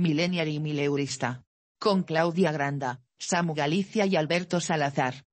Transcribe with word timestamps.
millennial 0.00 0.48
y 0.48 0.58
mileurista. 0.58 1.44
Con 1.78 2.02
Claudia 2.02 2.50
Granda, 2.52 3.00
Samu 3.18 3.54
Galicia 3.54 4.06
y 4.06 4.16
Alberto 4.16 4.60
Salazar. 4.60 5.24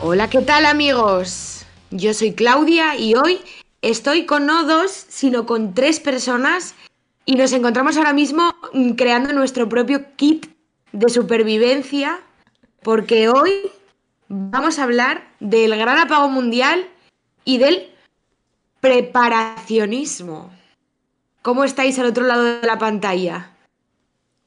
Hola, 0.00 0.30
¿qué 0.30 0.40
tal 0.42 0.64
amigos? 0.64 1.66
Yo 1.90 2.14
soy 2.14 2.32
Claudia 2.32 2.96
y 2.96 3.14
hoy 3.14 3.40
estoy 3.82 4.26
con 4.26 4.46
no 4.46 4.64
dos, 4.64 4.90
sino 4.90 5.44
con 5.44 5.74
tres 5.74 5.98
personas 6.00 6.74
y 7.26 7.34
nos 7.34 7.52
encontramos 7.52 7.96
ahora 7.96 8.12
mismo 8.12 8.54
mm, 8.72 8.92
creando 8.92 9.32
nuestro 9.32 9.68
propio 9.68 10.14
kit 10.16 10.57
de 10.92 11.08
supervivencia 11.08 12.20
porque 12.82 13.28
hoy 13.28 13.70
vamos 14.28 14.78
a 14.78 14.84
hablar 14.84 15.28
del 15.40 15.76
gran 15.76 15.98
apagón 15.98 16.32
mundial 16.32 16.88
y 17.44 17.58
del 17.58 17.90
preparacionismo. 18.80 20.50
¿Cómo 21.42 21.64
estáis 21.64 21.98
al 21.98 22.06
otro 22.06 22.26
lado 22.26 22.44
de 22.44 22.66
la 22.66 22.78
pantalla? 22.78 23.52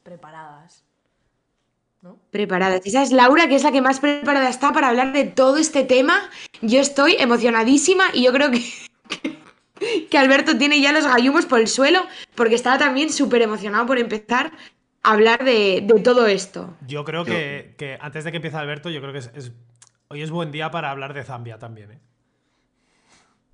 Preparadas. 0.03 0.83
¿No? 2.01 2.17
Preparadas. 2.31 2.81
Esa 2.85 3.03
es 3.03 3.11
Laura, 3.11 3.47
que 3.47 3.55
es 3.55 3.63
la 3.63 3.71
que 3.71 3.81
más 3.81 3.99
preparada 3.99 4.49
está 4.49 4.73
para 4.73 4.89
hablar 4.89 5.13
de 5.13 5.25
todo 5.25 5.57
este 5.57 5.83
tema. 5.83 6.29
Yo 6.61 6.79
estoy 6.79 7.15
emocionadísima 7.19 8.05
y 8.13 8.23
yo 8.23 8.33
creo 8.33 8.51
que, 8.51 8.63
que 10.09 10.17
Alberto 10.17 10.57
tiene 10.57 10.81
ya 10.81 10.91
los 10.91 11.05
gallumos 11.05 11.45
por 11.45 11.59
el 11.59 11.67
suelo 11.67 12.05
porque 12.35 12.55
estaba 12.55 12.77
también 12.77 13.11
súper 13.11 13.41
emocionado 13.41 13.85
por 13.85 13.99
empezar 13.99 14.51
hablar 15.03 15.43
de, 15.43 15.81
de 15.81 15.99
todo 16.01 16.27
esto. 16.27 16.75
Yo 16.87 17.03
creo 17.05 17.25
que, 17.25 17.75
que 17.77 17.97
antes 18.01 18.23
de 18.23 18.31
que 18.31 18.37
empiece 18.37 18.57
Alberto, 18.57 18.89
yo 18.89 19.01
creo 19.01 19.13
que 19.13 19.19
es, 19.19 19.31
es- 19.35 19.51
hoy 20.09 20.21
es 20.21 20.31
buen 20.31 20.51
día 20.51 20.71
para 20.71 20.91
hablar 20.91 21.13
de 21.13 21.23
Zambia 21.23 21.59
también. 21.59 21.91
¿eh? 21.91 21.99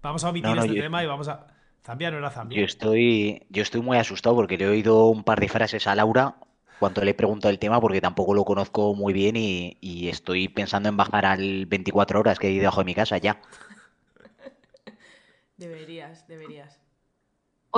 Vamos 0.01 0.23
a 0.23 0.29
omitir 0.29 0.49
No, 0.49 0.55
no, 0.55 0.61
este 0.61 0.75
yo- 0.75 0.83
tema 0.83 1.03
y 1.03 1.07
vamos 1.07 1.27
a. 1.27 1.47
Zambia 1.83 2.11
no 2.11 2.17
era 2.17 2.29
Zambia. 2.29 2.59
Yo 2.59 2.65
estoy, 2.65 3.45
yo 3.49 3.61
estoy 3.63 3.81
muy 3.81 3.97
asustado 3.97 4.35
porque 4.35 4.57
le 4.57 4.65
he 4.65 4.67
oído 4.67 5.05
un 5.07 5.23
par 5.23 5.39
de 5.39 5.47
frases 5.47 5.87
a 5.87 5.95
Laura 5.95 6.35
cuando 6.79 7.01
le 7.03 7.11
he 7.11 7.13
preguntado 7.13 7.49
el 7.49 7.59
tema 7.59 7.79
porque 7.81 8.01
tampoco 8.01 8.33
lo 8.33 8.43
conozco 8.45 8.93
muy 8.93 9.13
bien 9.13 9.35
y, 9.37 9.77
y 9.81 10.09
estoy 10.09 10.47
pensando 10.49 10.89
en 10.89 10.97
bajar 10.97 11.25
al 11.25 11.65
24 11.65 12.19
horas 12.19 12.39
que 12.39 12.47
hay 12.47 12.59
debajo 12.59 12.81
de 12.81 12.85
mi 12.85 12.93
casa 12.95 13.17
ya. 13.17 13.41
Deberías, 15.57 16.27
deberías. 16.27 16.79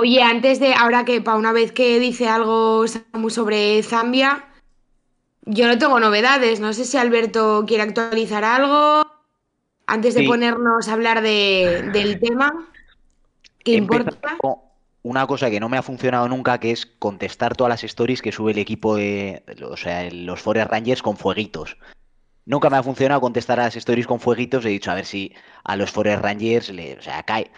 Oye, 0.00 0.22
antes 0.22 0.58
de, 0.60 0.72
ahora 0.72 1.04
que 1.04 1.20
para 1.20 1.36
una 1.36 1.52
vez 1.52 1.72
que 1.72 1.98
dice 1.98 2.26
algo 2.26 2.86
Samu 2.88 3.28
sobre 3.28 3.82
Zambia, 3.82 4.48
yo 5.42 5.66
no 5.66 5.76
tengo 5.76 6.00
novedades. 6.00 6.58
No 6.58 6.72
sé 6.72 6.86
si 6.86 6.96
Alberto 6.96 7.64
quiere 7.66 7.82
actualizar 7.82 8.42
algo 8.42 9.04
antes 9.86 10.14
de 10.14 10.22
Sí. 10.22 10.26
ponernos 10.26 10.88
a 10.88 10.92
hablar 10.94 11.20
de, 11.20 11.90
del 11.92 12.18
tema. 12.18 12.66
¿Qué 13.62 13.72
importa? 13.72 14.18
una 15.02 15.26
cosa 15.26 15.50
que 15.50 15.60
no 15.60 15.68
me 15.68 15.76
ha 15.76 15.82
funcionado 15.82 16.28
nunca, 16.28 16.60
que 16.60 16.70
es 16.72 16.86
contestar 16.86 17.56
todas 17.56 17.70
las 17.70 17.84
stories 17.84 18.22
que 18.22 18.32
sube 18.32 18.52
el 18.52 18.58
equipo 18.58 18.96
de, 18.96 19.42
o 19.66 19.76
sea, 19.76 20.10
los 20.10 20.40
Forest 20.40 20.70
Rangers 20.70 21.02
con 21.02 21.16
fueguitos. 21.16 21.76
Nunca 22.46 22.68
me 22.70 22.76
ha 22.78 22.82
funcionado 22.82 23.20
contestar 23.20 23.60
a 23.60 23.64
las 23.64 23.76
stories 23.76 24.06
con 24.06 24.20
fueguitos. 24.20 24.64
He 24.64 24.70
dicho, 24.70 24.90
a 24.90 24.94
ver 24.94 25.06
si 25.06 25.34
a 25.64 25.76
los 25.76 25.90
Forest 25.90 26.22
Rangers 26.22 26.70
le, 26.70 26.98
o 26.98 27.02
sea, 27.02 27.22
cae. 27.22 27.50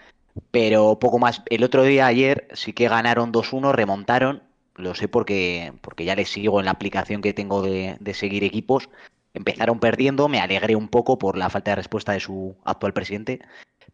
Pero 0.50 0.98
poco 0.98 1.18
más. 1.18 1.42
El 1.46 1.64
otro 1.64 1.82
día, 1.84 2.06
ayer, 2.06 2.48
sí 2.52 2.72
que 2.72 2.88
ganaron 2.88 3.32
2-1, 3.32 3.72
remontaron. 3.72 4.42
Lo 4.76 4.94
sé 4.94 5.08
porque, 5.08 5.72
porque 5.82 6.04
ya 6.04 6.16
les 6.16 6.30
sigo 6.30 6.58
en 6.58 6.66
la 6.66 6.72
aplicación 6.72 7.20
que 7.20 7.34
tengo 7.34 7.62
de, 7.62 7.96
de 8.00 8.14
seguir 8.14 8.44
equipos. 8.44 8.88
Empezaron 9.34 9.80
perdiendo, 9.80 10.28
me 10.28 10.40
alegré 10.40 10.76
un 10.76 10.88
poco 10.88 11.18
por 11.18 11.36
la 11.36 11.50
falta 11.50 11.72
de 11.72 11.76
respuesta 11.76 12.12
de 12.12 12.20
su 12.20 12.56
actual 12.64 12.92
presidente. 12.92 13.40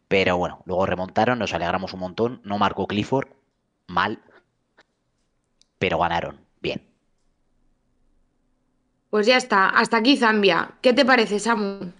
Pero 0.07 0.37
bueno, 0.37 0.63
luego 0.65 0.85
remontaron, 0.85 1.39
nos 1.39 1.53
alegramos 1.53 1.93
un 1.93 1.99
montón. 1.99 2.41
No 2.43 2.57
marcó 2.57 2.87
Clifford, 2.87 3.27
mal. 3.87 4.19
Pero 5.77 5.99
ganaron, 5.99 6.39
bien. 6.61 6.81
Pues 9.09 9.25
ya 9.25 9.37
está, 9.37 9.69
hasta 9.69 9.97
aquí 9.97 10.17
Zambia. 10.17 10.71
¿Qué 10.81 10.93
te 10.93 11.05
parece, 11.05 11.39
Samu? 11.39 11.91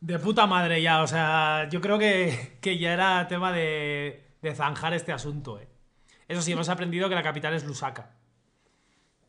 De 0.00 0.18
puta 0.18 0.46
madre 0.46 0.80
ya, 0.80 1.02
o 1.02 1.06
sea, 1.06 1.68
yo 1.70 1.80
creo 1.80 1.98
que, 1.98 2.56
que 2.60 2.78
ya 2.78 2.92
era 2.94 3.28
tema 3.28 3.52
de, 3.52 4.24
de 4.40 4.54
zanjar 4.54 4.94
este 4.94 5.12
asunto, 5.12 5.58
¿eh? 5.58 5.68
Eso 6.26 6.40
sí, 6.42 6.52
hemos 6.52 6.68
aprendido 6.68 7.08
que 7.08 7.14
la 7.14 7.22
capital 7.22 7.54
es 7.54 7.64
Lusaka. 7.64 8.10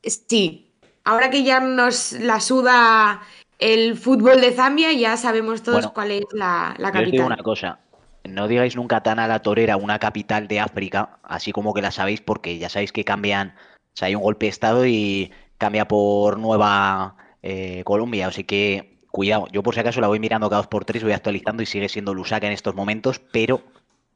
Sí, 0.04 0.74
ahora 1.04 1.30
que 1.30 1.44
ya 1.44 1.60
nos 1.60 2.14
la 2.14 2.40
suda 2.40 3.22
el 3.60 3.98
fútbol 3.98 4.42
de 4.42 4.52
Zambia, 4.52 4.92
ya 4.94 5.18
sabemos 5.18 5.64
todos 5.64 5.88
Bueno, 5.88 5.94
cuál 5.94 6.12
es 6.12 6.26
la, 6.32 6.76
la 6.78 6.92
Yo 6.92 7.06
digo 7.06 7.26
una 7.26 7.38
capital. 7.38 7.44
cosa. 7.44 7.80
No 8.24 8.48
digáis 8.48 8.76
nunca 8.76 9.02
tan 9.04 9.20
a 9.20 9.28
la 9.28 9.42
torera 9.42 9.78
una 9.78 10.00
capital 10.00 10.48
de 10.48 10.60
África, 10.60 11.20
así 11.24 11.52
como 11.52 11.74
que 11.74 11.82
la 11.82 11.92
sabéis, 11.92 12.22
porque 12.22 12.58
ya 12.60 12.70
sabéis 12.70 12.92
que 12.92 13.04
cambian. 13.04 13.56
O 13.94 13.98
sea, 13.98 14.08
hay 14.08 14.16
un 14.16 14.22
golpe 14.22 14.46
de 14.46 14.50
estado 14.52 14.86
y 14.86 15.32
cambia 15.58 15.88
por 15.88 16.38
Nueva 16.40 17.16
eh, 17.42 17.84
Colombia. 17.84 18.28
Así 18.28 18.44
que 18.44 18.91
cuidado. 19.12 19.48
Yo 19.52 19.62
por 19.64 19.74
si 19.74 19.82
acaso 19.82 20.02
la 20.02 20.08
voy 20.08 20.20
mirando 20.20 20.50
cada 20.50 20.62
dos 20.62 20.68
por 20.68 20.86
tres, 20.86 21.04
voy 21.04 21.14
actualizando 21.14 21.62
y 21.62 21.66
sigue 21.66 21.90
siendo 21.90 22.14
Lusaka 22.14 22.48
en 22.48 22.54
estos 22.54 22.76
momentos, 22.76 23.20
pero 23.32 23.62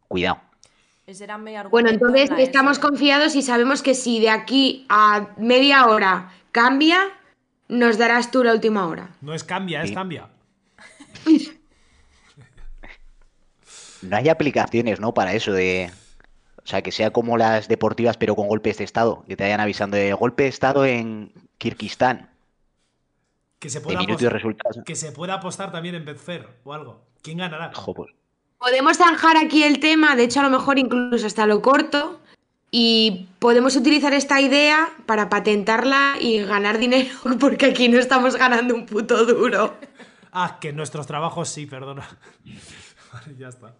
cuidado. 0.07 0.39
Ese 1.05 1.25
era 1.25 1.37
mi 1.37 1.55
argumento 1.55 1.69
Bueno, 1.69 1.89
en 1.89 1.95
entonces 1.95 2.29
la 2.31 2.41
estamos 2.41 2.79
confiados 2.79 3.35
y 3.35 3.43
sabemos 3.43 3.83
que 3.83 3.93
si 3.93 4.19
de 4.19 4.29
aquí 4.29 4.85
a 4.89 5.27
media 5.37 5.85
hora 5.85 6.31
cambia, 6.51 6.99
nos 7.67 7.97
darás 7.97 8.31
tú 8.31 8.43
la 8.43 8.53
última 8.53 8.87
hora. 8.87 9.09
No 9.21 9.33
es 9.33 9.43
cambia, 9.43 9.83
es 9.83 9.89
Sí. 9.89 9.93
Zambia. 9.93 10.29
No 14.01 14.17
hay 14.17 14.29
aplicaciones, 14.29 14.99
¿no? 14.99 15.13
Para 15.13 15.33
eso 15.33 15.51
de. 15.51 15.91
O 16.57 16.67
sea, 16.67 16.81
que 16.81 16.91
sea 16.91 17.11
como 17.11 17.37
las 17.37 17.67
deportivas, 17.67 18.17
pero 18.17 18.35
con 18.35 18.47
golpes 18.47 18.77
de 18.77 18.83
estado. 18.83 19.23
Que 19.27 19.35
te 19.35 19.43
vayan 19.43 19.59
avisando 19.59 19.97
de 19.97 20.13
golpe 20.13 20.43
de 20.43 20.49
estado 20.49 20.85
en 20.85 21.31
Kirguistán. 21.57 22.29
Que 23.65 23.69
se 23.71 23.81
pueda, 23.81 23.99
minuto 23.99 24.23
y 24.23 24.27
apos- 24.27 24.31
resultados. 24.31 24.77
que 24.85 24.95
se 24.95 25.11
pueda 25.11 25.33
apostar 25.35 25.71
también 25.71 25.95
en 25.95 26.05
Betfair 26.05 26.47
o 26.63 26.73
algo. 26.73 27.01
¿Quién 27.23 27.39
ganará? 27.39 27.71
Pues, 27.71 28.09
Podemos 28.59 28.97
zanjar 28.97 29.37
aquí 29.37 29.63
el 29.63 29.79
tema, 29.79 30.15
de 30.15 30.23
hecho 30.23 30.39
a 30.39 30.43
lo 30.43 30.49
mejor 30.49 30.77
incluso 30.79 31.25
hasta 31.25 31.45
lo 31.47 31.61
corto, 31.61 32.19
y 32.71 33.27
podemos 33.39 33.75
utilizar 33.75 34.13
esta 34.13 34.39
idea 34.41 34.89
para 35.05 35.29
patentarla 35.29 36.15
y 36.19 36.39
ganar 36.43 36.77
dinero, 36.77 37.09
porque 37.39 37.65
aquí 37.67 37.89
no 37.89 37.97
estamos 37.99 38.35
ganando 38.35 38.75
un 38.75 38.85
puto 38.85 39.25
duro. 39.25 39.73
Ah, 40.31 40.57
que 40.61 40.69
en 40.69 40.75
nuestros 40.75 41.07
trabajos 41.07 41.49
sí, 41.49 41.65
perdona. 41.65 42.07
Vale, 43.13 43.35
ya 43.37 43.47
está. 43.49 43.73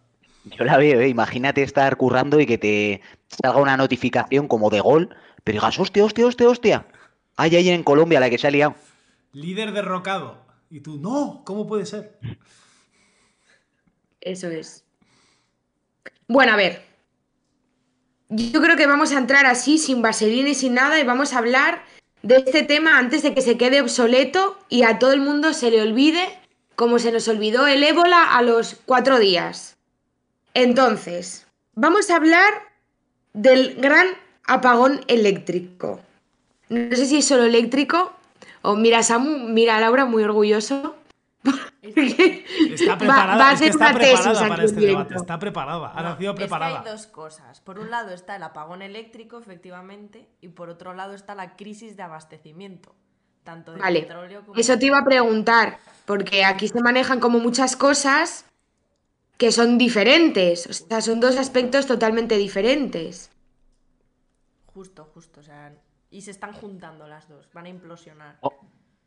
Yo 0.45 0.63
la 0.63 0.77
veo, 0.77 0.99
¿eh? 1.01 1.09
Imagínate 1.09 1.61
estar 1.63 1.95
currando 1.97 2.39
y 2.39 2.45
que 2.45 2.57
te 2.57 3.01
salga 3.27 3.59
una 3.59 3.77
notificación 3.77 4.47
como 4.47 4.69
de 4.69 4.79
gol, 4.79 5.09
pero 5.43 5.57
digas, 5.57 5.77
hostia, 5.79 6.05
hostia, 6.05 6.25
hostia, 6.27 6.49
hostia. 6.49 6.85
Hay 7.37 7.55
ahí 7.55 7.69
en 7.69 7.83
Colombia 7.83 8.19
la 8.19 8.29
que 8.29 8.37
se 8.37 8.47
ha 8.47 8.51
liado. 8.51 8.75
Líder 9.35 9.73
derrocado. 9.73 10.37
Y 10.69 10.79
tú, 10.79 10.97
no, 10.97 11.41
¿cómo 11.43 11.67
puede 11.67 11.85
ser? 11.85 12.17
Eso 14.21 14.47
es. 14.47 14.85
Bueno, 16.29 16.53
a 16.53 16.55
ver. 16.55 16.85
Yo 18.29 18.61
creo 18.61 18.77
que 18.77 18.87
vamos 18.87 19.11
a 19.11 19.17
entrar 19.17 19.45
así, 19.45 19.77
sin 19.77 20.01
vaselina 20.01 20.49
y 20.49 20.55
sin 20.55 20.73
nada, 20.73 21.01
y 21.01 21.03
vamos 21.03 21.33
a 21.33 21.39
hablar 21.39 21.83
de 22.21 22.37
este 22.37 22.63
tema 22.63 22.97
antes 22.97 23.23
de 23.23 23.33
que 23.33 23.41
se 23.41 23.57
quede 23.57 23.81
obsoleto 23.81 24.57
y 24.69 24.83
a 24.83 24.99
todo 24.99 25.11
el 25.11 25.19
mundo 25.19 25.51
se 25.51 25.69
le 25.69 25.81
olvide, 25.81 26.39
como 26.77 26.97
se 26.97 27.11
nos 27.11 27.27
olvidó 27.27 27.67
el 27.67 27.83
ébola 27.83 28.37
a 28.37 28.41
los 28.41 28.77
cuatro 28.85 29.19
días. 29.19 29.75
Entonces, 30.53 31.45
vamos 31.73 32.09
a 32.09 32.15
hablar 32.15 32.53
del 33.33 33.75
gran 33.75 34.07
apagón 34.45 35.01
eléctrico. 35.09 35.99
No 36.69 36.95
sé 36.95 37.05
si 37.05 37.17
es 37.17 37.25
solo 37.27 37.43
eléctrico, 37.43 38.15
o 38.69 38.75
mira 38.75 39.03
Samu, 39.03 39.49
mira 39.49 39.77
a 39.77 39.79
Laura 39.79 40.05
muy 40.05 40.23
orgulloso. 40.23 40.95
Está 41.81 42.97
preparada, 42.97 43.37
va 43.37 43.49
a 43.49 43.53
es 43.53 43.59
que 43.61 43.67
hacer 43.67 43.69
está 43.69 43.93
preparada 43.93 44.47
para 44.49 44.63
este 44.65 44.81
debate. 44.81 45.15
Está 45.15 45.39
preparada, 45.39 45.91
ha 45.93 46.01
No, 46.01 46.09
nacido 46.09 46.31
es 46.31 46.35
que 46.35 46.41
preparada. 46.43 46.79
hay 46.79 46.85
dos 46.91 47.07
cosas. 47.07 47.61
Por 47.61 47.77
un 47.79 47.91
lado 47.91 48.11
está 48.13 48.35
el 48.35 48.43
apagón 48.43 48.81
eléctrico, 48.81 49.37
efectivamente, 49.37 50.27
y 50.41 50.47
por 50.49 50.69
otro 50.69 50.93
lado 50.93 51.13
está 51.13 51.35
la 51.35 51.55
crisis 51.55 51.95
de 51.95 52.03
abastecimiento, 52.03 52.95
tanto 53.43 53.73
de 53.73 53.79
Vale, 53.79 54.01
petróleo 54.01 54.41
como 54.45 54.59
eso 54.59 54.77
te 54.79 54.87
iba 54.87 54.97
a 54.97 55.05
preguntar, 55.05 55.77
porque 56.05 56.43
aquí 56.43 56.67
se 56.67 56.81
manejan 56.81 57.19
como 57.19 57.39
muchas 57.39 57.75
cosas 57.75 58.45
que 59.37 59.51
son 59.51 59.77
diferentes, 59.77 60.65
o 60.67 60.73
sea, 60.73 61.01
son 61.01 61.19
dos 61.19 61.37
aspectos 61.37 61.85
totalmente 61.85 62.37
diferentes. 62.37 63.29
Justo, 64.73 65.07
justo, 65.13 65.39
o 65.39 65.43
sea, 65.43 65.71
y 66.15 66.21
se 66.21 66.31
están 66.31 66.53
juntando 66.53 67.07
las 67.07 67.27
dos, 67.27 67.45
van 67.53 67.65
a 67.65 67.69
implosionar. 67.69 68.37
Oh, 68.39 68.53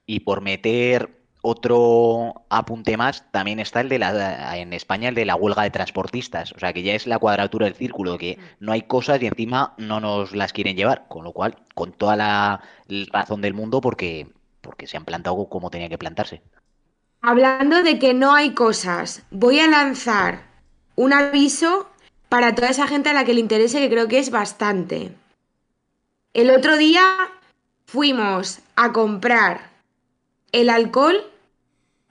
Y 0.05 0.21
por 0.21 0.43
meter 0.43 1.09
otro 1.41 2.45
apunte 2.51 2.99
más, 2.99 3.25
también 3.31 3.61
está 3.61 3.81
el 3.81 3.89
de 3.89 3.99
la, 3.99 4.59
en 4.59 4.75
España 4.75 5.09
el 5.09 5.15
de 5.15 5.25
la 5.25 5.35
huelga 5.35 5.63
de 5.63 5.71
transportistas. 5.71 6.53
O 6.53 6.59
sea 6.59 6.75
que 6.75 6.83
ya 6.83 6.93
es 6.93 7.07
la 7.07 7.19
cuadratura 7.19 7.65
del 7.65 7.75
círculo, 7.75 8.19
que 8.19 8.39
no 8.61 8.73
hay 8.73 8.83
cosas 8.83 9.23
y 9.23 9.27
encima 9.27 9.75
no 9.79 10.01
nos 10.01 10.35
las 10.35 10.53
quieren 10.53 10.77
llevar. 10.77 11.07
Con 11.09 11.25
lo 11.25 11.33
cual, 11.33 11.57
con 11.75 11.93
toda 11.93 12.15
la 12.15 12.61
razón 13.11 13.41
del 13.41 13.55
mundo, 13.55 13.81
porque, 13.81 14.27
porque 14.61 14.87
se 14.87 14.99
han 14.99 15.07
plantado 15.07 15.49
como 15.49 15.71
tenía 15.71 15.89
que 15.89 15.97
plantarse. 15.97 16.43
Hablando 17.23 17.83
de 17.83 17.99
que 17.99 18.13
no 18.13 18.35
hay 18.35 18.53
cosas, 18.53 19.23
voy 19.31 19.61
a 19.61 19.67
lanzar 19.67 20.43
un 20.95 21.15
aviso 21.15 21.89
para 22.29 22.55
toda 22.55 22.69
esa 22.69 22.87
gente 22.87 23.09
a 23.09 23.15
la 23.15 23.25
que 23.25 23.33
le 23.33 23.41
interese, 23.41 23.81
que 23.81 23.89
creo 23.89 24.09
que 24.09 24.19
es 24.19 24.31
bastante. 24.31 25.15
El 26.35 26.51
otro 26.51 26.77
día 26.77 27.03
fuimos 27.87 28.61
a 28.77 28.93
comprar 28.93 29.71
el 30.53 30.71
alcohol 30.71 31.25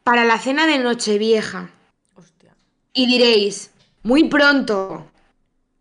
para 0.03 0.25
la 0.25 0.39
cena 0.39 0.65
de 0.67 0.79
Nochevieja. 0.79 1.69
Hostia. 2.15 2.55
Y 2.93 3.07
diréis, 3.07 3.71
muy 4.03 4.25
pronto. 4.29 5.05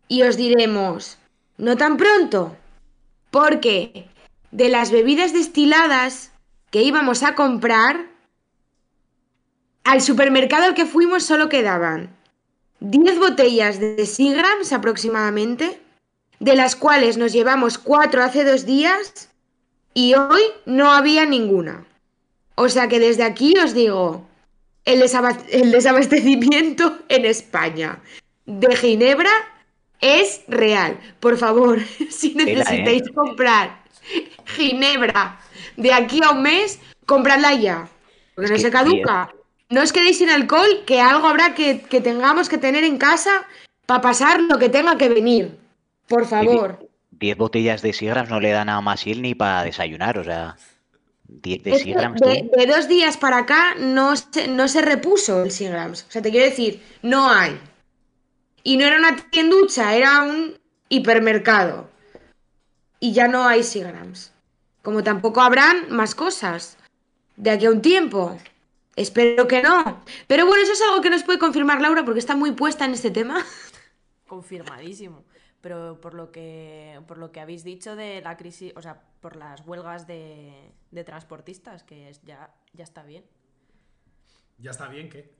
Y 0.07 0.21
os 0.23 0.37
diremos, 0.37 1.17
no 1.57 1.77
tan 1.77 1.97
pronto. 1.97 2.55
Porque 3.31 4.07
de 4.51 4.69
las 4.69 4.91
bebidas 4.91 5.33
destiladas 5.33 6.31
que 6.69 6.83
íbamos 6.83 7.23
a 7.23 7.35
comprar, 7.35 8.07
al 9.83 10.01
supermercado 10.01 10.65
al 10.65 10.73
que 10.73 10.85
fuimos 10.85 11.23
solo 11.23 11.49
quedaban 11.49 12.15
10 12.81 13.19
botellas 13.19 13.79
de 13.79 14.05
Seagrams 14.05 14.73
aproximadamente, 14.73 15.81
de 16.39 16.55
las 16.55 16.75
cuales 16.75 17.17
nos 17.17 17.33
llevamos 17.33 17.77
4 17.77 18.23
hace 18.23 18.43
dos 18.43 18.65
días 18.65 19.29
y 19.93 20.13
hoy 20.15 20.41
no 20.65 20.91
había 20.91 21.25
ninguna. 21.25 21.85
O 22.55 22.69
sea 22.69 22.87
que 22.87 22.99
desde 22.99 23.23
aquí 23.23 23.53
os 23.57 23.73
digo, 23.73 24.27
el, 24.85 24.99
desaba- 25.01 25.37
el 25.49 25.71
desabastecimiento 25.71 26.99
en 27.09 27.25
España 27.25 27.99
de 28.45 28.75
Ginebra 28.75 29.31
es 29.99 30.41
real. 30.47 30.99
Por 31.19 31.37
favor, 31.37 31.79
si 32.09 32.29
¿eh? 32.31 32.45
necesitáis 32.45 33.03
comprar 33.13 33.83
Ginebra 34.45 35.39
de 35.75 35.93
aquí 35.93 36.21
a 36.23 36.31
un 36.31 36.41
mes, 36.43 36.79
compradla 37.05 37.53
ya. 37.53 37.89
Porque 38.35 38.45
Es 38.53 38.61
no 38.61 38.67
se 38.67 38.71
caduca. 38.71 39.33
No 39.69 39.81
os 39.81 39.91
quedéis 39.91 40.19
sin 40.19 40.29
alcohol, 40.29 40.83
que 40.85 41.01
algo 41.01 41.27
habrá 41.27 41.53
que, 41.53 41.81
que 41.81 41.99
tengamos 41.99 42.47
que 42.47 42.57
tener 42.57 42.83
en 42.85 42.97
casa 42.97 43.45
para 43.85 43.99
pasar 44.01 44.39
lo 44.41 44.57
que 44.59 44.69
tenga 44.69 44.97
que 44.97 45.09
venir. 45.09 45.57
Por 46.07 46.25
favor. 46.25 46.89
10 47.11 47.37
botellas 47.37 47.81
de 47.81 47.93
Seagrams 47.93 48.29
no 48.29 48.39
le 48.39 48.51
da 48.51 48.63
nada 48.65 48.81
más 48.81 49.05
él 49.07 49.21
ni 49.21 49.33
para 49.33 49.63
desayunar, 49.63 50.17
o 50.19 50.23
sea, 50.23 50.55
10 51.27 51.63
de 51.63 51.79
Seagrams, 51.79 52.21
de, 52.21 52.49
de 52.55 52.65
dos 52.65 52.87
días 52.87 53.17
para 53.17 53.39
acá 53.39 53.75
no 53.75 54.15
se, 54.15 54.47
no 54.47 54.67
se 54.67 54.81
repuso 54.81 55.43
el 55.43 55.51
Seagrams. 55.51 56.05
O 56.07 56.11
sea, 56.11 56.21
te 56.21 56.31
quiero 56.31 56.45
decir, 56.45 56.81
no 57.01 57.29
hay. 57.29 57.59
Y 58.63 58.77
no 58.77 58.85
era 58.85 58.97
una 58.97 59.15
tienducha, 59.29 59.95
era 59.95 60.23
un 60.23 60.57
hipermercado. 60.89 61.89
Y 62.99 63.13
ya 63.13 63.27
no 63.27 63.47
hay 63.47 63.63
Seagrams. 63.63 64.31
Como 64.81 65.03
tampoco 65.03 65.41
habrán 65.41 65.89
más 65.89 66.15
cosas 66.15 66.77
de 67.35 67.51
aquí 67.51 67.65
a 67.65 67.71
un 67.71 67.81
tiempo. 67.81 68.37
Espero 68.95 69.47
que 69.47 69.61
no. 69.61 70.01
Pero 70.27 70.45
bueno, 70.45 70.63
eso 70.63 70.73
es 70.73 70.81
algo 70.81 71.01
que 71.01 71.09
nos 71.09 71.23
puede 71.23 71.39
confirmar 71.39 71.81
Laura 71.81 72.03
porque 72.03 72.19
está 72.19 72.35
muy 72.35 72.51
puesta 72.51 72.85
en 72.85 72.93
este 72.93 73.11
tema. 73.11 73.45
Confirmadísimo. 74.27 75.23
Pero 75.61 75.99
por 76.01 76.13
lo 76.13 76.31
que 76.31 77.01
por 77.07 77.17
lo 77.17 77.31
que 77.31 77.39
habéis 77.39 77.63
dicho 77.63 77.95
de 77.95 78.21
la 78.21 78.37
crisis, 78.37 78.73
o 78.75 78.81
sea, 78.81 79.01
por 79.21 79.35
las 79.35 79.61
huelgas 79.65 80.05
de, 80.07 80.71
de 80.91 81.03
transportistas, 81.03 81.83
que 81.83 82.09
es, 82.09 82.21
ya, 82.23 82.53
ya 82.73 82.83
está 82.83 83.03
bien. 83.03 83.25
Ya 84.59 84.71
está 84.71 84.87
bien, 84.87 85.09
¿qué? 85.09 85.33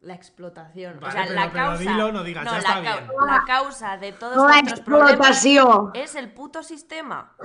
La 0.00 0.14
explotación. 0.14 1.00
Vale, 1.00 1.08
o 1.08 1.12
sea, 1.12 1.22
pero- 1.24 1.34
la 1.40 1.52
pero 1.52 1.64
causa. 1.66 1.78
dilo, 1.82 2.12
no 2.12 2.22
digas, 2.24 2.44
ya 2.44 2.58
está 2.58 2.80
la, 2.80 2.96
bien. 3.00 3.08
la 3.26 3.44
causa 3.46 3.96
de 3.96 4.12
todos 4.12 4.36
No 4.36 4.48
nuestros 4.48 4.80
problemas 4.80 5.44
es 5.94 6.14
el 6.14 6.32
puto 6.32 6.62
sistema. 6.62 7.36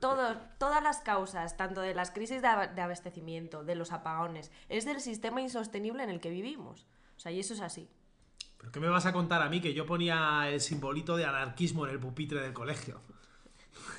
Todo- 0.00 0.36
todas 0.58 0.82
las 0.82 1.00
causas, 1.00 1.56
tanto 1.56 1.80
de 1.82 1.94
las 1.94 2.10
crisis 2.10 2.40
de, 2.42 2.48
ab- 2.48 2.72
de 2.74 2.80
abastecimiento, 2.82 3.62
de 3.62 3.74
los 3.74 3.92
apagones, 3.92 4.50
es 4.68 4.84
del 4.86 5.00
sistema 5.00 5.40
insostenible 5.40 6.02
en 6.02 6.10
el 6.10 6.20
que 6.20 6.30
vivimos. 6.30 6.86
O 7.16 7.20
sea, 7.20 7.30
y 7.32 7.40
eso 7.40 7.52
es 7.54 7.60
así. 7.60 7.90
¿Pero 8.58 8.72
qué 8.72 8.80
me 8.80 8.88
vas 8.88 9.06
a 9.06 9.12
contar 9.12 9.42
a 9.42 9.48
mí 9.48 9.60
que 9.60 9.72
yo 9.74 9.86
ponía 9.86 10.48
el 10.48 10.60
simbolito 10.60 11.16
de 11.16 11.24
anarquismo 11.24 11.86
en 11.86 11.92
el 11.92 11.98
pupitre 11.98 12.40
del 12.40 12.52
colegio? 12.52 13.00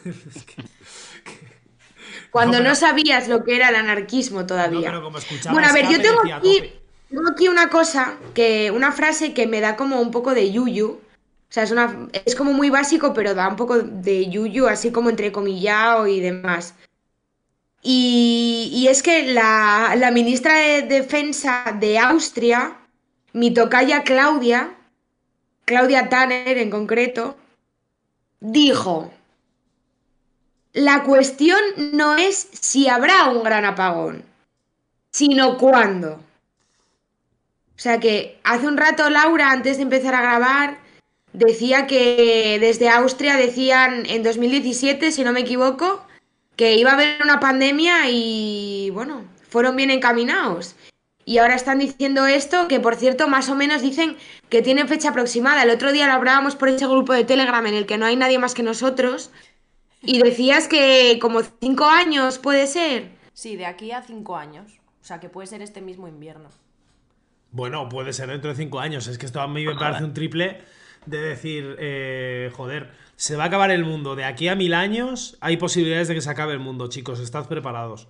Es 0.06 0.44
que- 0.44 0.64
Cuando 2.32 2.60
No, 2.62 2.76
sabías 2.76 3.28
lo 3.28 3.44
que 3.44 3.56
era 3.56 3.70
el 3.70 3.76
anarquismo 3.76 4.46
todavía. 4.46 4.92
como 5.02 5.54
Bueno, 5.54 5.68
a 5.68 5.74
ver, 5.74 5.88
yo 5.88 6.02
tengo 6.02 6.20
aquí, 6.34 6.56
"Tope". 6.58 6.82
tengo 7.10 7.30
aquí 7.32 7.48
una 7.48 7.70
cosa, 7.70 8.18
que, 8.34 8.72
una 8.72 8.92
frase 8.92 9.34
que 9.34 9.48
me 9.48 9.62
da 9.62 9.76
como 9.76 10.00
un 10.02 10.12
poco 10.12 10.34
de 10.34 10.52
yuyu. 10.52 10.88
O 10.92 11.52
sea, 11.52 11.64
es, 11.64 11.72
una, 11.72 12.08
es 12.14 12.36
como 12.36 12.54
muy 12.54 12.70
básico, 12.70 13.14
pero 13.14 13.34
da 13.34 13.48
un 13.48 13.56
poco 13.56 13.80
de 13.80 14.30
yuyu, 14.30 14.68
así 14.68 14.92
como 14.92 15.10
entrecomillado 15.10 16.06
y 16.08 16.20
demás. 16.20 16.76
Y, 17.82 18.70
y 18.74 18.88
es 18.88 19.02
que 19.02 19.32
la, 19.34 19.96
la 19.98 20.12
ministra 20.12 20.56
de 20.60 20.82
Defensa 20.84 21.76
de 21.80 21.98
Austria, 21.98 22.78
mi 23.34 23.54
tocaya 23.54 24.04
Claudia, 24.04 24.72
Claudia 25.66 26.10
Tanner 26.10 26.58
en 26.58 26.70
concreto, 26.70 27.38
dijo, 28.40 29.12
la 30.74 31.04
cuestión 31.04 31.60
no 31.94 32.16
es 32.16 32.50
si 32.54 32.88
habrá 32.88 33.30
un 33.30 33.44
gran 33.44 33.66
apagón, 33.66 34.24
sino 35.12 35.58
cuándo. 35.58 36.20
O 37.76 37.82
sea 37.82 38.00
que 38.00 38.40
hace 38.44 38.68
un 38.68 38.78
rato 38.78 39.10
Laura, 39.10 39.52
antes 39.52 39.78
de 39.78 39.84
empezar 39.84 40.14
a 40.14 40.22
grabar, 40.22 40.80
decía 41.34 41.88
que 41.88 42.58
desde 42.60 42.90
Austria 42.90 43.36
decían 43.36 44.06
en 44.06 44.24
2017, 44.24 45.12
si 45.12 45.24
no 45.24 45.32
me 45.32 45.42
equivoco, 45.42 46.06
que 46.56 46.76
iba 46.76 46.92
a 46.92 46.96
haber 46.96 47.22
una 47.24 47.40
pandemia 47.40 48.10
y 48.10 48.90
bueno, 48.92 49.24
fueron 49.50 49.76
bien 49.76 49.92
encaminados. 49.92 50.76
Y 51.30 51.38
ahora 51.38 51.54
están 51.54 51.78
diciendo 51.78 52.26
esto, 52.26 52.68
que 52.68 52.80
por 52.80 52.96
cierto, 52.96 53.28
más 53.28 53.50
o 53.50 53.56
menos 53.56 53.84
dicen 53.84 54.18
que 54.50 54.64
tienen 54.64 54.88
fecha 54.88 55.10
aproximada. 55.10 55.62
El 55.62 55.70
otro 55.70 55.92
día 55.92 56.08
lo 56.08 56.14
hablábamos 56.14 56.56
por 56.56 56.70
ese 56.70 56.88
grupo 56.88 57.14
de 57.14 57.24
Telegram 57.24 57.64
en 57.68 57.76
el 57.76 57.86
que 57.86 58.00
no 58.00 58.08
hay 58.08 58.16
nadie 58.16 58.40
más 58.40 58.56
que 58.56 58.64
nosotros. 58.64 59.30
Y 60.02 60.24
decías 60.24 60.68
que 60.68 61.20
como 61.22 61.42
cinco 61.44 61.86
años 61.86 62.40
puede 62.40 62.66
ser. 62.66 63.12
Sí, 63.34 63.58
de 63.58 63.68
aquí 63.68 63.92
a 63.92 64.02
cinco 64.02 64.38
años. 64.38 64.80
O 65.04 65.06
sea, 65.06 65.20
que 65.20 65.30
puede 65.30 65.46
ser 65.46 65.62
este 65.62 65.82
mismo 65.82 66.08
invierno. 66.08 66.50
Bueno, 67.52 67.88
puede 67.90 68.12
ser 68.12 68.30
dentro 68.30 68.50
de 68.50 68.56
cinco 68.56 68.80
años. 68.80 69.06
Es 69.06 69.20
que 69.20 69.28
esto 69.28 69.40
a 69.40 69.48
mí 69.48 69.64
me 69.64 69.76
parece 69.76 70.06
un 70.06 70.16
triple 70.16 70.62
de 71.06 71.22
decir, 71.22 71.76
eh, 71.78 72.52
joder, 72.56 72.90
se 73.18 73.36
va 73.36 73.44
a 73.44 73.48
acabar 73.48 73.70
el 73.70 73.86
mundo. 73.86 74.16
De 74.16 74.26
aquí 74.26 74.48
a 74.48 74.56
mil 74.56 74.74
años 74.74 75.38
hay 75.42 75.58
posibilidades 75.58 76.08
de 76.08 76.16
que 76.16 76.22
se 76.22 76.30
acabe 76.32 76.54
el 76.54 76.60
mundo, 76.60 76.90
chicos. 76.90 77.20
Estad 77.20 77.48
preparados. 77.48 78.08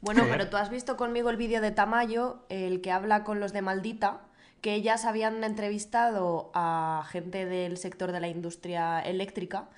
Bueno, 0.00 0.24
pero 0.30 0.48
tú 0.48 0.56
has 0.56 0.70
visto 0.70 0.96
conmigo 0.96 1.28
el 1.28 1.36
vídeo 1.36 1.60
de 1.60 1.72
Tamayo, 1.72 2.44
el 2.48 2.80
que 2.80 2.92
habla 2.92 3.24
con 3.24 3.40
los 3.40 3.52
de 3.52 3.62
Maldita, 3.62 4.20
que 4.60 4.74
ellas 4.74 5.04
habían 5.04 5.42
entrevistado 5.42 6.52
a 6.54 7.04
gente 7.10 7.46
del 7.46 7.76
sector 7.76 8.12
de 8.12 8.20
la 8.20 8.28
industria 8.28 9.00
eléctrica 9.00 9.68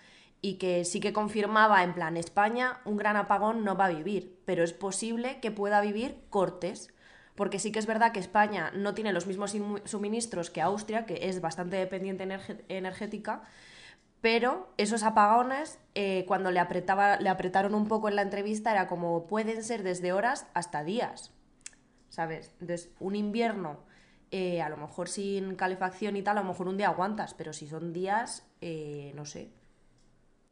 y 0.43 0.55
que 0.55 0.85
sí 0.85 1.01
que 1.01 1.15
confirmaba 1.15 1.83
en 1.85 1.95
plan 1.95 2.19
España 2.19 2.81
un 2.85 2.99
gran 2.99 3.17
apagón 3.17 3.65
no 3.65 3.77
va 3.77 3.87
a 3.87 3.91
vivir, 3.91 4.39
pero 4.45 4.63
es 4.63 4.75
posible 4.75 5.39
que 5.41 5.51
pueda 5.51 5.81
vivir 5.81 6.19
cortes. 6.29 6.93
Porque 7.35 7.59
sí 7.59 7.73
que 7.73 7.79
es 7.79 7.87
verdad 7.87 8.13
que 8.13 8.21
España 8.21 8.71
no 8.75 8.93
tiene 8.93 9.15
los 9.15 9.27
mismos 9.27 9.57
suministros 9.87 10.51
que 10.51 10.61
Austria, 10.61 11.07
que 11.07 11.29
es 11.29 11.41
bastante 11.41 11.77
dependiente 11.77 12.29
energética, 12.69 13.43
pero 14.21 14.73
esos 14.77 15.03
apagones, 15.03 15.79
eh, 15.95 16.25
cuando 16.27 16.51
le, 16.51 16.61
apretaba, 16.61 17.17
le 17.17 17.29
apretaron 17.29 17.75
un 17.75 17.89
poco 17.89 18.09
en 18.09 18.17
la 18.17 18.23
entrevista, 18.23 18.71
era 18.71 18.87
como 18.87 19.27
pueden 19.27 19.65
ser 19.65 19.83
desde 19.83 20.13
horas 20.13 20.47
hasta 20.55 20.85
días. 20.85 21.33
¿Sabes? 22.11 22.53
Entonces, 22.61 22.91
un 22.99 23.17
invierno, 23.17 23.81
eh, 24.31 24.61
a 24.61 24.69
lo 24.69 24.77
mejor 24.77 25.09
sin 25.09 25.55
calefacción 25.55 26.17
y 26.17 26.23
tal, 26.23 26.39
a 26.39 26.43
lo 26.43 26.49
mejor 26.49 26.69
un 26.69 26.77
día 26.77 26.89
aguantas, 26.89 27.35
pero 27.35 27.53
si 27.53 27.67
son 27.67 27.93
días, 27.93 28.47
eh, 28.61 29.13
no 29.15 29.25
sé. 29.25 29.51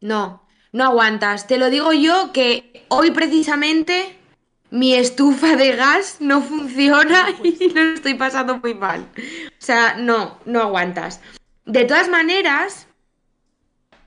No, 0.00 0.42
no 0.72 0.84
aguantas. 0.84 1.46
Te 1.46 1.58
lo 1.58 1.68
digo 1.68 1.92
yo 1.92 2.32
que 2.32 2.86
hoy 2.88 3.10
precisamente 3.10 4.16
mi 4.70 4.94
estufa 4.94 5.56
de 5.56 5.76
gas 5.76 6.18
no 6.20 6.40
funciona 6.40 7.26
y 7.42 7.70
lo 7.70 7.80
estoy 7.82 8.14
pasando 8.14 8.58
muy 8.58 8.74
mal. 8.74 9.08
O 9.48 9.60
sea, 9.64 9.96
no, 9.96 10.38
no 10.46 10.62
aguantas. 10.62 11.20
De 11.66 11.84
todas 11.84 12.08
maneras, 12.08 12.87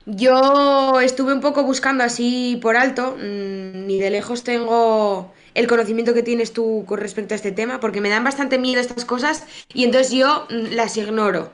yo 0.06 1.00
estuve 1.00 1.32
un 1.32 1.40
poco 1.40 1.64
buscando 1.64 2.04
así 2.04 2.58
por 2.60 2.76
alto, 2.76 3.16
mm, 3.16 3.86
ni 3.86 3.98
de 3.98 4.10
lejos 4.10 4.44
tengo 4.44 5.32
el 5.54 5.66
conocimiento 5.66 6.14
que 6.14 6.22
tienes 6.22 6.52
tú 6.52 6.84
con 6.86 6.98
respecto 6.98 7.34
a 7.34 7.36
este 7.36 7.52
tema, 7.52 7.80
porque 7.80 8.00
me 8.00 8.08
dan 8.08 8.24
bastante 8.24 8.58
miedo 8.58 8.80
estas 8.80 9.04
cosas 9.04 9.44
y 9.72 9.84
entonces 9.84 10.12
yo 10.12 10.46
mm, 10.50 10.74
las 10.74 10.96
ignoro, 10.96 11.52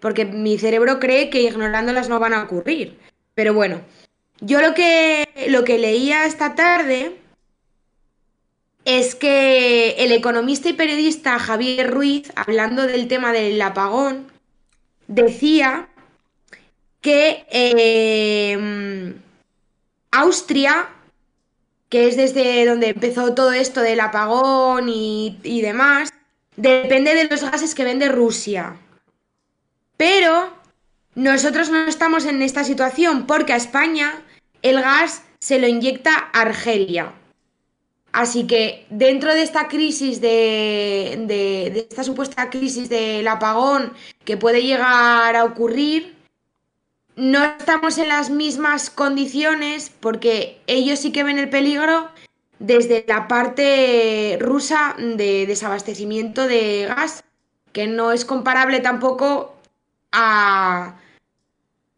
porque 0.00 0.24
mi 0.24 0.58
cerebro 0.58 0.98
cree 1.00 1.30
que 1.30 1.42
ignorándolas 1.42 2.08
no 2.08 2.18
van 2.18 2.34
a 2.34 2.42
ocurrir. 2.44 2.98
Pero 3.34 3.54
bueno, 3.54 3.80
yo 4.40 4.60
lo 4.60 4.74
que, 4.74 5.28
lo 5.48 5.64
que 5.64 5.78
leía 5.78 6.24
esta 6.24 6.54
tarde 6.54 7.16
es 8.84 9.14
que 9.14 9.90
el 9.98 10.12
economista 10.12 10.68
y 10.68 10.72
periodista 10.72 11.38
Javier 11.38 11.90
Ruiz, 11.90 12.32
hablando 12.34 12.86
del 12.86 13.08
tema 13.08 13.32
del 13.32 13.60
apagón, 13.60 14.26
decía 15.06 15.89
que 17.00 17.46
eh, 17.50 19.14
Austria 20.10 20.88
que 21.90 22.06
es 22.06 22.16
desde 22.16 22.64
donde 22.64 22.90
empezó 22.90 23.34
todo 23.34 23.52
esto 23.52 23.82
del 23.82 24.00
apagón 24.00 24.88
y, 24.88 25.38
y 25.42 25.60
demás, 25.60 26.10
depende 26.56 27.14
de 27.14 27.24
los 27.24 27.42
gases 27.42 27.74
que 27.74 27.84
vende 27.84 28.08
Rusia. 28.08 28.76
Pero 29.96 30.54
nosotros 31.16 31.68
no 31.68 31.80
estamos 31.86 32.24
en 32.24 32.40
esta 32.42 32.62
situación 32.64 33.26
porque 33.26 33.52
a 33.52 33.56
España 33.56 34.22
el 34.62 34.80
gas 34.80 35.24
se 35.40 35.58
lo 35.58 35.66
inyecta 35.66 36.14
Argelia. 36.32 37.12
Así 38.12 38.46
que 38.46 38.86
dentro 38.90 39.34
de 39.34 39.42
esta 39.42 39.66
crisis 39.68 40.20
de, 40.20 41.16
de, 41.26 41.70
de 41.72 41.86
esta 41.88 42.04
supuesta 42.04 42.50
crisis 42.50 42.88
del 42.88 43.26
apagón 43.26 43.92
que 44.24 44.36
puede 44.36 44.62
llegar 44.62 45.34
a 45.34 45.44
ocurrir, 45.44 46.19
no 47.20 47.44
estamos 47.44 47.98
en 47.98 48.08
las 48.08 48.30
mismas 48.30 48.88
condiciones 48.90 49.90
porque 50.00 50.60
ellos 50.66 50.98
sí 50.98 51.12
que 51.12 51.22
ven 51.22 51.38
el 51.38 51.50
peligro 51.50 52.08
desde 52.58 53.04
la 53.06 53.28
parte 53.28 54.38
rusa 54.40 54.94
de 54.98 55.46
desabastecimiento 55.46 56.46
de 56.46 56.86
gas, 56.88 57.22
que 57.72 57.86
no 57.86 58.12
es 58.12 58.24
comparable 58.24 58.80
tampoco 58.80 59.54
a, 60.12 60.96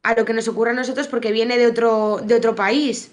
a 0.03 0.15
lo 0.15 0.25
que 0.25 0.35
nos 0.35 0.49
ocurre 0.49 0.71
a 0.71 0.75
nosotros 0.75 1.09
porque 1.09 1.33
viene 1.33 1.57
de 1.57 1.67
otro, 1.69 2.19
de 2.23 2.35
otro 2.35 2.55
país. 2.55 3.13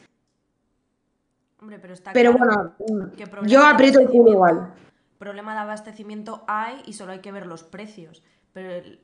Hombre, 1.62 1.78
pero 1.80 1.94
está 1.94 2.12
Pero 2.14 2.34
claro 2.36 2.76
bueno, 2.78 3.12
que 3.16 3.28
problema 3.28 3.48
yo 3.52 3.66
aprieto 3.66 4.00
el 4.00 4.08
culo 4.10 4.32
igual. 4.32 4.74
Problema 5.20 5.54
de 5.54 5.60
abastecimiento 5.60 6.44
hay 6.48 6.82
y 6.86 6.94
solo 6.94 7.12
hay 7.12 7.20
que 7.20 7.32
ver 7.32 7.46
los 7.46 7.64
precios. 7.64 8.24
Pero 8.54 8.72
el- 8.72 9.00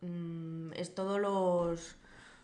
mm, 0.00 0.72
es 0.74 0.94
todos 0.94 1.20
los. 1.20 1.96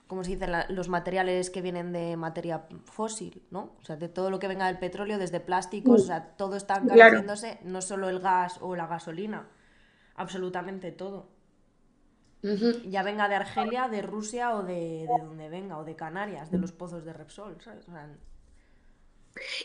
¿Cómo 0.07 0.23
se 0.23 0.31
dice? 0.31 0.47
La- 0.47 0.67
los 0.69 0.89
materiales 0.89 1.51
que 1.51 1.63
vienen 1.63 1.93
de 1.93 2.17
materia 2.17 2.67
fósil, 2.85 3.43
¿no? 3.51 3.75
O 3.81 3.85
sea, 3.85 3.97
de 3.97 4.09
todo 4.09 4.31
lo 4.31 4.39
que 4.39 4.47
venga 4.49 4.67
del 4.67 4.79
petróleo, 4.79 5.19
desde 5.19 5.41
plásticos, 5.41 6.03
o 6.03 6.07
sea, 6.07 6.37
todo 6.37 6.55
está 6.57 6.81
Claro. 6.81 6.95
encareciéndose, 7.19 7.59
no 7.65 7.83
solo 7.83 8.09
el 8.09 8.21
gas 8.21 8.59
o 8.61 8.77
la 8.77 8.87
gasolina, 8.87 9.49
absolutamente 10.15 10.93
todo. 10.93 11.29
Ya 12.89 13.03
venga 13.03 13.29
de 13.29 13.35
Argelia, 13.35 13.89
de 13.89 14.03
Rusia 14.03 14.55
o 14.55 14.63
de, 14.63 15.07
de 15.09 15.19
donde 15.25 15.49
venga, 15.49 15.79
o 15.79 15.85
de 15.85 15.97
Canarias, 15.97 16.53
de 16.53 16.59
los 16.59 16.71
pozos 16.71 17.05
de 17.05 17.13
Repsol, 17.13 17.57
¿sabes? 17.61 17.89
O 17.89 17.91
sea, 17.91 18.09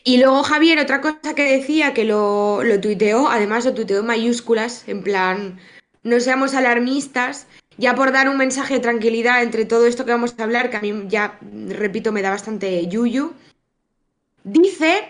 Y 0.03 0.17
luego 0.17 0.41
Javier, 0.41 0.79
otra 0.79 1.00
cosa 1.00 1.36
que 1.36 1.43
decía 1.57 1.93
que 1.93 2.03
lo, 2.05 2.63
lo 2.63 2.81
tuiteó, 2.81 3.29
además 3.29 3.65
lo 3.65 3.74
tuiteó 3.75 4.00
en 4.00 4.07
mayúsculas, 4.07 4.88
en 4.89 5.03
plan, 5.03 5.60
no 6.03 6.19
seamos 6.19 6.55
alarmistas, 6.55 7.45
ya 7.77 7.95
por 7.95 8.11
dar 8.11 8.29
un 8.29 8.37
mensaje 8.37 8.75
de 8.75 8.79
tranquilidad 8.79 9.43
entre 9.43 9.65
todo 9.65 9.85
esto 9.85 10.05
que 10.05 10.11
vamos 10.11 10.35
a 10.37 10.43
hablar, 10.43 10.69
que 10.69 10.77
a 10.77 10.81
mí 10.81 11.05
ya, 11.07 11.39
repito, 11.69 12.11
me 12.11 12.21
da 12.21 12.29
bastante 12.29 12.87
yuyu, 12.87 13.33
dice 14.43 15.09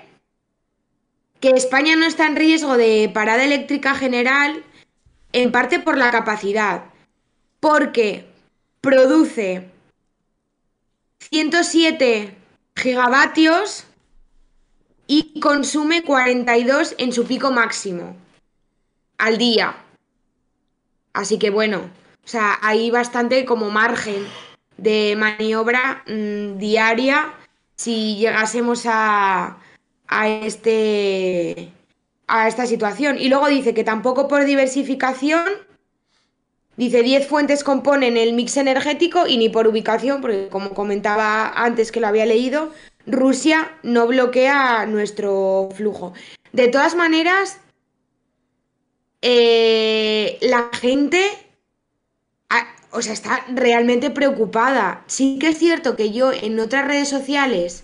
que 1.39 1.49
España 1.49 1.95
no 1.95 2.05
está 2.05 2.27
en 2.27 2.35
riesgo 2.35 2.77
de 2.77 3.09
parada 3.13 3.43
eléctrica 3.43 3.95
general, 3.95 4.63
en 5.33 5.51
parte 5.51 5.79
por 5.79 5.97
la 5.97 6.11
capacidad, 6.11 6.85
porque 7.59 8.25
produce 8.81 9.69
107 11.31 12.35
gigavatios 12.75 13.85
y 15.07 15.39
consume 15.39 16.03
42 16.03 16.95
en 16.97 17.11
su 17.11 17.25
pico 17.25 17.51
máximo 17.51 18.15
al 19.17 19.37
día. 19.37 19.75
Así 21.13 21.37
que 21.37 21.49
bueno, 21.49 21.89
o 22.23 22.27
sea, 22.27 22.59
hay 22.61 22.91
bastante 22.91 23.45
como 23.45 23.69
margen 23.69 24.27
de 24.77 25.15
maniobra 25.17 26.03
mm, 26.07 26.57
diaria 26.57 27.33
si 27.75 28.17
llegásemos 28.17 28.85
a, 28.85 29.57
a 30.07 30.29
este 30.29 31.71
a 32.31 32.47
esta 32.47 32.65
situación. 32.65 33.17
Y 33.19 33.27
luego 33.27 33.47
dice 33.47 33.73
que 33.73 33.83
tampoco 33.83 34.27
por 34.27 34.45
diversificación, 34.45 35.43
dice 36.77 37.03
10 37.03 37.27
fuentes 37.27 37.63
componen 37.63 38.17
el 38.17 38.33
mix 38.33 38.57
energético 38.57 39.27
y 39.27 39.37
ni 39.37 39.49
por 39.49 39.67
ubicación, 39.67 40.21
porque 40.21 40.47
como 40.49 40.73
comentaba 40.73 41.49
antes 41.49 41.91
que 41.91 41.99
lo 41.99 42.07
había 42.07 42.25
leído, 42.25 42.71
Rusia 43.05 43.77
no 43.83 44.07
bloquea 44.07 44.85
nuestro 44.85 45.69
flujo. 45.75 46.13
De 46.53 46.69
todas 46.69 46.95
maneras, 46.95 47.59
eh, 49.21 50.37
la 50.41 50.69
gente, 50.73 51.29
o 52.91 53.01
sea, 53.01 53.13
está 53.13 53.45
realmente 53.50 54.10
preocupada. 54.10 55.03
Sí 55.07 55.38
que 55.39 55.50
es 55.50 55.57
cierto 55.57 55.95
que 55.95 56.12
yo 56.12 56.31
en 56.31 56.60
otras 56.60 56.86
redes 56.86 57.10
sociales 57.10 57.83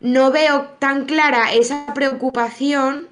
no 0.00 0.30
veo 0.30 0.68
tan 0.78 1.06
clara 1.06 1.52
esa 1.52 1.92
preocupación, 1.94 3.08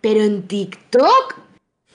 pero 0.00 0.22
en 0.22 0.46
TikTok 0.46 1.36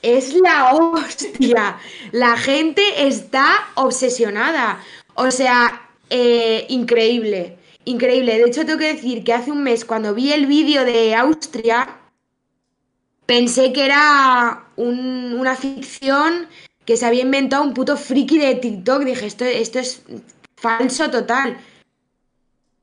es 0.01 0.35
la 0.35 0.73
hostia. 0.73 1.77
La 2.11 2.37
gente 2.37 3.07
está 3.07 3.47
obsesionada. 3.75 4.79
O 5.15 5.31
sea, 5.31 5.81
eh, 6.09 6.65
increíble. 6.69 7.57
Increíble. 7.85 8.37
De 8.37 8.45
hecho, 8.45 8.65
tengo 8.65 8.79
que 8.79 8.93
decir 8.93 9.23
que 9.23 9.33
hace 9.33 9.51
un 9.51 9.63
mes, 9.63 9.85
cuando 9.85 10.13
vi 10.13 10.31
el 10.33 10.45
vídeo 10.47 10.83
de 10.85 11.15
Austria, 11.15 11.87
pensé 13.25 13.73
que 13.73 13.85
era 13.85 14.65
un- 14.75 15.35
una 15.39 15.55
ficción 15.55 16.47
que 16.85 16.97
se 16.97 17.05
había 17.05 17.21
inventado 17.23 17.63
un 17.63 17.73
puto 17.73 17.97
friki 17.97 18.37
de 18.37 18.55
TikTok. 18.55 19.03
Dije, 19.03 19.25
esto, 19.25 19.45
esto 19.45 19.79
es 19.79 20.03
falso 20.55 21.09
total. 21.09 21.57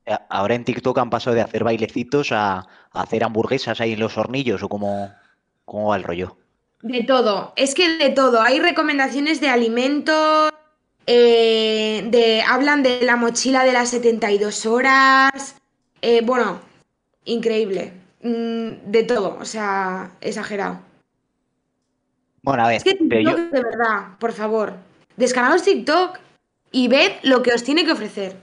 Eh, 0.05 0.17
Ahora 0.29 0.55
en 0.55 0.65
TikTok 0.65 0.97
han 0.97 1.09
pasado 1.09 1.35
de 1.35 1.41
hacer 1.41 1.63
bailecitos 1.63 2.31
a, 2.31 2.59
a 2.59 3.01
hacer 3.01 3.23
hamburguesas 3.23 3.79
ahí 3.81 3.93
en 3.93 3.99
los 3.99 4.17
hornillos 4.17 4.61
o 4.63 4.69
cómo, 4.69 5.13
cómo 5.65 5.89
va 5.89 5.95
el 5.97 6.03
rollo. 6.03 6.37
De 6.81 7.03
todo, 7.03 7.53
es 7.55 7.73
que 7.75 7.97
de 7.97 8.09
todo. 8.09 8.41
Hay 8.41 8.59
recomendaciones 8.59 9.39
de 9.39 9.47
alimentos, 9.49 10.51
eh, 11.07 12.05
de, 12.09 12.41
hablan 12.41 12.83
de 12.83 13.01
la 13.03 13.15
mochila 13.15 13.63
de 13.63 13.71
las 13.73 13.89
72 13.89 14.65
horas. 14.65 15.55
eh, 16.01 16.21
bueno, 16.25 16.59
increíble. 17.25 17.93
Mm, 18.21 18.91
de 18.91 19.03
todo, 19.03 19.37
o 19.39 19.45
sea, 19.45 20.11
exagerado. 20.21 20.79
Bueno, 22.43 22.63
a 22.63 22.67
ver, 22.67 22.77
Es 22.77 22.83
que 22.83 22.95
TikTok, 22.95 23.21
yo, 23.23 23.35
de 23.37 23.61
verdad, 23.63 24.17
por 24.19 24.33
favor, 24.33 24.73
descargaos 25.15 25.63
TikTok 25.63 26.19
y 26.71 26.87
ved 26.89 27.11
lo 27.23 27.41
que 27.41 27.53
os 27.53 27.63
tiene 27.63 27.85
que 27.85 27.93
ofrecer. 27.93 28.35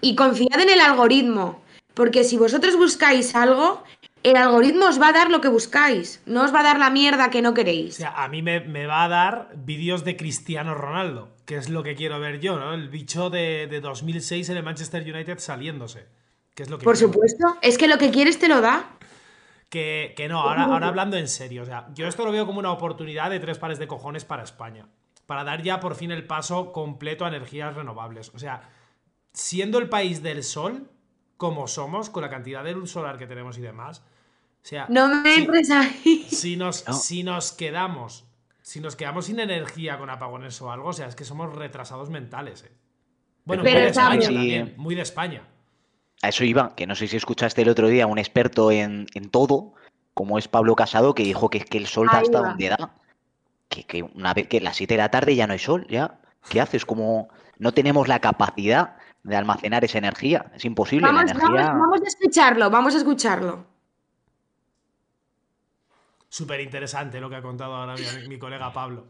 Y 0.00 0.16
confiad 0.16 0.60
en 0.60 0.70
el 0.70 0.80
algoritmo, 0.80 1.62
porque 1.94 2.24
si 2.24 2.36
vosotros 2.38 2.76
buscáis 2.76 3.34
algo, 3.34 3.84
el 4.22 4.36
algoritmo 4.36 4.86
os 4.86 5.00
va 5.00 5.08
a 5.08 5.12
dar 5.12 5.30
lo 5.30 5.40
que 5.40 5.48
buscáis, 5.48 6.20
no 6.26 6.42
os 6.44 6.52
va 6.54 6.60
a 6.60 6.64
dar 6.64 6.78
la 6.78 6.90
mierda 6.90 7.30
que 7.30 7.42
no 7.42 7.50
O 7.50 7.54
queréis. 7.54 7.94
sea, 7.96 8.10
a 8.24 8.28
mí 8.28 8.42
me, 8.42 8.60
me 8.60 8.86
va 8.86 9.04
a 9.04 9.08
dar 9.08 9.50
vídeos 9.54 10.02
de 10.04 10.16
Cristiano 10.16 10.74
Ronaldo, 10.74 11.28
que 11.44 11.56
es 11.56 11.68
lo 11.68 11.82
que 11.82 11.94
quiero 11.94 12.18
ver 12.18 12.40
yo, 12.40 12.58
¿no? 12.58 12.72
El 12.74 12.88
bicho 12.88 13.30
de, 13.30 13.66
de 13.68 13.80
2006 13.80 14.48
en 14.48 14.56
el 14.56 14.62
Manchester 14.64 15.02
United 15.02 15.38
saliéndose. 15.38 16.06
Que 16.54 16.62
es 16.62 16.70
lo 16.70 16.78
que 16.78 16.84
Por 16.84 16.94
quiero. 16.96 17.12
supuesto, 17.12 17.44
es 17.60 17.76
que 17.76 17.86
lo 17.86 17.98
que 17.98 18.10
quieres 18.10 18.38
te 18.38 18.48
lo 18.48 18.62
da. 18.62 18.95
Que, 19.68 20.14
que 20.16 20.28
no, 20.28 20.40
ahora, 20.40 20.64
ahora 20.64 20.86
hablando 20.88 21.16
en 21.16 21.26
serio, 21.28 21.62
o 21.62 21.66
sea, 21.66 21.88
yo 21.94 22.06
esto 22.06 22.24
lo 22.24 22.30
veo 22.30 22.46
como 22.46 22.60
una 22.60 22.70
oportunidad 22.70 23.30
de 23.30 23.40
tres 23.40 23.58
pares 23.58 23.78
de 23.78 23.88
cojones 23.88 24.24
para 24.24 24.44
España. 24.44 24.86
Para 25.26 25.42
dar 25.42 25.60
ya 25.62 25.80
por 25.80 25.96
fin 25.96 26.12
el 26.12 26.24
paso 26.26 26.72
completo 26.72 27.24
a 27.24 27.28
energías 27.28 27.74
renovables. 27.74 28.30
O 28.34 28.38
sea, 28.38 28.62
siendo 29.32 29.78
el 29.78 29.88
país 29.88 30.22
del 30.22 30.44
sol, 30.44 30.88
como 31.36 31.66
somos, 31.66 32.10
con 32.10 32.22
la 32.22 32.30
cantidad 32.30 32.62
de 32.62 32.72
luz 32.72 32.92
solar 32.92 33.18
que 33.18 33.26
tenemos 33.26 33.58
y 33.58 33.60
demás. 33.60 33.98
O 34.62 34.68
sea, 34.68 34.86
No 34.88 35.08
me 35.08 35.34
si- 35.34 35.40
entres 35.42 35.70
ahí. 35.70 36.26
si 36.30 36.56
nos, 36.56 36.86
No. 36.86 36.94
si 36.94 37.22
nos 37.24 37.52
quedamos. 37.52 38.24
Si 38.62 38.80
nos 38.80 38.94
quedamos 38.96 39.26
sin 39.26 39.38
energía 39.40 39.98
con 39.98 40.10
apagones 40.10 40.60
o 40.62 40.70
algo, 40.72 40.88
o 40.88 40.92
sea, 40.92 41.06
es 41.08 41.14
que 41.16 41.24
somos 41.24 41.54
retrasados 41.54 42.08
mentales, 42.10 42.62
eh. 42.64 42.72
Bueno, 43.44 43.62
Pero 43.62 43.74
muy 43.76 43.82
de 43.84 43.88
España 43.90 44.20
también, 44.20 44.74
muy 44.76 44.94
de 44.96 45.02
España. 45.02 45.42
A 46.22 46.28
eso 46.28 46.44
iba, 46.44 46.74
que 46.74 46.86
no 46.86 46.94
sé 46.94 47.08
si 47.08 47.16
escuchaste 47.16 47.62
el 47.62 47.68
otro 47.68 47.88
día 47.88 48.04
a 48.04 48.06
un 48.06 48.18
experto 48.18 48.70
en, 48.70 49.06
en 49.14 49.30
todo, 49.30 49.74
como 50.14 50.38
es 50.38 50.48
Pablo 50.48 50.74
Casado, 50.74 51.14
que 51.14 51.22
dijo 51.22 51.50
que, 51.50 51.60
que 51.60 51.78
el 51.78 51.86
sol 51.86 52.08
da 52.10 52.18
hasta 52.18 52.40
donde 52.40 52.68
da. 52.68 52.94
Que, 53.68 53.84
que 53.84 54.02
una 54.02 54.32
vez 54.32 54.48
que 54.48 54.58
a 54.58 54.62
las 54.62 54.76
7 54.76 54.94
de 54.94 54.98
la 54.98 55.10
tarde 55.10 55.34
ya 55.36 55.46
no 55.46 55.52
hay 55.52 55.58
sol, 55.58 55.86
ya. 55.88 56.18
¿Qué 56.48 56.60
haces? 56.60 56.86
Como 56.86 57.28
no 57.58 57.72
tenemos 57.72 58.08
la 58.08 58.20
capacidad 58.20 58.96
de 59.24 59.36
almacenar 59.36 59.84
esa 59.84 59.98
energía. 59.98 60.52
Es 60.54 60.64
imposible. 60.64 61.06
Vamos, 61.06 61.24
la 61.24 61.30
energía. 61.32 61.66
vamos, 61.72 61.80
vamos 61.80 62.00
a 62.02 62.06
escucharlo, 62.06 62.70
vamos 62.70 62.94
a 62.94 62.98
escucharlo. 62.98 63.66
Súper 66.28 66.60
interesante 66.60 67.20
lo 67.20 67.28
que 67.28 67.36
ha 67.36 67.42
contado 67.42 67.74
ahora 67.74 67.94
mi, 67.94 68.28
mi 68.28 68.38
colega 68.38 68.72
Pablo. 68.72 69.06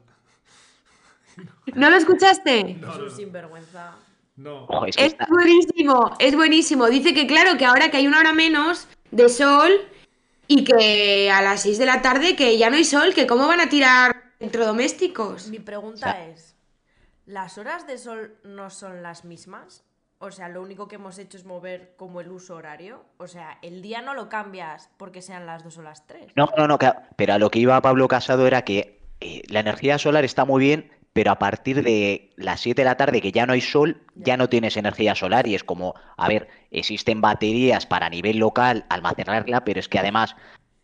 ¿No 1.75 1.91
lo 1.91 1.97
escuchaste? 1.97 2.63
No, 2.63 2.71
es 2.71 2.99
no, 2.99 3.05
un 3.05 3.09
no. 3.11 3.11
sinvergüenza. 3.11 3.95
No. 4.37 4.64
Ojo, 4.64 4.87
es 4.87 4.97
que 4.97 5.07
Es 5.07 5.12
está- 5.12 5.26
buenísimo, 5.28 6.14
es 6.19 6.35
buenísimo. 6.37 6.87
Dice 6.88 7.14
que 7.14 7.26
claro, 7.26 7.57
que 7.57 7.64
ahora 7.64 7.90
que 7.90 7.97
hay 7.99 8.07
una 8.07 8.21
hora 8.21 8.33
menos 8.33 8.87
de 9.11 9.28
sol 9.28 9.71
y 10.47 10.64
que 10.64 11.31
a 11.31 11.40
las 11.43 11.62
6 11.62 11.78
de 11.78 11.87
la 11.87 12.02
tarde 12.02 12.37
que 12.37 12.57
ya 12.59 12.69
no 12.71 12.76
hay 12.76 12.85
sol, 12.85 13.14
que 13.14 13.26
cómo 13.26 13.47
van 13.49 13.61
a 13.61 13.69
tirar 13.69 14.33
electrodomésticos. 14.38 15.49
Mi 15.49 15.59
pregunta 15.59 16.11
O 16.11 16.12
sea- 16.12 16.26
es, 16.28 16.55
¿las 17.25 17.57
horas 17.59 17.87
de 17.87 17.99
sol 17.99 18.37
no 18.45 18.71
son 18.71 19.02
las 19.02 19.25
mismas? 19.25 19.83
o 20.19 20.31
sea, 20.31 20.49
lo 20.49 20.62
único 20.62 20.88
que 20.88 20.95
hemos 20.95 21.19
hecho 21.19 21.37
es 21.37 21.45
mover 21.45 21.93
como 21.99 22.23
el 22.23 22.31
uso 22.31 22.55
horario. 22.57 23.05
O 23.19 23.28
sea, 23.28 23.59
el 23.61 23.83
día 23.83 24.00
no 24.00 24.14
lo 24.14 24.31
cambias 24.31 24.88
porque 24.97 25.21
sean 25.21 25.45
las 25.45 25.62
dos 25.62 25.76
o 25.76 25.83
las 25.83 26.07
tres. 26.07 26.28
No, 26.35 26.49
no, 26.57 26.66
no, 26.66 26.78
pero 27.16 27.35
a 27.35 27.38
lo 27.38 27.50
que 27.50 27.59
iba 27.59 27.78
Pablo 27.83 28.09
Casado 28.09 28.47
era 28.47 28.62
que 28.62 28.99
eh, 29.21 29.43
la 29.49 29.61
energía 29.61 29.99
solar 29.99 30.25
está 30.25 30.47
muy 30.47 30.62
bien, 30.64 30.90
pero 31.17 31.31
a 31.31 31.39
partir 31.39 31.83
de 31.83 32.31
las 32.37 32.61
7 32.61 32.83
de 32.83 32.85
la 32.85 32.99
tarde 32.99 33.23
que 33.23 33.33
ya 33.33 33.47
no 33.47 33.55
hay 33.55 33.63
sol, 33.63 34.03
ya 34.17 34.37
no 34.37 34.51
tienes 34.51 34.77
energía 34.77 35.15
solar 35.15 35.47
y 35.47 35.55
es 35.55 35.65
como, 35.65 35.95
a 36.19 36.29
ver, 36.29 36.47
existen 36.71 37.23
baterías 37.23 37.87
para 37.87 38.05
a 38.07 38.11
nivel 38.11 38.37
local 38.37 38.85
almacenarla, 38.91 39.65
pero 39.65 39.81
es 39.81 39.89
que 39.89 39.99
además 39.99 40.37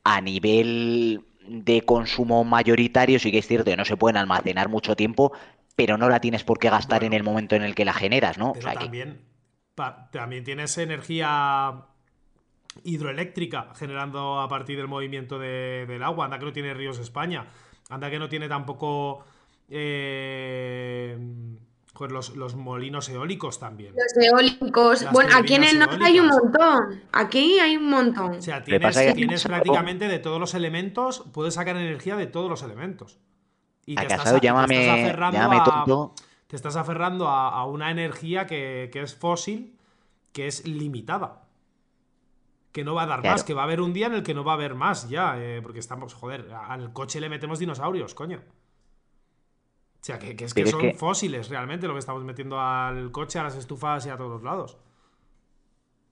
a 0.04 0.22
nivel 0.22 1.26
de 1.46 1.82
consumo 1.82 2.44
mayoritario 2.44 3.18
sí 3.18 3.30
que 3.30 3.38
es 3.40 3.46
cierto 3.46 3.70
que 3.72 3.76
no 3.76 3.84
se 3.84 3.98
pueden 3.98 4.16
almacenar 4.16 4.70
mucho 4.70 4.96
tiempo, 4.96 5.32
pero 5.76 5.98
no 5.98 6.08
la 6.08 6.18
tienes 6.20 6.44
por 6.44 6.58
qué 6.58 6.70
gastar 6.70 7.04
en 7.04 7.12
el 7.12 7.24
momento 7.24 7.54
en 7.54 7.62
el 7.62 7.74
que 7.74 7.84
la 7.84 7.92
generas, 7.92 8.38
¿no? 8.38 8.52
O 8.52 8.60
sea 8.62 8.72
también, 8.72 9.20
también 10.12 10.44
tienes 10.44 10.78
energía 10.78 11.74
hidroeléctrica 12.84 13.74
generando 13.76 14.40
a 14.40 14.48
partir 14.48 14.78
del 14.78 14.88
movimiento 14.88 15.38
de- 15.38 15.84
del 15.86 16.02
agua. 16.02 16.24
Anda 16.24 16.38
que 16.38 16.46
no 16.46 16.52
tiene 16.54 16.72
ríos 16.72 16.98
España. 16.98 17.48
Anda 17.90 18.08
que 18.10 18.18
no 18.18 18.30
tiene 18.30 18.48
tampoco 18.48 19.24
eh, 19.74 21.18
joder, 21.94 22.12
los, 22.12 22.36
los 22.36 22.54
molinos 22.54 23.08
eólicos 23.08 23.58
también. 23.58 23.94
Los 23.94 24.24
eólicos. 24.26 25.02
Las 25.02 25.12
bueno, 25.12 25.30
aquí 25.36 25.54
en 25.54 25.64
el 25.64 25.78
norte 25.78 26.04
hay 26.04 26.20
un 26.20 26.28
montón. 26.28 27.02
Aquí 27.12 27.58
hay 27.58 27.76
un 27.76 27.88
montón. 27.90 28.32
O 28.36 28.42
sea, 28.42 28.62
que 28.62 28.78
tienes, 29.14 29.42
que- 29.42 29.48
prácticamente 29.48 30.08
de 30.08 30.18
todos 30.18 30.38
los 30.40 30.54
elementos, 30.54 31.24
puedes 31.32 31.54
sacar 31.54 31.76
energía 31.76 32.16
de 32.16 32.26
todos 32.26 32.48
los 32.50 32.62
elementos. 32.62 33.18
Y 33.86 33.98
a 33.98 34.02
te 34.02 34.06
estás, 34.06 34.22
te 34.40 34.48
aferrando 34.48 35.38
llámame 35.38 35.56
a- 35.60 36.10
te 36.46 36.56
estás 36.56 36.76
aferrando 36.76 37.28
a, 37.28 37.48
a 37.48 37.64
una 37.66 37.90
energía 37.90 38.46
que, 38.46 38.90
que 38.92 39.00
es 39.02 39.14
fósil, 39.16 39.76
que 40.32 40.46
es 40.46 40.66
limitada. 40.68 41.40
Que 42.72 42.84
no 42.84 42.94
va 42.94 43.02
a 43.02 43.06
dar 43.06 43.20
Claro. 43.20 43.34
más, 43.34 43.44
que 43.44 43.54
va 43.54 43.62
a 43.62 43.64
haber 43.64 43.80
un 43.80 43.92
día 43.92 44.06
en 44.06 44.14
el 44.14 44.22
que 44.22 44.34
no 44.34 44.44
va 44.44 44.52
a 44.52 44.54
haber 44.54 44.74
más 44.74 45.08
ya, 45.08 45.34
eh, 45.38 45.60
porque 45.62 45.78
estamos, 45.78 46.14
joder, 46.14 46.50
al 46.52 46.92
coche 46.92 47.20
le 47.20 47.28
metemos 47.28 47.58
dinosaurios, 47.58 48.14
coño. 48.14 48.40
O 50.02 50.04
sea, 50.04 50.18
que, 50.18 50.34
que 50.34 50.46
es 50.46 50.52
que 50.52 50.62
Pero 50.64 50.66
es 50.66 50.70
son 50.72 50.80
que- 50.80 50.94
fósiles 50.94 51.48
realmente 51.48 51.86
lo 51.86 51.92
que 51.92 52.00
estamos 52.00 52.24
metiendo 52.24 52.60
al 52.60 53.12
coche, 53.12 53.38
a 53.38 53.44
las 53.44 53.54
estufas 53.54 54.04
y 54.04 54.10
a 54.10 54.16
todos 54.16 54.42
lados. 54.42 54.76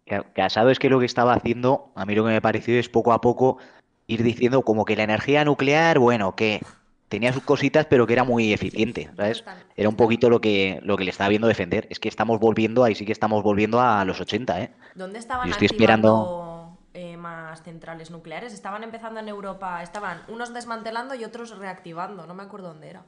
Ca- 0.07 0.33
Casado 0.33 0.71
es 0.71 0.79
que 0.79 0.89
lo 0.89 1.01
que 1.01 1.07
estaba 1.07 1.35
haciendo, 1.35 1.91
a 1.97 2.07
mí 2.07 2.15
lo 2.15 2.25
que 2.25 2.31
me 2.31 2.41
pareció 2.41 2.79
es 2.79 2.89
poco 2.89 3.13
a 3.13 3.21
poco 3.21 3.59
ir 4.07 4.23
diciendo 4.23 4.63
como 4.63 4.85
que 4.85 4.95
la 4.95 5.03
energía 5.03 5.45
nuclear, 5.45 5.99
bueno, 5.99 6.37
que 6.37 6.61
tenía 7.09 7.33
sus 7.33 7.43
cositas, 7.43 7.87
pero 7.87 8.07
que 8.07 8.13
era 8.13 8.23
muy 8.23 8.53
eficiente, 8.53 9.11
¿sabes? 9.17 9.45
Era 9.77 9.89
un 9.89 9.97
poquito 9.97 10.31
lo 10.31 10.41
que, 10.41 10.79
lo 10.85 10.97
que 10.97 11.03
le 11.05 11.11
estaba 11.11 11.29
viendo 11.29 11.49
defender. 11.49 11.89
Es 11.91 11.99
que 11.99 12.09
estamos 12.09 12.39
volviendo, 12.39 12.85
ahí 12.85 12.95
sí 12.95 13.05
que 13.05 13.11
estamos 13.13 13.43
volviendo 13.43 13.81
a 13.81 14.05
los 14.05 14.21
80, 14.21 14.61
¿eh? 14.61 14.73
¿Dónde 14.95 15.19
estaban 15.19 15.47
Yo 15.49 15.53
estoy 15.53 15.67
activando 15.67 16.79
eh, 16.95 17.17
más 17.17 17.63
centrales 17.65 18.13
nucleares? 18.13 18.53
Estaban 18.53 18.85
empezando 18.85 19.19
en 19.19 19.29
Europa, 19.29 19.83
estaban 19.83 20.23
unos 20.29 20.55
desmantelando 20.55 21.17
y 21.17 21.25
otros 21.25 21.59
reactivando. 21.59 22.27
No 22.27 22.35
me 22.35 22.45
acuerdo 22.45 22.69
dónde 22.69 22.91
era. 22.91 23.03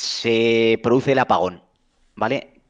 Se 0.00 0.80
produce 0.82 1.12
el 1.12 1.18
apagón, 1.18 1.62
¿vale? 2.16 2.62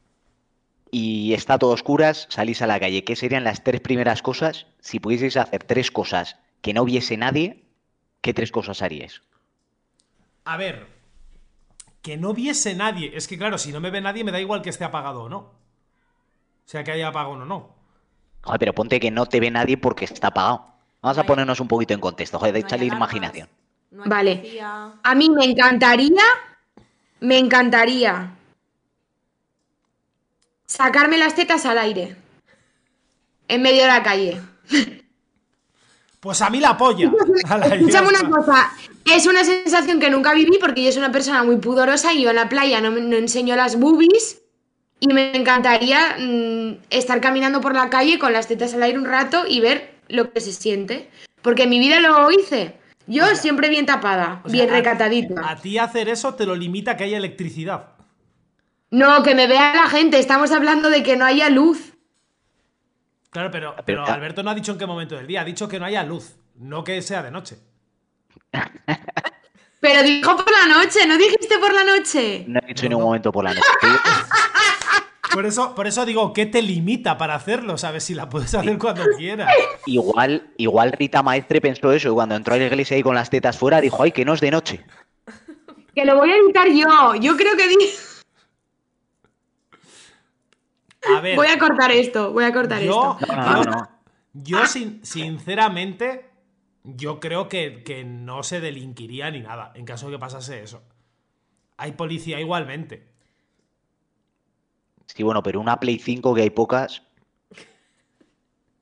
Y 0.91 1.33
está 1.33 1.57
todo 1.57 1.71
a 1.71 1.75
oscuras, 1.75 2.27
salís 2.29 2.61
a 2.61 2.67
la 2.67 2.77
calle. 2.77 3.05
¿Qué 3.05 3.15
serían 3.15 3.45
las 3.45 3.63
tres 3.63 3.79
primeras 3.79 4.21
cosas? 4.21 4.67
Si 4.81 4.99
pudieseis 4.99 5.37
hacer 5.37 5.63
tres 5.63 5.91
cosas 5.91 6.35
que 6.61 6.73
no 6.73 6.83
viese 6.83 7.15
nadie, 7.15 7.63
¿qué 8.19 8.33
tres 8.33 8.51
cosas 8.51 8.81
haríais? 8.81 9.21
A 10.43 10.57
ver, 10.57 10.87
que 12.01 12.17
no 12.17 12.33
viese 12.33 12.75
nadie. 12.75 13.13
Es 13.15 13.29
que 13.29 13.37
claro, 13.37 13.57
si 13.57 13.71
no 13.71 13.79
me 13.79 13.91
ve 13.91 14.01
nadie, 14.01 14.25
me 14.25 14.33
da 14.33 14.41
igual 14.41 14.61
que 14.61 14.69
esté 14.69 14.83
apagado 14.83 15.23
o 15.23 15.29
no. 15.29 15.37
O 15.37 15.53
sea, 16.65 16.83
que 16.83 16.91
haya 16.91 17.07
apagón 17.07 17.43
o 17.43 17.45
no. 17.45 17.73
Joder, 18.43 18.59
pero 18.59 18.73
ponte 18.73 18.99
que 18.99 19.09
no 19.09 19.25
te 19.25 19.39
ve 19.39 19.51
nadie 19.51 19.77
porque 19.77 20.03
está 20.03 20.27
apagado. 20.27 20.65
Vamos 21.01 21.17
a 21.17 21.23
ponernos 21.23 21.61
un 21.61 21.69
poquito 21.69 21.93
en 21.93 22.01
contexto, 22.01 22.39
joder, 22.39 22.57
échale 22.57 22.87
imaginación. 22.87 23.47
no 23.91 24.03
hay 24.03 24.09
Vale. 24.09 24.35
policía. 24.35 24.91
A 25.01 25.15
mí 25.15 25.29
me 25.29 25.45
encantaría, 25.45 26.21
me 27.21 27.37
encantaría 27.37 28.31
sacarme 30.65 31.17
las 31.17 31.35
tetas 31.35 31.65
al 31.65 31.77
aire. 31.77 32.17
En 33.47 33.61
medio 33.61 33.81
de 33.81 33.87
la 33.87 34.03
calle. 34.03 34.41
Pues 36.19 36.41
a 36.41 36.49
mí 36.49 36.59
la 36.59 36.77
polla. 36.77 37.11
Escúchame 37.73 38.09
una 38.09 38.29
cosa, 38.29 38.71
es 39.05 39.25
una 39.25 39.43
sensación 39.43 39.99
que 39.99 40.09
nunca 40.09 40.33
viví 40.33 40.57
porque 40.59 40.83
yo 40.83 40.91
soy 40.91 40.99
una 40.99 41.11
persona 41.11 41.43
muy 41.43 41.57
pudorosa 41.57 42.13
y 42.13 42.23
yo 42.23 42.29
en 42.29 42.35
la 42.35 42.49
playa 42.49 42.81
no 42.81 43.15
enseño 43.17 43.55
las 43.55 43.77
boobies 43.77 44.41
y 44.99 45.07
me 45.07 45.35
encantaría 45.35 46.15
mm, 46.19 46.77
estar 46.91 47.19
caminando 47.21 47.59
por 47.59 47.73
la 47.73 47.89
calle 47.89 48.19
con 48.19 48.33
las 48.33 48.47
tetas 48.47 48.73
al 48.73 48.83
aire 48.83 48.99
un 48.99 49.05
rato 49.05 49.45
y 49.47 49.59
ver 49.59 49.95
lo 50.07 50.31
que 50.31 50.39
se 50.41 50.53
siente. 50.53 51.09
Porque 51.41 51.63
en 51.63 51.71
mi 51.71 51.79
vida 51.79 51.99
lo 51.99 52.31
hice. 52.31 52.75
Yo 53.07 53.35
siempre 53.35 53.69
bien 53.69 53.85
tapada, 53.85 54.41
O 54.43 54.49
sea, 54.49 54.53
bien 54.53 54.69
recatadita. 54.69 55.49
A 55.49 55.55
ti 55.55 55.77
hacer 55.77 56.09
eso 56.09 56.33
te 56.35 56.45
lo 56.45 56.55
limita 56.55 56.95
que 56.95 57.03
haya 57.05 57.17
electricidad. 57.17 57.87
No, 58.89 59.23
que 59.23 59.35
me 59.35 59.47
vea 59.47 59.73
la 59.73 59.87
gente, 59.89 60.19
estamos 60.19 60.51
hablando 60.51 60.89
de 60.89 61.01
que 61.03 61.15
no 61.15 61.25
haya 61.25 61.49
luz. 61.49 61.93
Claro, 63.29 63.49
pero, 63.49 63.73
Pero, 63.77 63.85
pero 63.85 64.05
ah. 64.05 64.13
Alberto 64.13 64.43
no 64.43 64.49
ha 64.49 64.55
dicho 64.55 64.73
en 64.73 64.77
qué 64.77 64.85
momento 64.85 65.15
del 65.15 65.27
día, 65.27 65.41
ha 65.41 65.45
dicho 65.45 65.67
que 65.67 65.79
no 65.79 65.85
haya 65.85 66.03
luz, 66.03 66.35
no 66.55 66.83
que 66.83 67.01
sea 67.01 67.23
de 67.23 67.31
noche. 67.31 67.57
Pero 69.79 70.03
dijo 70.03 70.35
por 70.35 70.51
la 70.51 70.75
noche, 70.75 71.07
¿no 71.07 71.17
dijiste 71.17 71.57
por 71.57 71.73
la 71.73 71.83
noche? 71.83 72.45
No 72.47 72.59
he 72.61 72.67
dicho 72.67 72.85
en 72.85 72.91
no. 72.91 72.99
momento 72.99 73.31
por 73.31 73.43
la 73.43 73.53
noche. 73.53 73.65
Por 75.33 75.45
eso, 75.45 75.73
por 75.75 75.87
eso 75.87 76.05
digo, 76.05 76.33
¿qué 76.33 76.45
te 76.45 76.61
limita 76.61 77.17
para 77.17 77.35
hacerlo? 77.35 77.77
¿Sabes? 77.77 78.03
Si 78.03 78.13
la 78.13 78.27
puedes 78.29 78.53
hacer 78.53 78.77
cuando 78.77 79.03
quieras. 79.17 79.49
Igual, 79.85 80.51
igual 80.57 80.91
Rita 80.91 81.23
Maestre 81.23 81.61
pensó 81.61 81.91
eso 81.91 82.09
y 82.09 82.13
cuando 82.13 82.35
entró 82.35 82.53
a 82.55 82.57
la 82.57 82.65
iglesia 82.65 82.95
ahí 82.97 83.03
con 83.03 83.15
las 83.15 83.29
tetas 83.29 83.57
fuera 83.57 83.79
dijo, 83.81 84.03
ay, 84.03 84.11
que 84.11 84.25
no 84.25 84.33
es 84.33 84.41
de 84.41 84.51
noche. 84.51 84.85
Que 85.95 86.05
lo 86.05 86.15
voy 86.17 86.31
a 86.31 86.37
editar 86.37 86.67
yo. 86.69 87.15
Yo 87.15 87.35
creo 87.37 87.55
que 87.57 87.67
di- 87.67 87.77
A 91.15 91.19
ver, 91.21 91.35
voy 91.35 91.47
a 91.47 91.57
cortar 91.57 91.91
esto, 91.91 92.31
voy 92.31 92.43
a 92.43 92.53
cortar 92.53 92.81
yo, 92.81 93.17
esto. 93.19 93.33
No, 93.35 93.41
no, 93.43 93.63
yo- 93.63 93.71
no. 93.71 93.89
yo 94.33 94.65
sin- 94.67 95.03
sinceramente, 95.05 96.29
yo 96.83 97.19
creo 97.19 97.49
que, 97.49 97.83
que 97.83 98.03
no 98.03 98.43
se 98.43 98.59
delinquiría 98.61 99.31
ni 99.31 99.39
nada 99.41 99.71
en 99.75 99.85
caso 99.85 100.07
de 100.07 100.13
que 100.13 100.19
pasase 100.19 100.61
eso. 100.61 100.83
Hay 101.77 101.93
policía 101.93 102.39
igualmente. 102.39 103.10
Sí, 105.05 105.23
bueno, 105.23 105.43
pero 105.43 105.59
una 105.59 105.79
Play 105.79 105.99
5 105.99 106.33
que 106.33 106.41
hay 106.43 106.49
pocas. 106.49 107.03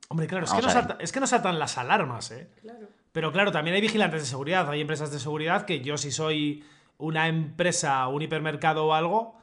Hombre, 0.08 0.26
claro, 0.26 0.44
es 0.44 0.50
que, 0.50 0.56
no 0.56 0.62
Vamos 0.62 0.76
a 0.76 0.80
ver. 0.80 0.88
salta- 0.88 1.04
es 1.04 1.12
que 1.12 1.20
no 1.20 1.26
saltan 1.26 1.58
las 1.58 1.78
alarmas, 1.78 2.30
¿eh? 2.32 2.50
Pero 3.12 3.32
claro, 3.32 3.52
también 3.52 3.74
hay 3.74 3.80
vigilantes 3.80 4.22
de 4.22 4.26
seguridad, 4.26 4.68
hay 4.70 4.80
empresas 4.80 5.10
de 5.12 5.18
seguridad 5.20 5.64
que 5.66 5.80
yo 5.80 5.96
si 5.98 6.10
soy 6.10 6.64
una 6.98 7.28
empresa, 7.28 8.06
un 8.08 8.22
hipermercado 8.22 8.86
o 8.86 8.94
algo, 8.94 9.36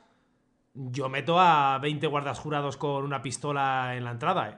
yo 0.74 1.10
meto 1.10 1.40
a 1.40 1.78
20 1.80 2.06
guardas 2.08 2.40
jurados 2.40 2.78
con 2.78 3.04
una 3.04 3.22
pistola 3.22 3.96
en 3.96 4.04
la 4.04 4.12
entrada, 4.12 4.50
¿eh? 4.50 4.58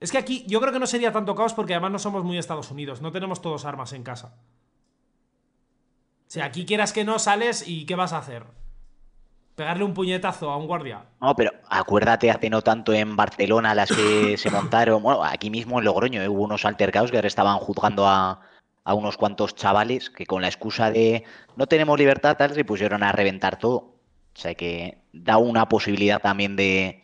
Es 0.00 0.12
que 0.12 0.18
aquí 0.18 0.44
yo 0.46 0.60
creo 0.60 0.72
que 0.72 0.78
no 0.78 0.86
sería 0.86 1.10
tanto 1.12 1.34
caos 1.34 1.54
porque 1.54 1.72
además 1.74 1.90
no 1.92 1.98
somos 1.98 2.22
muy 2.22 2.36
Estados 2.36 2.70
Unidos, 2.70 3.00
no 3.00 3.12
tenemos 3.12 3.40
todos 3.40 3.64
armas 3.64 3.92
en 3.94 4.02
casa. 4.02 4.34
O 6.26 6.30
sea, 6.30 6.44
aquí 6.46 6.66
quieras 6.66 6.92
que 6.92 7.04
no 7.04 7.18
sales 7.18 7.66
y 7.66 7.86
¿qué 7.86 7.94
vas 7.94 8.12
a 8.12 8.18
hacer? 8.18 8.44
Pegarle 9.56 9.84
un 9.84 9.94
puñetazo 9.94 10.50
a 10.50 10.56
un 10.56 10.66
guardia. 10.66 11.02
No, 11.20 11.34
pero 11.34 11.50
acuérdate 11.68 12.30
hace 12.30 12.48
no 12.50 12.62
tanto 12.62 12.92
en 12.92 13.16
Barcelona 13.16 13.74
las 13.74 13.90
que 13.90 14.36
se 14.38 14.50
montaron, 14.50 15.02
bueno, 15.02 15.24
aquí 15.24 15.50
mismo 15.50 15.78
en 15.78 15.84
Logroño 15.86 16.22
eh, 16.22 16.28
hubo 16.28 16.44
unos 16.44 16.64
altercados 16.64 17.10
que 17.10 17.16
ahora 17.16 17.26
estaban 17.28 17.56
juzgando 17.58 18.06
a, 18.06 18.40
a 18.84 18.94
unos 18.94 19.16
cuantos 19.16 19.54
chavales 19.56 20.10
que 20.10 20.26
con 20.26 20.42
la 20.42 20.48
excusa 20.48 20.90
de 20.90 21.24
no 21.56 21.66
tenemos 21.66 21.98
libertad 21.98 22.36
tal 22.36 22.54
se 22.54 22.64
pusieron 22.64 23.02
a 23.02 23.10
reventar 23.12 23.58
todo. 23.58 23.76
O 23.76 24.38
sea 24.38 24.54
que 24.54 24.98
da 25.14 25.38
una 25.38 25.66
posibilidad 25.70 26.20
también 26.20 26.54
de, 26.56 27.02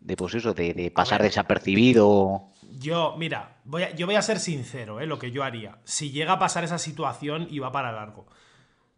de 0.00 0.16
pues 0.16 0.34
eso, 0.34 0.52
de, 0.52 0.74
de 0.74 0.90
pasar 0.90 1.22
desapercibido. 1.22 2.50
Yo, 2.78 3.14
mira, 3.16 3.56
voy 3.64 3.84
a- 3.84 3.94
yo 3.94 4.04
voy 4.06 4.16
a 4.16 4.22
ser 4.22 4.38
sincero, 4.38 5.00
¿eh? 5.00 5.06
Lo 5.06 5.18
que 5.18 5.30
yo 5.30 5.42
haría. 5.42 5.78
Si 5.84 6.10
llega 6.10 6.32
a 6.34 6.38
pasar 6.38 6.64
esa 6.64 6.78
situación 6.78 7.46
y 7.50 7.58
va 7.60 7.72
para 7.72 7.92
largo. 7.92 8.26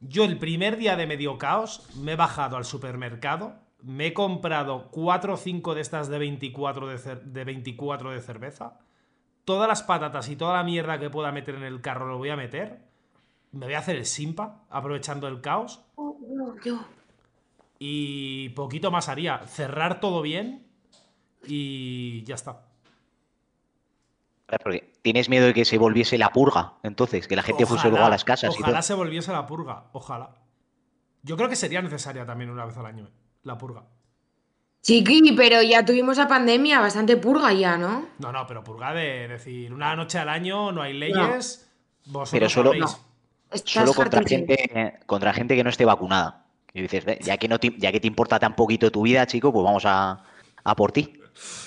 Yo 0.07 0.25
el 0.25 0.39
primer 0.39 0.77
día 0.77 0.97
de 0.97 1.07
medio 1.07 1.39
caos 1.39 1.89
me 1.97 2.13
he 2.13 2.17
bajado 2.17 2.57
al 2.57 2.65
supermercado, 2.65 3.55
me 3.83 4.09
he 4.09 4.15
comprado 4.15 4.89
4 4.91 5.35
o 5.35 5.37
5 5.37 5.75
de 5.75 5.81
estas 5.81 6.09
de 6.09 6.19
24 6.19 6.89
de, 6.89 7.17
de 7.17 7.45
24 7.45 8.11
de 8.11 8.21
cerveza, 8.21 8.79
todas 9.45 9.69
las 9.69 9.83
patatas 9.83 10.29
y 10.29 10.37
toda 10.37 10.55
la 10.55 10.65
mierda 10.65 10.99
que 10.99 11.11
pueda 11.11 11.33
meter 11.33 11.55
en 11.55 11.63
el 11.63 11.81
carro 11.81 12.07
lo 12.07 12.19
voy 12.19 12.31
a 12.31 12.37
meter, 12.37 12.83
me 13.53 13.67
voy 13.67 13.75
a 13.75 13.79
hacer 13.79 13.97
el 13.97 14.05
simpa, 14.05 14.65
aprovechando 14.69 15.29
el 15.29 15.41
caos, 15.41 15.81
Yo. 16.65 16.81
y 17.79 18.51
poquito 18.51 18.91
más 18.91 19.09
haría. 19.09 19.39
Cerrar 19.47 20.01
todo 20.01 20.23
bien 20.23 20.67
y 21.47 22.25
ya 22.25 22.35
está. 22.35 22.67
Claro, 24.47 24.63
Porque 24.65 24.93
tienes 25.03 25.29
miedo 25.29 25.47
de 25.47 25.55
que 25.55 25.65
se 25.65 25.79
volviese 25.79 26.19
la 26.19 26.31
purga, 26.31 26.75
entonces, 26.83 27.27
que 27.27 27.37
la 27.37 27.43
gente 27.43 27.65
fuese 27.67 27.89
luego 27.89 28.05
a 28.05 28.11
las 28.11 28.25
casas 28.25 28.55
y 28.55 28.63
Ojalá 28.63 28.79
todo. 28.79 28.83
se 28.83 28.95
volviese 28.95 29.33
la 29.33 29.47
purga, 29.47 29.85
ojalá. 29.93 30.31
Yo 31.23 31.37
creo 31.37 31.49
que 31.49 31.57
sería 31.57 31.81
necesaria 31.81 32.27
también 32.27 32.51
una 32.51 32.67
vez 32.67 32.77
al 32.77 32.85
año, 32.87 33.05
eh, 33.07 33.13
la 33.45 33.57
purga. 33.57 33.85
Chiqui, 34.83 35.33
pero 35.33 35.63
ya 35.63 35.83
tuvimos 35.83 36.19
la 36.19 36.29
pandemia, 36.29 36.79
bastante 36.81 37.17
purga 37.17 37.53
ya, 37.55 37.79
¿no? 37.79 38.07
No, 38.19 38.33
no, 38.33 38.47
pero 38.47 38.63
purga 38.63 38.93
de 38.93 39.29
decir, 39.29 39.73
una 39.73 39.97
noche 39.97 40.19
al 40.19 40.29
año 40.29 40.73
no 40.73 40.83
hay 40.83 40.93
leyes. 40.93 41.67
Vosotros 42.05 42.31
Pero 42.33 42.49
solo-. 42.51 42.75
No. 42.75 42.87
Solo 43.65 43.95
contra 43.95 44.23
gente, 44.25 44.99
contra 45.07 45.33
gente 45.33 45.57
que 45.57 45.65
no 45.65 45.71
esté 45.71 45.85
vacunada. 45.87 46.45
Y 46.75 46.83
dices, 46.83 47.05
"Ve, 47.05 47.19
ya 47.23 47.39
que, 47.39 47.47
no 47.49 47.59
te, 47.59 47.73
ya 47.79 47.93
que 47.93 48.01
te 48.01 48.09
importa 48.09 48.39
tan 48.39 48.57
poquito 48.57 48.91
tu 48.91 49.03
vida, 49.03 49.27
chico, 49.27 49.53
pues 49.53 49.65
vamos 49.65 49.85
a, 49.87 50.23
a 50.65 50.77
por 50.77 50.91
ti. 50.93 51.15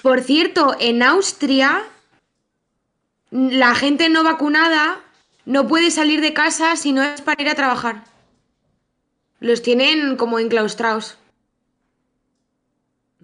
Por 0.03 0.21
cierto, 0.21 0.75
en 0.79 1.01
Austria, 1.01 1.81
la 3.31 3.75
gente 3.75 4.09
no 4.09 4.23
vacunada 4.23 4.99
no 5.45 5.67
puede 5.67 5.91
salir 5.91 6.21
de 6.21 6.33
casa 6.33 6.75
si 6.75 6.91
no 6.93 7.03
es 7.03 7.21
para 7.21 7.41
ir 7.41 7.49
a 7.49 7.55
trabajar. 7.55 8.03
Los 9.39 9.61
tienen 9.61 10.15
como 10.17 10.39
enclaustrados. 10.39 11.17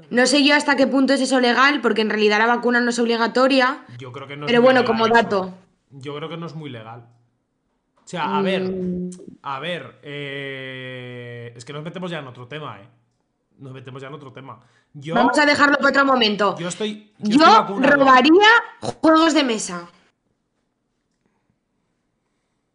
No 0.09 0.25
sé 0.25 0.43
yo 0.45 0.55
hasta 0.55 0.75
qué 0.75 0.87
punto 0.87 1.13
es 1.13 1.21
eso 1.21 1.39
legal, 1.39 1.81
porque 1.81 2.01
en 2.01 2.09
realidad 2.09 2.39
la 2.39 2.47
vacuna 2.47 2.79
no 2.79 2.89
es 2.89 2.99
obligatoria. 2.99 3.83
Yo 3.97 4.11
creo 4.11 4.27
que 4.27 4.35
no 4.37 4.45
es 4.45 4.49
Pero 4.51 4.61
muy 4.61 4.65
bueno, 4.73 4.85
como 4.85 5.05
eso. 5.05 5.13
dato. 5.13 5.53
Yo 5.91 6.15
creo 6.15 6.29
que 6.29 6.37
no 6.37 6.45
es 6.47 6.55
muy 6.55 6.69
legal. 6.69 7.05
O 8.03 8.07
sea, 8.07 8.37
a 8.37 8.41
ver, 8.41 8.63
Mm, 8.63 9.09
a 9.43 9.59
ver, 9.59 9.99
eh, 10.03 11.53
es 11.55 11.63
que 11.63 11.73
nos 11.73 11.83
metemos 11.83 12.11
ya 12.11 12.19
en 12.19 12.27
otro 12.27 12.47
tema, 12.47 12.79
¿eh? 12.81 12.87
Nos 13.63 13.71
metemos 13.73 14.01
ya 14.01 14.09
en 14.09 14.13
otro 14.13 14.33
tema. 14.33 14.59
Yo, 14.93 15.15
Vamos 15.15 15.37
a 15.39 15.45
dejarlo 15.45 15.77
para 15.77 15.89
otro 15.89 16.05
momento. 16.05 16.57
yo 16.59 16.67
estoy, 16.67 17.13
yo 17.19 17.37
Yo 17.37 17.45
estoy 17.45 17.53
vacunado. 17.61 17.95
robaría 17.95 18.47
juegos 19.01 19.33
de 19.33 19.43
mesa. 19.45 19.87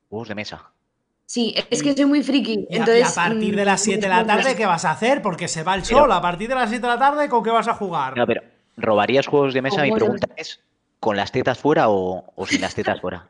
Juegos 0.08 0.28
de 0.28 0.34
mesa. 0.34 0.70
Sí, 1.26 1.54
es 1.70 1.82
que 1.82 1.94
soy 1.94 2.06
muy 2.06 2.22
friki. 2.22 2.66
Y 2.70 2.74
a, 2.74 2.78
entonces, 2.78 3.06
y 3.06 3.12
a 3.12 3.14
partir 3.14 3.54
de 3.54 3.62
mm, 3.62 3.66
las 3.66 3.80
7 3.82 4.00
de 4.00 4.08
la 4.08 4.26
tarde, 4.26 4.56
¿qué 4.56 4.64
vas 4.64 4.86
a 4.86 4.92
hacer? 4.92 5.20
Porque 5.20 5.46
se 5.46 5.62
va 5.62 5.74
el 5.74 5.82
Pero- 5.82 5.98
sol. 5.98 6.12
A 6.12 6.22
partir 6.22 6.48
de 6.48 6.54
las 6.54 6.70
7 6.70 6.80
de 6.80 6.88
la 6.94 6.98
tarde, 6.98 7.28
¿con 7.28 7.44
qué 7.44 7.50
vas 7.50 7.68
a 7.68 7.74
jugar? 7.74 8.16
No, 8.16 8.26
pero 8.26 8.42
¿robarías 8.78 9.26
juegos 9.26 9.52
de 9.52 9.60
mesa? 9.60 9.82
Mi 9.82 9.92
pregunta 9.92 10.26
es, 10.36 10.60
¿con 11.00 11.16
las 11.18 11.30
tetas 11.30 11.58
fuera 11.58 11.90
o, 11.90 12.32
o 12.34 12.46
sin 12.46 12.62
las 12.62 12.74
tetas 12.74 12.98
fuera? 13.02 13.28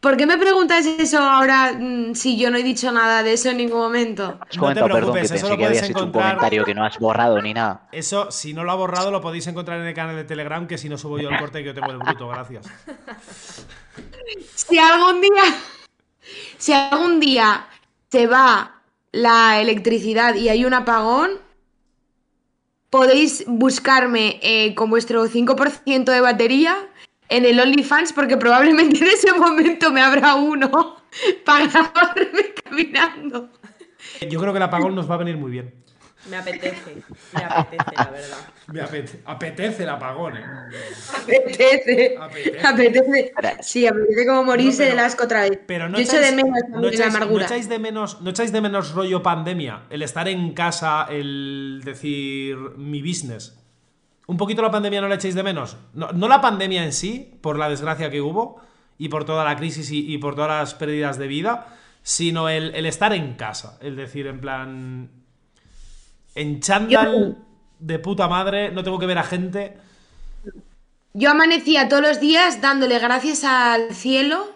¿Por 0.00 0.16
qué 0.16 0.26
me 0.26 0.38
preguntas 0.38 0.86
eso 0.86 1.18
ahora 1.18 1.72
mm, 1.72 2.14
si 2.14 2.38
yo 2.38 2.50
no 2.50 2.56
he 2.56 2.62
dicho 2.62 2.92
nada 2.92 3.24
de 3.24 3.32
eso 3.32 3.50
en 3.50 3.56
ningún 3.56 3.80
momento? 3.80 4.38
Has 4.48 4.56
No 4.56 4.68
te 4.68 4.74
perdón, 4.74 4.88
que 4.88 4.96
preocupes, 4.96 5.24
eso 5.24 5.34
pensé 5.34 5.48
lo 5.48 5.56
que 5.56 5.66
habías 5.66 5.90
hecho 5.90 6.04
un 6.04 6.12
comentario 6.12 6.64
que 6.64 6.74
no 6.74 6.84
has 6.84 6.98
borrado 6.98 7.42
ni 7.42 7.52
nada. 7.52 7.88
Eso, 7.90 8.30
si 8.30 8.54
no 8.54 8.62
lo 8.62 8.70
ha 8.70 8.76
borrado, 8.76 9.10
lo 9.10 9.20
podéis 9.20 9.46
encontrar 9.48 9.80
en 9.80 9.86
el 9.86 9.94
canal 9.94 10.14
de 10.14 10.24
Telegram, 10.24 10.66
que 10.68 10.78
si 10.78 10.88
no 10.88 10.98
subo 10.98 11.18
yo 11.18 11.30
el 11.30 11.38
corte 11.38 11.58
que 11.58 11.64
yo 11.64 11.74
tengo 11.74 11.90
el 11.90 11.98
bruto, 11.98 12.28
gracias. 12.28 12.66
Si 14.54 14.78
algún 14.78 15.20
día, 15.20 15.42
si 16.58 16.72
algún 16.72 17.18
día 17.18 17.66
se 18.10 18.26
va 18.26 18.82
la 19.10 19.60
electricidad 19.60 20.34
y 20.34 20.48
hay 20.48 20.64
un 20.64 20.74
apagón, 20.74 21.30
podéis 22.90 23.44
buscarme 23.46 24.38
eh, 24.42 24.74
con 24.74 24.90
vuestro 24.90 25.26
5% 25.26 26.04
de 26.04 26.20
batería 26.20 26.87
en 27.28 27.44
el 27.44 27.58
OnlyFans 27.60 28.12
porque 28.12 28.36
probablemente 28.36 28.98
en 28.98 29.06
ese 29.06 29.32
momento 29.32 29.90
me 29.90 30.00
habrá 30.00 30.34
uno 30.36 30.96
para 31.44 31.66
grabarme 31.66 32.54
caminando. 32.64 33.50
Yo 34.28 34.40
creo 34.40 34.52
que 34.52 34.58
el 34.58 34.62
apagón 34.62 34.94
nos 34.94 35.10
va 35.10 35.14
a 35.14 35.18
venir 35.18 35.36
muy 35.36 35.50
bien. 35.50 35.74
Me 36.28 36.36
apetece, 36.36 36.96
me 37.32 37.42
apetece, 37.44 37.94
la 37.96 38.10
verdad. 38.10 38.38
Me 38.66 38.82
apete- 38.82 39.20
apetece 39.24 39.82
el 39.84 39.88
apagón, 39.88 40.36
¿eh? 40.36 40.42
Apetece. 41.22 42.16
Apetece. 42.20 42.66
Apetece. 42.66 43.32
Sí, 43.62 43.86
apetece 43.86 44.26
como 44.26 44.44
morirse 44.44 44.82
No, 44.82 44.88
pero- 44.90 44.90
del 44.96 44.98
asco 45.06 45.24
otra 45.24 45.40
vez. 45.42 45.58
Pero 45.66 45.88
no 45.88 45.96
Yo 45.96 46.02
echo 46.02 46.16
echáis, 46.18 46.30
de 46.30 46.36
menos 46.36 46.52
no 46.68 46.72
también 46.72 46.82
la 46.82 46.90
echáis- 47.06 47.10
no 47.10 47.16
amargura. 47.16 47.44
echáis 47.46 47.68
de 47.68 47.78
menos, 47.78 48.20
no 48.20 48.30
echáis 48.30 48.52
de 48.52 48.60
menos 48.60 48.92
rollo 48.92 49.22
pandemia, 49.22 49.84
el 49.90 50.02
estar 50.02 50.28
en 50.28 50.52
casa, 50.52 51.06
el 51.08 51.80
decir 51.84 52.56
mi 52.76 53.00
business. 53.00 53.54
¿Un 54.28 54.36
poquito 54.36 54.60
la 54.60 54.70
pandemia 54.70 55.00
no 55.00 55.08
la 55.08 55.14
echáis 55.14 55.34
de 55.34 55.42
menos? 55.42 55.78
No, 55.94 56.12
no 56.12 56.28
la 56.28 56.42
pandemia 56.42 56.84
en 56.84 56.92
sí, 56.92 57.38
por 57.40 57.58
la 57.58 57.70
desgracia 57.70 58.10
que 58.10 58.20
hubo 58.20 58.60
y 58.98 59.08
por 59.08 59.24
toda 59.24 59.42
la 59.42 59.56
crisis 59.56 59.90
y, 59.90 60.12
y 60.12 60.18
por 60.18 60.34
todas 60.34 60.50
las 60.50 60.74
pérdidas 60.74 61.16
de 61.16 61.26
vida, 61.28 61.78
sino 62.02 62.50
el, 62.50 62.74
el 62.74 62.84
estar 62.84 63.14
en 63.14 63.36
casa. 63.36 63.78
El 63.80 63.96
decir, 63.96 64.26
en 64.26 64.38
plan. 64.38 65.10
En 66.34 66.60
chándal 66.60 67.38
de 67.78 67.98
puta 67.98 68.28
madre, 68.28 68.70
no 68.70 68.84
tengo 68.84 68.98
que 68.98 69.06
ver 69.06 69.16
a 69.16 69.22
gente. 69.22 69.78
Yo 71.14 71.30
amanecía 71.30 71.88
todos 71.88 72.02
los 72.02 72.20
días 72.20 72.60
dándole 72.60 72.98
gracias 72.98 73.44
al 73.44 73.94
cielo 73.94 74.46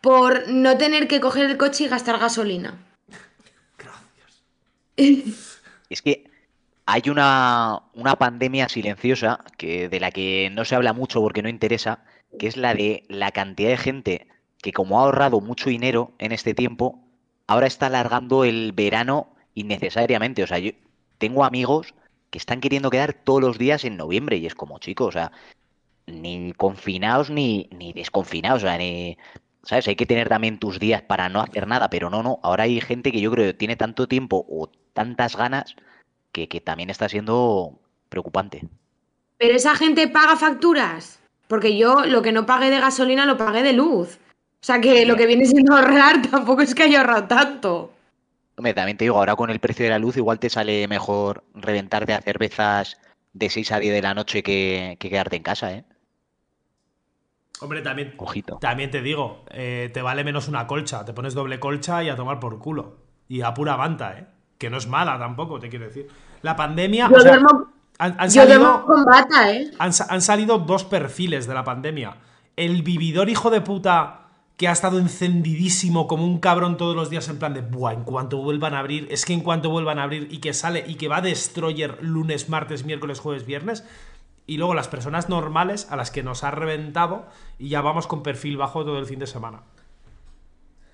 por 0.00 0.48
no 0.48 0.76
tener 0.78 1.06
que 1.06 1.20
coger 1.20 1.48
el 1.48 1.56
coche 1.56 1.84
y 1.84 1.88
gastar 1.88 2.18
gasolina. 2.18 2.74
Que 4.96 5.24
hay 6.92 7.08
una, 7.08 7.82
una 7.94 8.16
pandemia 8.16 8.68
silenciosa 8.68 9.44
que, 9.56 9.88
de 9.88 10.00
la 10.00 10.10
que 10.10 10.50
no 10.52 10.64
se 10.64 10.74
habla 10.74 10.92
mucho 10.92 11.20
porque 11.20 11.40
no 11.40 11.48
interesa, 11.48 12.02
que 12.36 12.48
es 12.48 12.56
la 12.56 12.74
de 12.74 13.04
la 13.08 13.30
cantidad 13.30 13.70
de 13.70 13.76
gente 13.76 14.26
que 14.60 14.72
como 14.72 14.98
ha 14.98 15.04
ahorrado 15.04 15.40
mucho 15.40 15.70
dinero 15.70 16.12
en 16.18 16.32
este 16.32 16.52
tiempo, 16.52 17.00
ahora 17.46 17.68
está 17.68 17.86
alargando 17.86 18.42
el 18.42 18.72
verano 18.72 19.28
innecesariamente. 19.54 20.42
O 20.42 20.48
sea, 20.48 20.58
yo 20.58 20.72
tengo 21.18 21.44
amigos 21.44 21.94
que 22.30 22.38
están 22.38 22.60
queriendo 22.60 22.90
quedar 22.90 23.12
todos 23.12 23.40
los 23.40 23.56
días 23.56 23.84
en 23.84 23.96
noviembre 23.96 24.38
y 24.38 24.46
es 24.46 24.56
como, 24.56 24.80
chicos, 24.80 25.08
o 25.08 25.12
sea, 25.12 25.30
ni 26.06 26.52
confinados 26.54 27.30
ni, 27.30 27.68
ni 27.70 27.92
desconfinados, 27.92 28.64
o 28.64 28.66
sea, 28.66 28.78
ni... 28.78 29.16
¿Sabes? 29.62 29.86
Hay 29.86 29.94
que 29.94 30.06
tener 30.06 30.28
también 30.28 30.58
tus 30.58 30.80
días 30.80 31.02
para 31.02 31.28
no 31.28 31.40
hacer 31.40 31.68
nada, 31.68 31.88
pero 31.88 32.10
no, 32.10 32.22
no. 32.24 32.40
Ahora 32.42 32.64
hay 32.64 32.80
gente 32.80 33.12
que 33.12 33.20
yo 33.20 33.30
creo 33.30 33.46
que 33.46 33.54
tiene 33.54 33.76
tanto 33.76 34.08
tiempo 34.08 34.44
o 34.48 34.70
tantas 34.94 35.36
ganas 35.36 35.76
que, 36.32 36.48
que 36.48 36.60
también 36.60 36.90
está 36.90 37.08
siendo 37.08 37.78
preocupante. 38.08 38.68
Pero 39.38 39.54
esa 39.54 39.74
gente 39.74 40.08
paga 40.08 40.36
facturas. 40.36 41.20
Porque 41.48 41.76
yo 41.76 42.04
lo 42.06 42.22
que 42.22 42.30
no 42.30 42.46
pagué 42.46 42.70
de 42.70 42.78
gasolina 42.78 43.26
lo 43.26 43.36
pagué 43.36 43.62
de 43.62 43.72
luz. 43.72 44.18
O 44.62 44.64
sea 44.64 44.80
que 44.80 45.04
lo 45.06 45.16
que 45.16 45.26
viene 45.26 45.46
siendo 45.46 45.74
ahorrar 45.74 46.22
tampoco 46.30 46.62
es 46.62 46.74
que 46.74 46.84
haya 46.84 47.00
ahorrado 47.00 47.24
tanto. 47.24 47.92
Hombre, 48.56 48.74
también 48.74 48.98
te 48.98 49.04
digo, 49.04 49.16
ahora 49.16 49.34
con 49.34 49.50
el 49.50 49.58
precio 49.58 49.84
de 49.84 49.90
la 49.90 49.98
luz 49.98 50.16
igual 50.16 50.38
te 50.38 50.50
sale 50.50 50.86
mejor 50.86 51.44
reventarte 51.54 52.12
a 52.12 52.20
cervezas 52.20 53.00
de 53.32 53.48
6 53.48 53.72
a 53.72 53.78
10 53.80 53.94
de 53.94 54.02
la 54.02 54.14
noche 54.14 54.42
que, 54.42 54.96
que 55.00 55.08
quedarte 55.08 55.36
en 55.36 55.42
casa, 55.42 55.72
¿eh? 55.72 55.84
Hombre, 57.60 57.82
también, 57.82 58.14
Ojito. 58.16 58.58
también 58.58 58.90
te 58.90 59.02
digo, 59.02 59.44
eh, 59.50 59.90
te 59.92 60.02
vale 60.02 60.24
menos 60.24 60.48
una 60.48 60.66
colcha. 60.66 61.04
Te 61.04 61.12
pones 61.12 61.34
doble 61.34 61.60
colcha 61.60 62.02
y 62.02 62.08
a 62.08 62.16
tomar 62.16 62.40
por 62.40 62.58
culo. 62.58 62.98
Y 63.28 63.42
a 63.42 63.54
pura 63.54 63.76
banta, 63.76 64.18
¿eh? 64.18 64.26
Que 64.60 64.68
no 64.68 64.76
es 64.76 64.86
mala 64.86 65.18
tampoco, 65.18 65.58
te 65.58 65.70
quiero 65.70 65.86
decir. 65.86 66.06
La 66.42 66.54
pandemia. 66.54 67.08
Yo 67.08 67.16
o 67.16 67.20
sea, 67.20 67.38
duermo, 67.38 67.72
han, 67.98 68.14
han 68.18 68.28
yo 68.28 68.42
salido, 68.42 68.84
con 68.84 69.04
bata, 69.06 69.50
¿eh? 69.50 69.70
han, 69.78 69.90
han 70.06 70.20
salido 70.20 70.58
dos 70.58 70.84
perfiles 70.84 71.46
de 71.46 71.54
la 71.54 71.64
pandemia. 71.64 72.18
El 72.56 72.82
vividor 72.82 73.30
hijo 73.30 73.48
de 73.48 73.62
puta 73.62 74.20
que 74.58 74.68
ha 74.68 74.72
estado 74.72 74.98
encendidísimo 74.98 76.06
como 76.06 76.26
un 76.26 76.40
cabrón 76.40 76.76
todos 76.76 76.94
los 76.94 77.08
días 77.08 77.26
en 77.30 77.38
plan 77.38 77.54
de, 77.54 77.62
buah, 77.62 77.94
en 77.94 78.04
cuanto 78.04 78.36
vuelvan 78.42 78.74
a 78.74 78.80
abrir, 78.80 79.08
es 79.10 79.24
que 79.24 79.32
en 79.32 79.40
cuanto 79.40 79.70
vuelvan 79.70 79.98
a 79.98 80.02
abrir 80.02 80.28
y 80.30 80.40
que 80.40 80.52
sale 80.52 80.84
y 80.86 80.96
que 80.96 81.08
va 81.08 81.22
Destroyer 81.22 81.96
lunes, 82.02 82.50
martes, 82.50 82.84
miércoles, 82.84 83.18
jueves, 83.18 83.46
viernes. 83.46 83.86
Y 84.46 84.58
luego 84.58 84.74
las 84.74 84.88
personas 84.88 85.30
normales 85.30 85.90
a 85.90 85.96
las 85.96 86.10
que 86.10 86.22
nos 86.22 86.44
ha 86.44 86.50
reventado 86.50 87.24
y 87.58 87.70
ya 87.70 87.80
vamos 87.80 88.06
con 88.06 88.22
perfil 88.22 88.58
bajo 88.58 88.84
todo 88.84 88.98
el 88.98 89.06
fin 89.06 89.20
de 89.20 89.26
semana. 89.26 89.62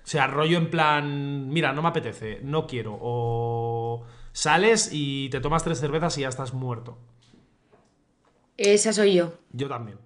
O 0.07 0.09
sea, 0.09 0.25
rollo 0.25 0.57
en 0.57 0.69
plan, 0.69 1.49
mira, 1.49 1.73
no 1.73 1.81
me 1.81 1.89
apetece, 1.89 2.39
no 2.41 2.65
quiero. 2.65 2.97
O 3.01 4.05
sales 4.31 4.87
y 4.93 5.27
te 5.31 5.41
tomas 5.41 5.65
tres 5.65 5.81
cervezas 5.81 6.17
y 6.17 6.21
ya 6.21 6.29
estás 6.29 6.53
muerto. 6.53 6.97
Esa 8.55 8.93
soy 8.93 9.15
yo. 9.15 9.33
Yo 9.51 9.67
también. 9.67 9.99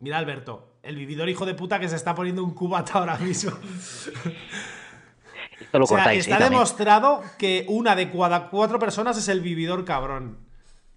Mira, 0.00 0.18
Alberto, 0.18 0.78
el 0.82 0.96
vividor 0.96 1.28
hijo 1.28 1.46
de 1.46 1.54
puta 1.54 1.78
que 1.78 1.88
se 1.88 1.94
está 1.94 2.16
poniendo 2.16 2.42
un 2.42 2.52
cubata 2.52 2.94
ahora 2.94 3.18
mismo. 3.18 3.52
Esto 5.60 5.78
lo 5.78 5.84
o 5.84 5.86
sea, 5.86 5.98
cortáis, 5.98 6.26
¿eh? 6.26 6.32
está 6.32 6.42
demostrado 6.42 7.22
que 7.38 7.66
una 7.68 7.94
de 7.94 8.10
cada 8.10 8.50
cuatro 8.50 8.80
personas 8.80 9.16
es 9.16 9.28
el 9.28 9.42
vividor 9.42 9.84
cabrón. 9.84 10.38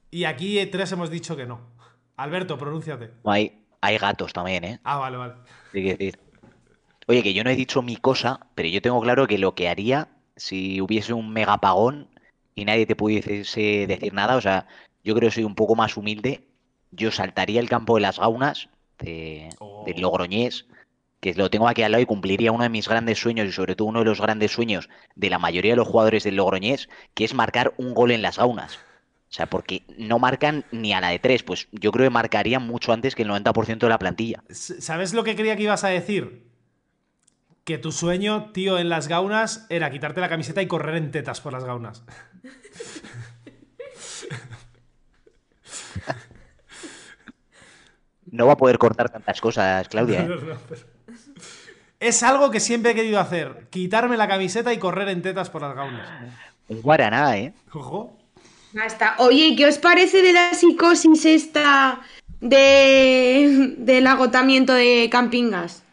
Y 0.09 0.23
aquí 0.23 0.57
eh, 0.57 0.65
tres 0.65 0.91
hemos 0.91 1.11
dicho 1.11 1.35
que 1.35 1.45
no. 1.45 1.59
Alberto, 2.15 2.57
pronúnciate. 2.57 3.11
Hay, 3.25 3.63
hay 3.79 3.99
gatos 3.99 4.33
también, 4.33 4.63
¿eh? 4.63 4.79
Ah, 4.83 4.97
vale, 4.97 5.17
vale. 5.17 5.33
Que 5.71 5.81
decir. 5.83 6.22
Oye, 7.07 7.23
que 7.23 7.33
yo 7.33 7.43
no 7.43 7.49
he 7.49 7.55
dicho 7.55 7.81
mi 7.81 7.97
cosa, 7.97 8.47
pero 8.55 8.69
yo 8.69 8.81
tengo 8.81 9.01
claro 9.01 9.27
que 9.27 9.37
lo 9.37 9.55
que 9.55 9.69
haría 9.69 10.07
si 10.35 10.81
hubiese 10.81 11.13
un 11.13 11.31
megapagón 11.31 12.07
y 12.55 12.65
nadie 12.65 12.85
te 12.85 12.95
pudiese 12.95 13.87
decir 13.87 14.13
nada, 14.13 14.35
o 14.35 14.41
sea, 14.41 14.67
yo 15.03 15.15
creo 15.15 15.29
que 15.29 15.35
soy 15.35 15.43
un 15.43 15.55
poco 15.55 15.75
más 15.75 15.97
humilde, 15.97 16.43
yo 16.91 17.11
saltaría 17.11 17.59
el 17.59 17.69
campo 17.69 17.95
de 17.95 18.01
las 18.01 18.19
gaunas 18.19 18.69
de, 18.99 19.49
Oh. 19.59 19.83
del 19.85 20.01
Logroñés, 20.01 20.65
que 21.19 21.33
lo 21.33 21.49
tengo 21.49 21.67
aquí 21.67 21.81
al 21.83 21.91
lado 21.91 22.01
y 22.01 22.05
cumpliría 22.05 22.51
uno 22.51 22.63
de 22.63 22.69
mis 22.69 22.87
grandes 22.87 23.19
sueños 23.19 23.47
y 23.47 23.51
sobre 23.51 23.75
todo 23.75 23.87
uno 23.87 23.99
de 23.99 24.05
los 24.05 24.21
grandes 24.21 24.51
sueños 24.51 24.89
de 25.15 25.29
la 25.29 25.39
mayoría 25.39 25.71
de 25.71 25.77
los 25.77 25.87
jugadores 25.87 26.23
del 26.23 26.35
Logroñés, 26.35 26.89
que 27.13 27.25
es 27.25 27.33
marcar 27.33 27.73
un 27.77 27.93
gol 27.93 28.11
en 28.11 28.21
las 28.21 28.37
gaunas. 28.37 28.75
O 28.75 29.35
sea, 29.35 29.47
porque 29.47 29.81
no 29.97 30.19
marcan 30.19 30.63
ni 30.71 30.93
a 30.93 31.01
la 31.01 31.09
de 31.09 31.17
tres, 31.19 31.41
pues 31.41 31.67
yo 31.71 31.91
creo 31.91 32.05
que 32.05 32.11
marcarían 32.11 32.67
mucho 32.67 32.93
antes 32.93 33.15
que 33.15 33.23
el 33.23 33.29
90% 33.29 33.79
de 33.79 33.89
la 33.89 33.97
plantilla. 33.97 34.43
¿Sabes 34.49 35.13
lo 35.13 35.23
que 35.23 35.35
creía 35.35 35.55
que 35.55 35.63
ibas 35.63 35.83
a 35.83 35.87
decir? 35.87 36.52
Que 37.63 37.77
tu 37.77 37.91
sueño, 37.91 38.51
tío, 38.51 38.77
en 38.77 38.89
las 38.89 39.07
gaunas 39.07 39.65
era 39.69 39.89
quitarte 39.89 40.19
la 40.21 40.29
camiseta 40.29 40.61
y 40.61 40.67
correr 40.67 40.95
en 40.97 41.11
tetas 41.11 41.39
por 41.41 41.53
las 41.53 41.63
gaunas. 41.63 42.03
No 48.31 48.47
va 48.47 48.53
a 48.53 48.57
poder 48.57 48.77
cortar 48.77 49.09
tantas 49.09 49.39
cosas, 49.41 49.87
Claudia. 49.89 50.21
¿eh? 50.21 50.25
No, 50.27 50.35
no, 50.35 50.57
pero- 50.67 50.81
Es 51.99 52.23
algo 52.23 52.51
que 52.51 52.59
siempre 52.59 52.91
he 52.91 52.95
querido 52.95 53.19
hacer. 53.19 53.67
Quitarme 53.69 54.17
la 54.17 54.27
camiseta 54.27 54.73
y 54.73 54.77
correr 54.79 55.09
en 55.09 55.21
tetas 55.21 55.49
por 55.49 55.61
las 55.61 55.75
gaunas. 55.75 56.07
Un 56.67 56.81
guaraná, 56.81 57.37
¿eh? 57.37 57.53
Ojo. 57.73 58.17
Basta. 58.73 59.15
Oye, 59.19 59.47
¿y 59.49 59.55
¿qué 59.55 59.67
os 59.67 59.77
parece 59.77 60.21
de 60.21 60.33
la 60.33 60.53
psicosis 60.53 61.25
esta 61.25 62.01
de, 62.41 63.75
del 63.77 64.07
agotamiento 64.07 64.73
de 64.73 65.07
camping 65.11 65.51
gas? 65.51 65.83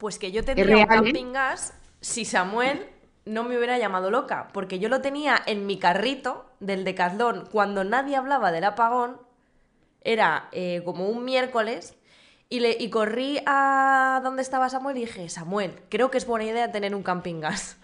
Pues 0.00 0.18
que 0.18 0.32
yo 0.32 0.42
tendría 0.42 0.86
real, 0.86 0.86
un 1.02 1.08
¿eh? 1.08 1.12
camping 1.12 1.32
gas 1.34 1.74
si 2.00 2.24
Samuel 2.24 2.88
no 3.26 3.44
me 3.44 3.58
hubiera 3.58 3.78
llamado 3.78 4.10
loca, 4.10 4.48
porque 4.54 4.78
yo 4.78 4.88
lo 4.88 5.02
tenía 5.02 5.36
en 5.44 5.66
mi 5.66 5.78
carrito 5.78 6.46
del 6.58 6.84
Decathlon 6.84 7.46
cuando 7.52 7.84
nadie 7.84 8.16
hablaba 8.16 8.50
del 8.50 8.64
apagón, 8.64 9.20
era 10.00 10.48
eh, 10.52 10.80
como 10.86 11.06
un 11.06 11.22
miércoles, 11.26 11.98
y, 12.48 12.60
le, 12.60 12.78
y 12.80 12.88
corrí 12.88 13.40
a 13.44 14.22
donde 14.24 14.40
estaba 14.40 14.70
Samuel 14.70 14.96
y 14.96 15.00
dije, 15.00 15.28
Samuel, 15.28 15.82
creo 15.90 16.10
que 16.10 16.16
es 16.16 16.26
buena 16.26 16.46
idea 16.46 16.72
tener 16.72 16.94
un 16.94 17.02
camping 17.02 17.40
gas. 17.40 17.76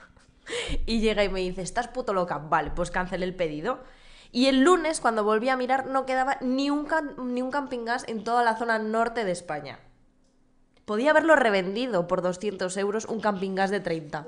y 0.87 1.00
llega 1.00 1.22
y 1.22 1.29
me 1.29 1.40
dice, 1.40 1.61
estás 1.61 1.88
puto 1.88 2.14
loca, 2.14 2.38
vale, 2.38 2.70
pues 2.74 2.90
cancelé 2.90 3.26
el 3.26 3.35
pedido. 3.35 3.81
Y 4.33 4.46
el 4.46 4.62
lunes, 4.62 5.00
cuando 5.00 5.22
volví 5.22 5.50
a 5.50 5.57
mirar, 5.57 5.87
no 5.87 6.07
quedaba 6.07 6.38
ni 6.40 6.70
un, 6.70 6.88
ni 7.18 7.42
un 7.42 7.50
camping 7.50 7.85
gas 7.85 8.05
en 8.09 8.24
toda 8.24 8.42
la 8.42 8.57
zona 8.57 8.79
norte 8.79 9.24
de 9.24 9.33
España. 9.33 9.79
Podía 10.87 11.11
haberlo 11.11 11.37
revendido 11.37 12.07
por 12.07 12.22
200 12.22 12.75
euros 12.79 13.05
un 13.05 13.20
camping 13.20 13.57
gas 13.57 13.70
de 13.70 13.81
30. 13.81 14.25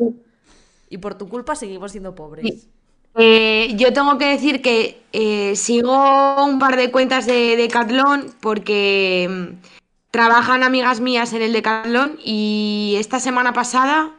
Y 0.91 0.99
por 0.99 1.15
tu 1.15 1.29
culpa 1.29 1.55
seguimos 1.55 1.93
siendo 1.93 2.15
pobres. 2.15 2.45
Sí. 2.45 2.69
Eh, 3.15 3.75
yo 3.77 3.93
tengo 3.93 4.19
que 4.19 4.27
decir 4.27 4.61
que 4.61 5.03
eh, 5.13 5.57
sigo 5.57 6.45
un 6.45 6.59
par 6.59 6.77
de 6.77 6.91
cuentas 6.91 7.27
de 7.27 7.57
Decathlon 7.57 8.35
porque 8.41 9.29
mm, 9.29 9.67
trabajan 10.11 10.63
amigas 10.63 11.01
mías 11.01 11.33
en 11.33 11.43
el 11.43 11.53
Decathlon 11.53 12.19
y 12.25 12.95
esta 12.99 13.19
semana 13.19 13.53
pasada 13.53 14.13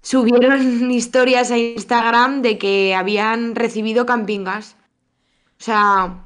subieron 0.00 0.90
historias 0.90 1.50
a 1.50 1.58
Instagram 1.58 2.42
de 2.42 2.58
que 2.58 2.94
habían 2.94 3.54
recibido 3.54 4.06
camping 4.06 4.44
gas. 4.44 4.76
O 5.60 5.64
sea, 5.64 6.24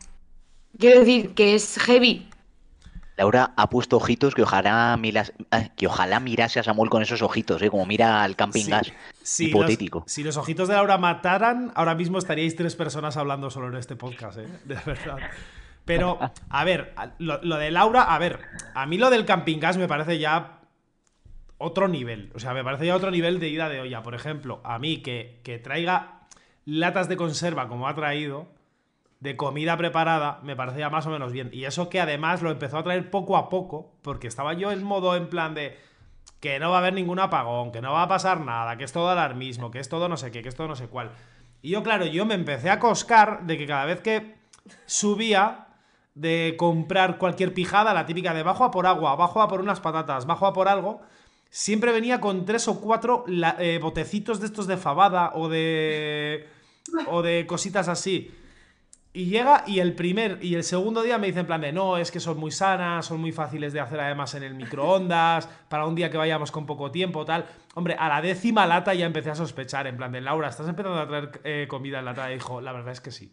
quiero 0.78 1.00
decir 1.00 1.34
que 1.34 1.54
es 1.54 1.76
heavy. 1.78 2.28
Laura 3.16 3.52
ha 3.56 3.70
puesto 3.70 3.96
ojitos 3.96 4.34
que 4.34 4.42
ojalá, 4.42 4.96
miras- 4.98 5.32
ah, 5.50 5.68
que 5.74 5.86
ojalá 5.86 6.20
mirase 6.20 6.60
a 6.60 6.62
Samuel 6.62 6.90
con 6.90 7.02
esos 7.02 7.22
ojitos, 7.22 7.62
¿eh? 7.62 7.70
Como 7.70 7.86
mira 7.86 8.22
al 8.22 8.36
camping 8.36 8.64
Sí. 8.64 8.70
gas. 8.70 8.92
Hipotético. 9.38 10.00
Los, 10.00 10.12
si 10.12 10.22
los 10.22 10.36
ojitos 10.36 10.68
de 10.68 10.74
Laura 10.74 10.98
mataran, 10.98 11.72
ahora 11.74 11.94
mismo 11.94 12.18
estaríais 12.18 12.56
tres 12.56 12.76
personas 12.76 13.16
hablando 13.16 13.50
solo 13.50 13.68
en 13.68 13.76
este 13.76 13.96
podcast, 13.96 14.38
¿eh? 14.38 14.46
De 14.64 14.76
verdad. 14.84 15.16
Pero, 15.86 16.18
a 16.50 16.64
ver, 16.64 16.94
lo, 17.18 17.40
lo 17.42 17.56
de 17.56 17.70
Laura, 17.70 18.02
a 18.02 18.18
ver, 18.18 18.40
a 18.74 18.86
mí 18.86 18.98
lo 18.98 19.08
del 19.08 19.24
camping 19.24 19.60
gas 19.60 19.76
me 19.78 19.86
parece 19.88 20.18
ya 20.18 20.60
otro 21.58 21.88
nivel. 21.88 22.32
O 22.34 22.38
sea, 22.40 22.52
me 22.54 22.64
parece 22.64 22.86
ya 22.86 22.96
otro 22.96 23.10
nivel 23.10 23.40
de 23.40 23.48
ida 23.48 23.68
de 23.68 23.80
olla. 23.80 24.02
Por 24.02 24.14
ejemplo, 24.14 24.60
a 24.64 24.78
mí 24.78 24.98
que, 24.98 25.40
que 25.42 25.58
traiga 25.58 26.26
latas 26.64 27.08
de 27.08 27.16
conserva 27.16 27.68
como 27.68 27.86
ha 27.88 27.94
traído, 27.94 28.48
de 29.20 29.36
comida 29.36 29.76
preparada, 29.76 30.40
me 30.42 30.56
parece 30.56 30.80
ya 30.80 30.90
más 30.90 31.06
o 31.06 31.10
menos 31.10 31.32
bien. 31.32 31.50
Y 31.52 31.64
eso 31.64 31.88
que 31.88 32.00
además 32.00 32.42
lo 32.42 32.50
empezó 32.50 32.78
a 32.78 32.82
traer 32.82 33.10
poco 33.10 33.36
a 33.36 33.48
poco, 33.48 33.92
porque 34.02 34.26
estaba 34.28 34.52
yo 34.54 34.70
en 34.72 34.82
modo 34.82 35.16
en 35.16 35.28
plan 35.28 35.54
de 35.54 35.76
que 36.40 36.58
no 36.58 36.70
va 36.70 36.76
a 36.76 36.80
haber 36.80 36.92
ningún 36.92 37.18
apagón, 37.18 37.72
que 37.72 37.80
no 37.80 37.92
va 37.92 38.02
a 38.02 38.08
pasar 38.08 38.40
nada, 38.40 38.76
que 38.76 38.84
es 38.84 38.92
todo 38.92 39.08
alarmismo, 39.08 39.70
que 39.70 39.78
es 39.78 39.88
todo 39.88 40.08
no 40.08 40.16
sé 40.16 40.30
qué, 40.30 40.42
que 40.42 40.48
es 40.50 40.54
todo 40.54 40.68
no 40.68 40.76
sé 40.76 40.86
cuál. 40.88 41.10
Y 41.62 41.70
yo, 41.70 41.82
claro, 41.82 42.04
yo 42.04 42.26
me 42.26 42.34
empecé 42.34 42.68
a 42.70 42.78
coscar 42.78 43.46
de 43.46 43.56
que 43.56 43.66
cada 43.66 43.86
vez 43.86 44.00
que 44.02 44.36
subía 44.84 45.66
de 46.14 46.54
comprar 46.58 47.18
cualquier 47.18 47.52
pijada, 47.54 47.92
la 47.94 48.06
típica 48.06 48.34
de 48.34 48.42
bajo 48.42 48.64
a 48.64 48.70
por 48.70 48.86
agua, 48.86 49.16
bajo 49.16 49.40
a 49.42 49.48
por 49.48 49.60
unas 49.60 49.80
patatas, 49.80 50.26
bajo 50.26 50.46
a 50.46 50.52
por 50.52 50.68
algo, 50.68 51.00
siempre 51.50 51.92
venía 51.92 52.20
con 52.20 52.44
tres 52.44 52.68
o 52.68 52.80
cuatro 52.80 53.24
la- 53.26 53.56
eh, 53.58 53.78
botecitos 53.78 54.40
de 54.40 54.46
estos 54.46 54.66
de 54.66 54.76
fabada 54.76 55.32
o 55.34 55.48
de. 55.48 56.48
o 57.08 57.22
de 57.22 57.46
cositas 57.46 57.88
así. 57.88 58.30
Y 59.16 59.30
llega 59.30 59.64
y 59.66 59.80
el 59.80 59.94
primer 59.94 60.38
y 60.42 60.56
el 60.56 60.62
segundo 60.62 61.02
día 61.02 61.16
me 61.16 61.28
dicen 61.28 61.40
en 61.40 61.46
plan 61.46 61.62
de 61.62 61.72
no, 61.72 61.96
es 61.96 62.10
que 62.10 62.20
son 62.20 62.36
muy 62.36 62.50
sanas, 62.50 63.06
son 63.06 63.18
muy 63.18 63.32
fáciles 63.32 63.72
de 63.72 63.80
hacer 63.80 63.98
además 63.98 64.34
en 64.34 64.42
el 64.42 64.52
microondas, 64.52 65.48
para 65.70 65.86
un 65.86 65.94
día 65.94 66.10
que 66.10 66.18
vayamos 66.18 66.52
con 66.52 66.66
poco 66.66 66.90
tiempo, 66.90 67.24
tal. 67.24 67.46
Hombre, 67.72 67.96
a 67.98 68.10
la 68.10 68.20
décima 68.20 68.66
lata 68.66 68.92
ya 68.92 69.06
empecé 69.06 69.30
a 69.30 69.34
sospechar, 69.34 69.86
en 69.86 69.96
plan 69.96 70.12
de 70.12 70.20
Laura, 70.20 70.50
¿estás 70.50 70.68
empezando 70.68 71.00
a 71.00 71.08
traer 71.08 71.40
eh, 71.44 71.66
comida 71.66 72.00
en 72.00 72.04
lata? 72.04 72.30
Y 72.30 72.34
dijo, 72.34 72.60
la 72.60 72.72
verdad 72.72 72.92
es 72.92 73.00
que 73.00 73.10
sí. 73.10 73.32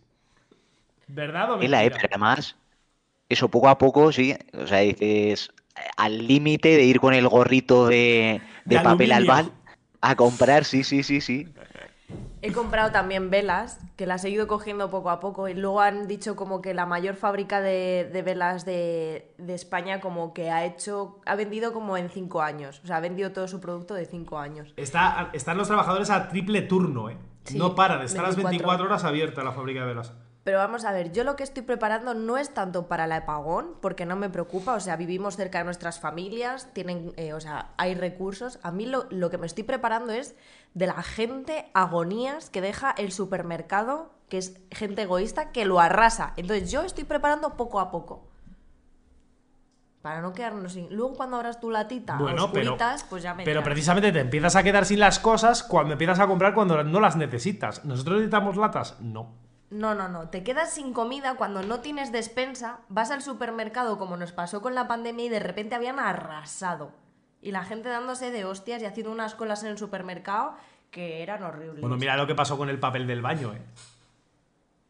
¿Verdad 1.07 1.51
o 1.51 1.57
la, 1.61 1.81
pero 1.81 1.97
además, 2.09 2.55
eso 3.27 3.49
poco 3.49 3.67
a 3.67 3.77
poco, 3.77 4.13
sí. 4.13 4.33
O 4.53 4.65
sea, 4.65 4.79
dices, 4.79 5.51
al 5.97 6.25
límite 6.25 6.77
de 6.77 6.83
ir 6.85 7.01
con 7.01 7.13
el 7.13 7.27
gorrito 7.27 7.87
de, 7.87 8.39
de 8.63 8.77
De 8.77 8.81
papel 8.81 9.11
albal 9.11 9.51
a 9.99 10.15
comprar, 10.15 10.63
sí, 10.63 10.85
sí, 10.85 11.03
sí, 11.03 11.19
sí. 11.19 11.45
He 12.41 12.51
comprado 12.51 12.91
también 12.91 13.29
velas, 13.29 13.79
que 13.95 14.05
las 14.05 14.25
he 14.25 14.29
ido 14.29 14.47
cogiendo 14.47 14.89
poco 14.89 15.09
a 15.09 15.19
poco. 15.19 15.47
Y 15.47 15.53
luego 15.53 15.79
han 15.79 16.07
dicho 16.07 16.35
como 16.35 16.61
que 16.61 16.73
la 16.73 16.85
mayor 16.85 17.15
fábrica 17.15 17.61
de, 17.61 18.09
de 18.11 18.21
velas 18.21 18.65
de, 18.65 19.33
de 19.37 19.53
España 19.53 20.01
como 20.01 20.33
que 20.33 20.51
ha 20.51 20.65
hecho, 20.65 21.21
ha 21.25 21.35
vendido 21.35 21.71
como 21.71 21.95
en 21.95 22.09
cinco 22.09 22.41
años. 22.41 22.81
O 22.83 22.87
sea, 22.87 22.97
ha 22.97 22.99
vendido 22.99 23.31
todo 23.31 23.47
su 23.47 23.61
producto 23.61 23.93
de 23.93 24.05
cinco 24.05 24.39
años. 24.39 24.73
Está, 24.75 25.29
están 25.33 25.57
los 25.57 25.67
trabajadores 25.67 26.09
a 26.09 26.27
triple 26.27 26.61
turno, 26.63 27.09
¿eh? 27.09 27.17
Sí, 27.45 27.57
no 27.57 27.75
paran, 27.75 28.01
están 28.01 28.23
las 28.23 28.35
24. 28.35 28.49
24 28.49 28.85
horas 28.85 29.03
abiertas 29.03 29.43
la 29.43 29.51
fábrica 29.51 29.81
de 29.81 29.85
velas. 29.85 30.13
Pero 30.43 30.57
vamos 30.57 30.83
a 30.83 30.91
ver, 30.91 31.13
yo 31.13 31.23
lo 31.23 31.37
que 31.37 31.43
estoy 31.43 31.63
preparando 31.63 32.13
no 32.13 32.37
es 32.37 32.53
tanto 32.53 32.87
para 32.87 33.05
el 33.05 33.13
apagón, 33.13 33.75
porque 33.81 34.05
no 34.05 34.17
me 34.17 34.29
preocupa, 34.29 34.73
o 34.73 34.79
sea, 34.81 34.97
vivimos 34.97 35.37
cerca 35.37 35.59
de 35.59 35.63
nuestras 35.63 36.01
familias, 36.01 36.67
tienen, 36.73 37.13
eh, 37.15 37.33
o 37.33 37.39
sea, 37.39 37.69
hay 37.77 37.95
recursos. 37.95 38.59
A 38.61 38.71
mí 38.71 38.85
lo, 38.85 39.05
lo 39.09 39.29
que 39.29 39.37
me 39.37 39.47
estoy 39.47 39.63
preparando 39.63 40.11
es 40.11 40.35
de 40.73 40.87
la 40.87 41.01
gente 41.01 41.71
agonías 41.73 42.49
que 42.49 42.59
deja 42.59 42.91
el 42.97 43.13
supermercado, 43.13 44.11
que 44.27 44.37
es 44.37 44.59
gente 44.69 45.03
egoísta, 45.03 45.51
que 45.53 45.63
lo 45.63 45.79
arrasa. 45.79 46.33
Entonces 46.35 46.69
yo 46.69 46.81
estoy 46.81 47.05
preparando 47.05 47.55
poco 47.55 47.79
a 47.79 47.89
poco. 47.89 48.27
Para 50.01 50.19
no 50.21 50.33
quedarnos 50.33 50.73
sin... 50.73 50.93
Luego 50.93 51.13
cuando 51.13 51.37
abras 51.37 51.61
tu 51.61 51.71
latita 51.71 52.17
Bueno, 52.17 52.51
pero, 52.51 52.75
pues 53.09 53.23
ya 53.23 53.33
me 53.33 53.45
pero 53.45 53.61
dirás. 53.61 53.63
precisamente 53.63 54.11
te 54.11 54.19
empiezas 54.19 54.57
a 54.57 54.63
quedar 54.63 54.85
sin 54.85 54.99
las 54.99 55.19
cosas 55.19 55.63
cuando 55.63 55.93
empiezas 55.93 56.19
a 56.19 56.27
comprar 56.27 56.53
cuando 56.53 56.83
no 56.83 56.99
las 56.99 57.15
necesitas. 57.15 57.85
¿Nosotros 57.85 58.17
necesitamos 58.17 58.57
latas? 58.57 58.99
No. 58.99 59.42
No, 59.69 59.95
no, 59.95 60.07
no. 60.07 60.29
Te 60.29 60.43
quedas 60.43 60.73
sin 60.73 60.93
comida 60.93 61.35
cuando 61.35 61.63
no 61.63 61.79
tienes 61.79 62.11
despensa, 62.11 62.79
vas 62.89 63.11
al 63.11 63.21
supermercado 63.21 63.97
como 63.97 64.17
nos 64.17 64.31
pasó 64.31 64.61
con 64.61 64.75
la 64.75 64.87
pandemia 64.87 65.25
y 65.25 65.29
de 65.29 65.39
repente 65.39 65.75
habían 65.75 65.99
arrasado. 65.99 66.91
Y 67.41 67.51
la 67.51 67.63
gente 67.63 67.89
dándose 67.89 68.31
de 68.31 68.45
hostias 68.45 68.81
y 68.81 68.85
haciendo 68.85 69.11
unas 69.11 69.35
colas 69.35 69.63
en 69.63 69.69
el 69.69 69.77
supermercado 69.77 70.55
que 70.91 71.23
eran 71.23 71.43
horribles. 71.43 71.81
Bueno, 71.81 71.97
mira 71.97 72.15
lo 72.15 72.27
que 72.27 72.35
pasó 72.35 72.57
con 72.57 72.69
el 72.69 72.79
papel 72.79 73.07
del 73.07 73.21
baño, 73.21 73.53
¿eh? 73.53 73.61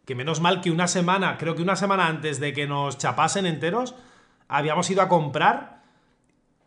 Que 0.05 0.15
menos 0.15 0.41
mal 0.41 0.59
que 0.59 0.69
una 0.69 0.87
semana, 0.87 1.37
creo 1.37 1.55
que 1.55 1.61
una 1.61 1.77
semana 1.77 2.07
antes 2.07 2.41
de 2.41 2.51
que 2.51 2.67
nos 2.67 2.97
chapasen 2.97 3.45
enteros, 3.45 3.95
habíamos 4.49 4.89
ido 4.89 5.01
a 5.01 5.07
comprar 5.07 5.81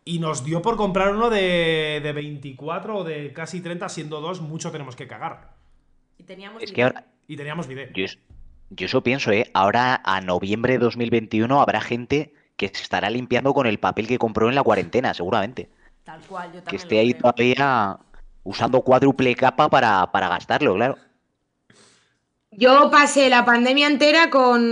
y 0.06 0.20
nos 0.20 0.42
dio 0.42 0.62
por 0.62 0.76
comprar 0.76 1.14
uno 1.14 1.28
de, 1.28 2.00
de 2.02 2.12
24 2.12 2.96
o 2.96 3.04
de 3.04 3.32
casi 3.34 3.60
30, 3.60 3.88
siendo 3.90 4.22
dos, 4.22 4.40
mucho 4.40 4.70
tenemos 4.72 4.96
que 4.96 5.06
cagar. 5.06 5.50
Y 6.16 6.22
teníamos 6.22 6.62
Es 6.62 6.72
que 6.72 6.82
ahora, 6.82 7.04
Y 7.28 7.36
teníamos 7.36 7.66
video. 7.66 7.88
yo, 7.94 8.06
yo 8.70 8.86
eso 8.86 9.02
pienso, 9.02 9.30
¿eh? 9.32 9.50
Ahora 9.54 10.00
a 10.04 10.20
noviembre 10.20 10.74
de 10.74 10.78
2021 10.80 11.60
habrá 11.60 11.80
gente 11.80 12.32
que 12.56 12.68
se 12.68 12.82
estará 12.82 13.10
limpiando 13.10 13.52
con 13.54 13.66
el 13.66 13.78
papel 13.78 14.06
que 14.06 14.18
compró 14.18 14.48
en 14.48 14.54
la 14.54 14.62
cuarentena, 14.62 15.12
seguramente. 15.14 15.68
Tal 16.04 16.20
cual, 16.22 16.52
yo 16.52 16.62
también 16.62 16.64
Que 16.70 16.76
esté 16.76 16.94
lo 16.94 17.00
ahí 17.00 17.14
creo. 17.14 17.32
todavía 17.32 17.98
usando 18.44 18.80
cuádruple 18.82 19.34
capa 19.34 19.68
para, 19.68 20.10
para 20.12 20.28
gastarlo, 20.28 20.74
claro. 20.74 20.96
Yo 22.52 22.90
pasé 22.90 23.28
la 23.28 23.44
pandemia 23.44 23.86
entera 23.86 24.30
con 24.30 24.62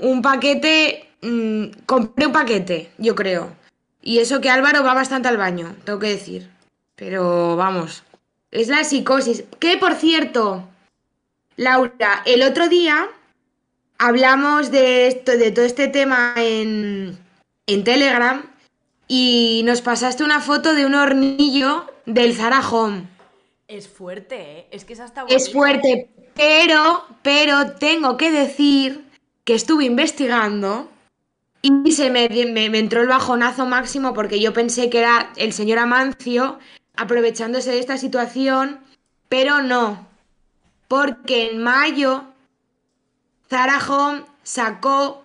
un 0.00 0.22
paquete, 0.22 1.08
mm, 1.22 1.84
compré 1.86 2.26
un 2.26 2.32
paquete, 2.32 2.90
yo 2.98 3.14
creo. 3.14 3.52
Y 4.02 4.18
eso 4.18 4.40
que 4.40 4.50
Álvaro 4.50 4.82
va 4.82 4.94
bastante 4.94 5.28
al 5.28 5.36
baño, 5.36 5.76
tengo 5.84 5.98
que 5.98 6.08
decir. 6.08 6.50
Pero 6.96 7.56
vamos, 7.56 8.02
es 8.50 8.68
la 8.68 8.82
psicosis. 8.84 9.44
Que 9.60 9.76
por 9.76 9.94
cierto, 9.94 10.69
Laura, 11.60 12.22
el 12.24 12.42
otro 12.42 12.70
día 12.70 13.06
hablamos 13.98 14.70
de, 14.70 15.08
esto, 15.08 15.32
de 15.32 15.50
todo 15.50 15.66
este 15.66 15.88
tema 15.88 16.32
en, 16.36 17.18
en 17.66 17.84
Telegram 17.84 18.42
y 19.06 19.60
nos 19.66 19.82
pasaste 19.82 20.24
una 20.24 20.40
foto 20.40 20.72
de 20.72 20.86
un 20.86 20.94
hornillo 20.94 21.84
del 22.06 22.34
Zara 22.34 22.66
Home. 22.66 23.02
Es 23.68 23.90
fuerte, 23.90 24.36
¿eh? 24.40 24.66
Es 24.70 24.86
que 24.86 24.94
esa 24.94 25.04
está 25.04 25.26
Es 25.28 25.52
fuerte, 25.52 26.08
pero, 26.34 27.04
pero 27.20 27.72
tengo 27.72 28.16
que 28.16 28.30
decir 28.30 29.04
que 29.44 29.52
estuve 29.52 29.84
investigando 29.84 30.88
y 31.60 31.92
se 31.92 32.08
me, 32.08 32.26
me, 32.30 32.70
me 32.70 32.78
entró 32.78 33.02
el 33.02 33.08
bajonazo 33.08 33.66
máximo 33.66 34.14
porque 34.14 34.40
yo 34.40 34.54
pensé 34.54 34.88
que 34.88 35.00
era 35.00 35.30
el 35.36 35.52
señor 35.52 35.78
Amancio 35.78 36.58
aprovechándose 36.96 37.70
de 37.70 37.80
esta 37.80 37.98
situación, 37.98 38.80
pero 39.28 39.60
no, 39.60 40.09
porque 40.90 41.52
en 41.52 41.62
mayo 41.62 42.24
Zara 43.48 43.78
Home 43.78 44.24
sacó 44.42 45.24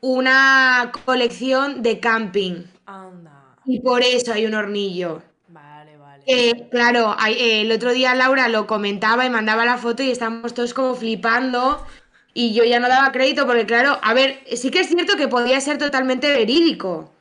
una 0.00 0.90
colección 1.04 1.84
de 1.84 2.00
camping. 2.00 2.64
Anda. 2.86 3.54
Y 3.64 3.78
por 3.78 4.02
eso 4.02 4.32
hay 4.32 4.46
un 4.46 4.54
hornillo. 4.54 5.22
Vale, 5.46 5.96
vale. 5.96 6.24
Eh, 6.26 6.68
claro, 6.72 7.14
eh, 7.24 7.62
el 7.62 7.70
otro 7.70 7.92
día 7.92 8.16
Laura 8.16 8.48
lo 8.48 8.66
comentaba 8.66 9.24
y 9.24 9.30
mandaba 9.30 9.64
la 9.64 9.78
foto 9.78 10.02
y 10.02 10.10
estábamos 10.10 10.54
todos 10.54 10.74
como 10.74 10.96
flipando. 10.96 11.86
Y 12.34 12.52
yo 12.52 12.64
ya 12.64 12.80
no 12.80 12.88
daba 12.88 13.12
crédito 13.12 13.46
porque, 13.46 13.64
claro, 13.64 14.00
a 14.02 14.12
ver, 14.12 14.40
sí 14.56 14.72
que 14.72 14.80
es 14.80 14.88
cierto 14.88 15.16
que 15.16 15.28
podía 15.28 15.60
ser 15.60 15.78
totalmente 15.78 16.32
verídico. 16.32 17.12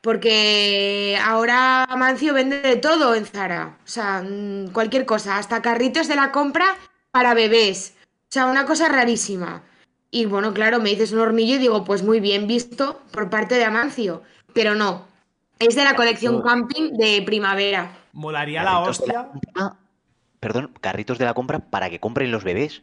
Porque 0.00 1.16
ahora 1.24 1.84
Amancio 1.84 2.34
vende 2.34 2.62
de 2.62 2.74
todo 2.74 3.14
en 3.14 3.26
Zara. 3.26 3.78
O 3.84 3.88
sea, 3.88 4.24
mm, 4.28 4.72
cualquier 4.72 5.06
cosa, 5.06 5.38
hasta 5.38 5.62
carritos 5.62 6.08
de 6.08 6.16
la 6.16 6.32
compra 6.32 6.76
para 7.12 7.34
bebés. 7.34 7.94
O 8.00 8.32
sea, 8.32 8.46
una 8.46 8.66
cosa 8.66 8.88
rarísima. 8.88 9.62
Y 10.10 10.26
bueno, 10.26 10.52
claro, 10.52 10.80
me 10.80 10.90
dices 10.90 11.12
un 11.12 11.20
hornillo 11.20 11.54
y 11.54 11.58
digo, 11.58 11.84
pues 11.84 12.02
muy 12.02 12.18
bien 12.20 12.46
visto 12.46 13.00
por 13.12 13.30
parte 13.30 13.54
de 13.54 13.64
Amancio. 13.64 14.22
Pero 14.52 14.74
no, 14.74 15.06
es 15.58 15.74
de 15.76 15.84
la 15.84 15.94
colección 15.94 16.42
camping 16.42 16.92
de 16.96 17.22
primavera. 17.24 17.96
Molaría 18.12 18.62
la 18.62 18.72
Carritos 18.72 18.98
de 19.06 19.16
hostia. 19.16 19.30
Perdón, 20.40 20.74
carritos 20.80 21.18
de 21.18 21.24
la 21.24 21.34
compra 21.34 21.60
para 21.60 21.88
que 21.88 22.00
compren 22.00 22.32
los 22.32 22.42
bebés. 22.44 22.82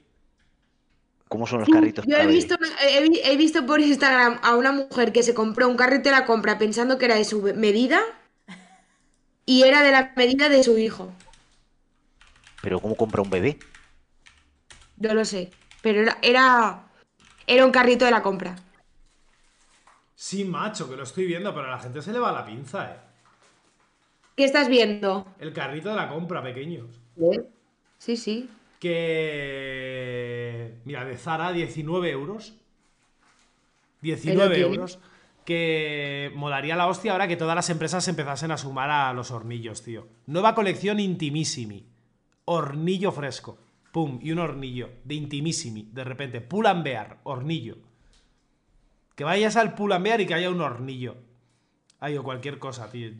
¿Cómo 1.27 1.45
son 1.45 1.59
los 1.59 1.69
carritos 1.69 2.05
Yo 2.07 2.17
he 2.17 2.25
visto, 2.25 2.55
he, 2.81 3.01
vi- 3.07 3.21
he 3.23 3.37
visto 3.37 3.63
por 3.65 3.79
Instagram 3.81 4.39
a 4.41 4.55
una 4.55 4.71
mujer 4.71 5.11
que 5.11 5.21
se 5.21 5.35
compró 5.35 5.67
un 5.67 5.75
carrito 5.75 6.09
de 6.09 6.15
la 6.15 6.25
compra 6.25 6.57
pensando 6.57 6.97
que 6.97 7.05
era 7.05 7.15
de 7.15 7.25
su 7.25 7.41
medida 7.55 7.99
y 9.45 9.61
era 9.63 9.83
de 9.83 9.91
la 9.91 10.13
medida 10.15 10.49
de 10.49 10.63
su 10.63 10.77
hijo. 10.79 11.11
Pero 12.63 12.79
¿cómo 12.79 12.95
compra 12.95 13.21
un 13.21 13.29
bebé? 13.29 13.59
Yo 14.99 15.13
lo 15.13 15.25
sé, 15.25 15.49
pero 15.81 16.01
era, 16.01 16.17
era, 16.21 16.83
era 17.47 17.65
un 17.65 17.71
carrito 17.71 18.05
de 18.05 18.11
la 18.11 18.21
compra. 18.21 18.55
Sí, 20.15 20.43
macho, 20.43 20.89
que 20.89 20.97
lo 20.97 21.03
estoy 21.03 21.25
viendo, 21.25 21.53
pero 21.53 21.67
a 21.67 21.71
la 21.71 21.79
gente 21.79 22.01
se 22.01 22.11
le 22.11 22.19
va 22.19 22.31
la 22.33 22.45
pinza, 22.45 22.91
eh. 22.91 22.97
¿Qué 24.35 24.43
estás 24.45 24.67
viendo? 24.69 25.25
El 25.39 25.53
carrito 25.53 25.89
de 25.89 25.95
la 25.95 26.09
compra, 26.09 26.43
pequeños. 26.43 26.87
Sí, 27.97 28.15
sí. 28.15 28.49
Que. 28.79 30.79
Mira, 30.85 31.03
de 31.05 31.17
Zara, 31.17 31.51
19 31.51 32.09
euros. 32.09 32.53
Ahí 34.01 34.01
19 34.01 34.49
lo 34.49 34.55
tienes. 34.55 34.77
euros. 34.77 34.99
Que 35.43 36.31
molaría 36.35 36.77
la 36.77 36.87
hostia 36.87 37.11
ahora 37.11 37.27
que 37.27 37.35
todas 37.35 37.55
las 37.55 37.69
empresas 37.69 38.07
empezasen 38.07 38.51
a 38.51 38.57
sumar 38.57 38.89
a 38.89 39.11
los 39.13 39.31
hornillos, 39.31 39.83
tío. 39.83 40.07
Nueva 40.25 40.55
colección 40.55 40.99
Intimissimi. 40.99 41.85
Hornillo 42.45 43.11
fresco. 43.11 43.57
Y 44.21 44.31
un 44.31 44.39
hornillo. 44.39 44.89
De 45.03 45.15
Intimissimi. 45.15 45.89
De 45.91 46.03
repente. 46.03 46.41
Pull 46.41 46.67
and 46.67 46.83
Bear. 46.83 47.19
Hornillo. 47.23 47.77
Que 49.15 49.23
vayas 49.23 49.55
al 49.57 49.73
Pull 49.75 49.93
and 49.93 50.03
Bear 50.03 50.21
y 50.21 50.25
que 50.25 50.33
haya 50.33 50.49
un 50.49 50.61
hornillo. 50.61 51.15
Ay, 51.99 52.17
o 52.17 52.23
cualquier 52.23 52.59
cosa, 52.59 52.89
tío. 52.89 53.11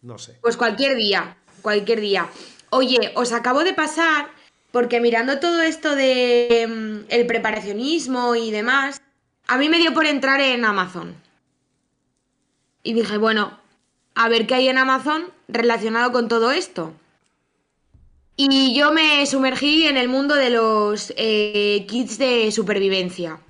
No 0.00 0.18
sé. 0.18 0.38
Pues 0.40 0.56
cualquier 0.56 0.96
día, 0.96 1.36
cualquier 1.60 2.00
día. 2.00 2.28
Oye, 2.70 3.12
os 3.14 3.32
acabo 3.32 3.64
de 3.64 3.74
pasar, 3.74 4.30
porque 4.70 5.00
mirando 5.00 5.38
todo 5.38 5.60
esto 5.62 5.94
de 5.94 6.66
mm, 6.66 7.12
el 7.12 7.26
preparacionismo 7.26 8.34
y 8.34 8.50
demás, 8.50 9.00
a 9.46 9.58
mí 9.58 9.68
me 9.68 9.78
dio 9.78 9.92
por 9.92 10.06
entrar 10.06 10.40
en 10.40 10.64
Amazon. 10.64 11.14
Y 12.82 12.94
dije, 12.94 13.18
bueno, 13.18 13.58
a 14.14 14.28
ver 14.28 14.46
qué 14.46 14.54
hay 14.54 14.68
en 14.68 14.78
Amazon 14.78 15.26
relacionado 15.48 16.12
con 16.12 16.28
todo 16.28 16.50
esto. 16.50 16.94
Y 18.36 18.74
yo 18.74 18.92
me 18.92 19.24
sumergí 19.26 19.86
en 19.86 19.96
el 19.96 20.08
mundo 20.08 20.34
de 20.34 20.50
los 20.50 21.12
eh, 21.16 21.84
kits 21.88 22.18
de 22.18 22.50
supervivencia. 22.50 23.40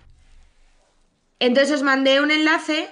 Entonces 1.39 1.77
os 1.77 1.83
mandé 1.83 2.21
un 2.21 2.31
enlace 2.31 2.89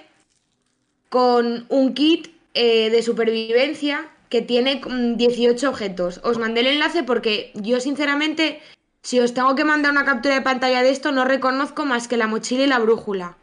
con 1.09 1.65
un 1.69 1.93
kit 1.93 2.29
eh, 2.53 2.89
de 2.89 3.03
supervivencia 3.03 4.09
que 4.29 4.41
tiene 4.41 4.81
mm, 4.83 5.17
18 5.17 5.69
objetos. 5.69 6.21
Os 6.23 6.37
mandé 6.39 6.61
el 6.61 6.67
enlace 6.67 7.03
porque 7.03 7.51
yo 7.53 7.79
sinceramente, 7.79 8.61
si 9.03 9.19
os 9.19 9.33
tengo 9.33 9.55
que 9.55 9.65
mandar 9.65 9.91
una 9.91 10.05
captura 10.05 10.35
de 10.35 10.41
pantalla 10.41 10.81
de 10.81 10.89
esto, 10.89 11.11
no 11.11 11.25
reconozco 11.25 11.85
más 11.85 12.07
que 12.07 12.17
la 12.17 12.27
mochila 12.27 12.63
y 12.63 12.67
la 12.67 12.79
brújula. 12.79 13.37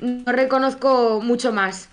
No 0.00 0.32
reconozco 0.32 1.20
mucho 1.22 1.52
más. 1.52 1.88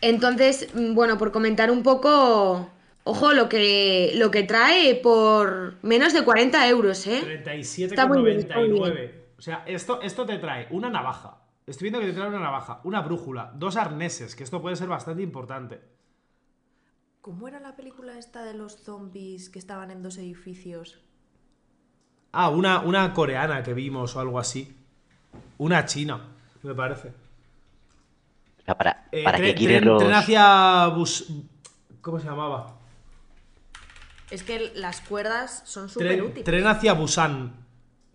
Entonces, 0.00 0.68
mm, 0.74 0.94
bueno, 0.94 1.18
por 1.18 1.30
comentar 1.30 1.70
un 1.70 1.84
poco, 1.84 2.68
ojo, 3.04 3.32
lo 3.32 3.48
que, 3.48 4.12
lo 4.16 4.30
que 4.30 4.42
trae 4.44 4.94
por 4.96 5.76
menos 5.82 6.12
de 6.12 6.24
40 6.24 6.68
euros, 6.68 7.06
¿eh? 7.06 7.42
Está 7.46 8.06
muy 8.06 8.22
bien, 8.22 8.38
está 8.38 8.56
muy 8.58 8.68
37,99. 8.80 9.10
O 9.38 9.42
sea, 9.42 9.64
esto, 9.66 10.00
esto 10.02 10.24
te 10.26 10.38
trae 10.38 10.68
una 10.70 10.88
navaja. 10.90 11.38
Estoy 11.66 11.86
viendo 11.86 12.00
que 12.00 12.06
te 12.06 12.12
trae 12.12 12.28
una 12.28 12.40
navaja, 12.40 12.80
una 12.84 13.00
brújula, 13.02 13.52
dos 13.56 13.76
arneses, 13.76 14.34
que 14.34 14.44
esto 14.44 14.60
puede 14.62 14.76
ser 14.76 14.88
bastante 14.88 15.22
importante. 15.22 15.80
¿Cómo 17.20 17.46
era 17.46 17.60
la 17.60 17.76
película 17.76 18.18
esta 18.18 18.42
de 18.44 18.54
los 18.54 18.76
zombies 18.82 19.48
que 19.48 19.58
estaban 19.60 19.90
en 19.92 20.02
dos 20.02 20.16
edificios? 20.18 20.98
Ah, 22.32 22.48
una, 22.50 22.80
una 22.80 23.12
coreana 23.12 23.62
que 23.62 23.74
vimos 23.74 24.16
o 24.16 24.20
algo 24.20 24.38
así. 24.40 24.76
Una 25.58 25.84
china, 25.84 26.20
me 26.62 26.74
parece. 26.74 27.08
O 27.08 28.64
sea, 28.64 28.76
¿para, 28.76 29.06
Eh, 29.12 29.22
para 29.24 29.38
tren- 29.38 29.56
quieren 29.56 29.82
tren- 29.82 29.86
los...? 29.86 30.02
tren 30.02 30.14
hacia 30.14 30.86
bus... 30.88 31.32
¿Cómo 32.00 32.18
se 32.18 32.26
llamaba? 32.26 32.74
Es 34.32 34.42
que 34.42 34.72
las 34.74 35.02
cuerdas 35.02 35.62
son 35.66 35.90
súper 35.90 36.22
útiles. 36.22 36.44
tren 36.44 36.66
hacia 36.66 36.94
Busan 36.94 37.52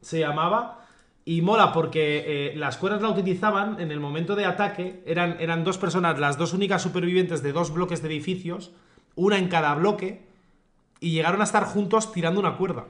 se 0.01 0.19
llamaba. 0.19 0.83
Y 1.25 1.41
mola 1.41 1.73
porque 1.73 2.23
eh, 2.25 2.55
las 2.55 2.77
cuerdas 2.77 3.01
la 3.03 3.09
utilizaban 3.09 3.79
en 3.79 3.91
el 3.91 3.99
momento 3.99 4.35
de 4.35 4.45
ataque. 4.45 5.03
Eran, 5.05 5.35
eran 5.39 5.63
dos 5.63 5.77
personas, 5.77 6.17
las 6.17 6.39
dos 6.39 6.53
únicas 6.53 6.81
supervivientes 6.81 7.43
de 7.43 7.51
dos 7.51 7.71
bloques 7.71 8.01
de 8.01 8.07
edificios, 8.07 8.71
una 9.13 9.37
en 9.37 9.47
cada 9.47 9.75
bloque, 9.75 10.25
y 11.01 11.11
llegaron 11.11 11.41
a 11.41 11.43
estar 11.43 11.65
juntos 11.65 12.13
tirando 12.13 12.39
una 12.39 12.57
cuerda. 12.57 12.85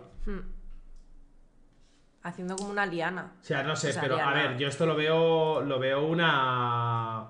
Haciendo 2.24 2.56
como 2.56 2.70
una 2.70 2.86
liana. 2.86 3.34
O 3.42 3.44
sea, 3.44 3.64
no 3.64 3.76
sé, 3.76 3.90
O 3.90 3.94
sea, 3.94 4.02
pero 4.04 4.22
a 4.22 4.34
ver, 4.34 4.58
yo 4.58 4.68
esto 4.70 4.86
lo 4.86 4.96
veo. 4.96 5.62
Lo 5.62 5.80
veo 5.80 6.06
una. 6.06 7.28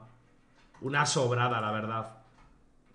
Una 0.82 1.06
sobrada, 1.08 1.60
la 1.60 1.72
verdad. 1.72 2.17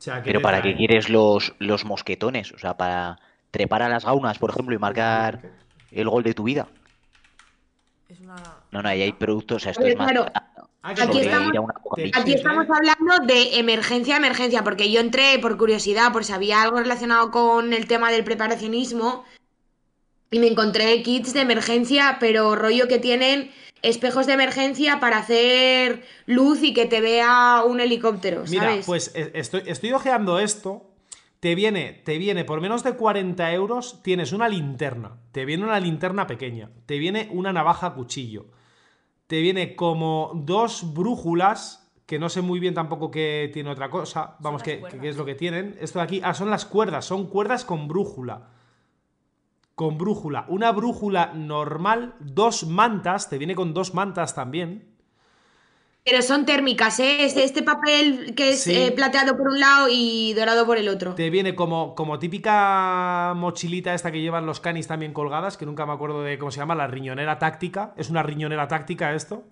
O 0.03 0.05
sea, 0.05 0.17
¿qué 0.21 0.31
Pero 0.33 0.43
¿para 0.43 0.61
qué 0.61 0.75
quieres 0.75 1.09
los, 1.09 1.55
los 1.61 1.85
mosquetones? 1.85 2.51
O 2.51 2.59
sea, 2.59 2.77
para 2.77 3.21
trepar 3.53 3.83
a 3.83 3.89
las 3.89 4.05
gaunas, 4.05 4.37
por 4.37 4.51
ejemplo, 4.51 4.75
y 4.75 4.79
marcar 4.79 5.43
el 5.93 6.09
gol 6.09 6.25
de 6.25 6.35
tu 6.35 6.43
vida. 6.43 6.67
Es 8.09 8.19
una. 8.19 8.35
No, 8.73 8.83
no, 8.83 8.89
ahí 8.89 9.03
hay 9.03 9.13
productos, 9.13 9.59
o 9.59 9.61
sea, 9.61 9.71
esto 9.71 9.85
Oye, 9.85 9.93
es 9.93 9.99
más 9.99 10.11
claro, 10.11 10.27
Ah, 10.83 10.95
Aquí 11.01 11.21
estamos-. 11.21 11.53
Aquí 12.15 12.33
estamos 12.35 12.67
hablando 12.69 13.25
de 13.27 13.61
emergencia, 13.61 14.17
emergencia, 14.17 14.65
porque 14.65 14.91
yo 14.91 14.99
entré 14.99 15.39
por 15.39 15.57
curiosidad, 15.57 16.13
por 16.13 16.25
si 16.25 16.33
había 16.33 16.63
algo 16.63 16.79
relacionado 16.79 17.31
con 17.31 17.73
el 17.73 17.87
tema 17.87 18.11
del 18.11 18.25
preparacionismo 18.25 19.25
y 20.33 20.41
me 20.41 20.49
encontré 20.49 21.01
kits 21.05 21.33
de 21.33 21.43
emergencia, 21.43 22.17
pero 22.19 22.57
rollo 22.57 22.89
que 22.89 22.99
tienen 22.99 23.53
espejos 23.83 24.27
de 24.27 24.33
emergencia 24.35 25.01
para 25.01 25.19
hacer 25.19 26.05
luz 26.27 26.63
y 26.63 26.73
que 26.73 26.87
te 26.87 27.01
vea 27.01 27.63
un 27.67 27.81
helicóptero, 27.81 28.45
Mira, 28.49 28.65
¿sabes? 28.65 28.87
pues 28.87 29.13
eh, 29.15 29.33
estoy, 29.35 29.63
estoy 29.67 29.93
ojeando 29.93 30.39
esto. 30.39 30.89
Te 31.41 31.57
viene, 31.57 32.01
te 32.05 32.19
viene 32.19 32.45
por 32.45 32.61
menos 32.61 32.85
de 32.85 32.95
40 32.95 33.53
euros, 33.53 34.01
tienes 34.05 34.33
una 34.33 34.49
linterna. 34.49 35.19
Te 35.33 35.45
viene 35.45 35.65
una 35.65 35.81
linterna 35.81 36.29
pequeña. 36.29 36.71
Te 36.87 36.99
viene 36.99 37.29
una 37.33 37.53
navaja 37.53 37.95
cuchillo. 37.95 38.47
Te 39.27 39.41
viene 39.41 39.75
como 39.75 40.31
dos 40.37 40.95
brújulas, 40.95 41.93
que 42.07 42.21
no 42.21 42.29
sé 42.29 42.43
muy 42.43 42.61
bien 42.61 42.75
tampoco 42.75 43.11
qué 43.11 43.51
tiene 43.53 43.71
otra 43.71 43.91
cosa. 43.91 44.37
Vamos, 44.39 44.63
que, 44.63 44.83
que 45.01 45.09
es 45.09 45.17
lo 45.17 45.25
que 45.25 45.35
tienen. 45.35 45.77
Esto 45.81 45.99
de 45.99 46.05
aquí, 46.05 46.21
ah, 46.23 46.33
son 46.33 46.49
las 46.49 46.65
cuerdas, 46.65 47.07
son 47.07 47.27
cuerdas 47.27 47.65
con 47.65 47.89
brújula. 47.89 48.51
Con 49.83 49.99
brújula. 49.99 50.45
Una 50.47 50.71
brújula 50.71 51.33
normal, 51.35 52.15
dos 52.21 52.67
mantas, 52.69 53.29
te 53.29 53.37
viene 53.37 53.57
con 53.57 53.75
dos 53.75 53.95
mantas 53.95 54.33
también. 54.33 54.85
Pero 56.05 56.23
son 56.23 56.47
térmicas, 56.47 57.01
¿eh? 57.01 57.25
Este, 57.25 57.43
este 57.43 57.65
papel 57.65 58.35
que 58.37 58.51
es 58.51 58.63
Sí. 58.63 58.75
eh, 58.77 58.93
plateado 58.93 59.37
por 59.37 59.49
un 59.49 59.59
lado 59.59 59.89
y 59.91 60.35
dorado 60.35 60.67
por 60.67 60.79
el 60.79 60.89
otro. 60.89 61.15
Te 61.17 61.31
viene 61.31 61.57
como, 61.57 61.97
como 61.97 62.21
típica 62.21 63.33
mochilita 63.35 63.93
esta 63.93 64.13
que 64.13 64.21
llevan 64.21 64.47
los 64.47 64.61
canis 64.61 64.87
también 64.87 65.13
colgadas, 65.13 65.57
que 65.57 65.67
nunca 65.67 65.85
me 65.85 65.93
acuerdo 65.95 66.23
de 66.23 66.39
cómo 66.39 66.53
se 66.53 66.59
llama, 66.59 66.77
la 66.77 66.87
riñonera 66.87 67.41
táctica. 67.41 67.93
Es 67.97 68.09
una 68.09 68.23
riñonera 68.23 68.69
táctica 68.69 69.15
esto. 69.15 69.43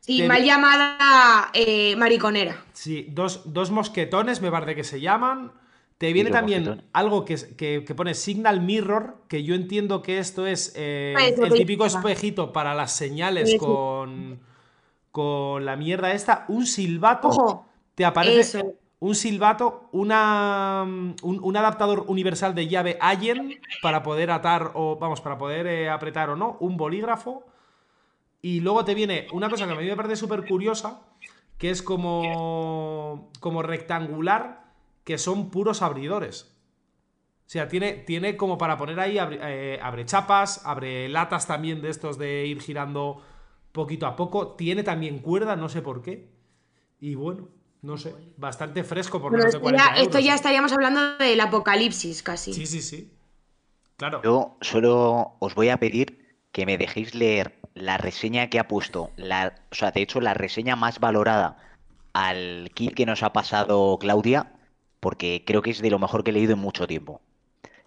Sí, 0.00 0.18
te- 0.18 0.28
mal 0.28 0.42
llamada 0.44 1.50
eh, 1.52 1.94
mariconera. 1.96 2.56
Sí, 2.72 3.06
dos, 3.10 3.42
dos 3.52 3.70
mosquetones 3.70 4.40
me 4.40 4.50
parece 4.50 4.74
que 4.74 4.84
se 4.84 4.98
llaman. 5.00 5.52
Te 5.98 6.12
viene 6.12 6.30
también 6.30 6.84
algo 6.92 7.24
que, 7.24 7.34
que, 7.56 7.84
que 7.84 7.94
pone 7.94 8.14
Signal 8.14 8.60
Mirror, 8.60 9.16
que 9.28 9.42
yo 9.42 9.54
entiendo 9.56 10.00
que 10.02 10.18
esto 10.18 10.46
es 10.46 10.72
eh, 10.76 11.14
Ah, 11.18 11.26
el 11.28 11.52
típico 11.54 11.86
espejito 11.86 12.52
para 12.52 12.74
las 12.74 12.92
señales 12.92 13.54
Eso. 13.54 13.58
con, 13.58 14.40
con 15.10 15.64
la 15.64 15.76
mierda 15.76 16.12
esta. 16.12 16.44
Un 16.48 16.66
silbato. 16.66 17.28
Ojo, 17.28 17.66
te 17.96 18.04
aparece 18.04 18.60
eso. 18.60 18.74
un 19.00 19.14
silbato, 19.16 19.88
una, 19.92 20.84
un, 20.84 21.16
un 21.42 21.56
adaptador 21.56 22.04
universal 22.08 22.54
de 22.54 22.68
llave 22.68 22.96
Allen 23.00 23.60
para 23.82 24.02
poder 24.04 24.30
atar 24.30 24.70
o, 24.74 24.96
vamos, 25.00 25.20
para 25.20 25.36
poder 25.38 25.66
eh, 25.66 25.88
apretar 25.90 26.30
o 26.30 26.36
no, 26.36 26.56
un 26.60 26.76
bolígrafo 26.76 27.44
Y 28.40 28.60
luego 28.60 28.84
te 28.84 28.94
viene 28.94 29.26
una 29.32 29.50
cosa 29.50 29.66
que 29.66 29.72
a 29.72 29.76
mí 29.76 29.84
me 29.86 29.96
parece 29.96 30.16
súper 30.16 30.46
curiosa, 30.46 31.02
que 31.58 31.70
es 31.70 31.82
como, 31.82 33.30
como 33.40 33.62
rectangular, 33.62 34.67
que 35.08 35.16
son 35.16 35.48
puros 35.48 35.80
abridores. 35.80 36.54
O 37.46 37.48
sea, 37.50 37.66
tiene, 37.66 37.94
tiene 37.94 38.36
como 38.36 38.58
para 38.58 38.76
poner 38.76 39.00
ahí, 39.00 39.16
abre, 39.16 39.38
eh, 39.40 39.80
abre 39.82 40.04
chapas, 40.04 40.66
abre 40.66 41.08
latas 41.08 41.46
también 41.46 41.80
de 41.80 41.88
estos 41.88 42.18
de 42.18 42.44
ir 42.44 42.60
girando 42.60 43.22
poquito 43.72 44.06
a 44.06 44.16
poco. 44.16 44.48
Tiene 44.48 44.82
también 44.82 45.20
cuerda, 45.20 45.56
no 45.56 45.70
sé 45.70 45.80
por 45.80 46.02
qué. 46.02 46.28
Y 47.00 47.14
bueno, 47.14 47.48
no 47.80 47.96
sé, 47.96 48.14
bastante 48.36 48.84
fresco 48.84 49.18
por 49.18 49.32
menos 49.32 49.44
de 49.44 49.48
esto, 49.48 49.62
40 49.62 49.82
ya, 49.82 49.92
esto 49.92 50.18
euros. 50.18 50.24
ya 50.24 50.34
estaríamos 50.34 50.72
hablando 50.72 51.16
del 51.16 51.40
apocalipsis 51.40 52.22
casi. 52.22 52.52
Sí, 52.52 52.66
sí, 52.66 52.82
sí. 52.82 53.10
Claro. 53.96 54.20
Yo 54.22 54.58
solo 54.60 55.36
os 55.38 55.54
voy 55.54 55.70
a 55.70 55.78
pedir 55.78 56.36
que 56.52 56.66
me 56.66 56.76
dejéis 56.76 57.14
leer 57.14 57.58
la 57.72 57.96
reseña 57.96 58.50
que 58.50 58.58
ha 58.58 58.68
puesto, 58.68 59.10
la, 59.16 59.54
o 59.72 59.74
sea, 59.74 59.90
de 59.90 60.02
hecho, 60.02 60.20
la 60.20 60.34
reseña 60.34 60.76
más 60.76 61.00
valorada 61.00 61.56
al 62.12 62.70
kit 62.74 62.92
que 62.92 63.06
nos 63.06 63.22
ha 63.22 63.32
pasado 63.32 63.96
Claudia, 63.98 64.52
porque 65.00 65.44
creo 65.46 65.62
que 65.62 65.70
es 65.70 65.80
de 65.80 65.90
lo 65.90 65.98
mejor 65.98 66.24
que 66.24 66.30
he 66.30 66.34
leído 66.34 66.52
en 66.52 66.58
mucho 66.58 66.86
tiempo. 66.86 67.20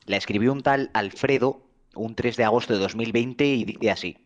La 0.05 0.17
escribió 0.17 0.51
un 0.51 0.63
tal 0.63 0.89
Alfredo 0.93 1.61
un 1.95 2.15
3 2.15 2.37
de 2.37 2.43
agosto 2.43 2.73
de 2.73 2.79
2020 2.79 3.45
y 3.45 3.65
dice 3.65 3.91
así. 3.91 4.17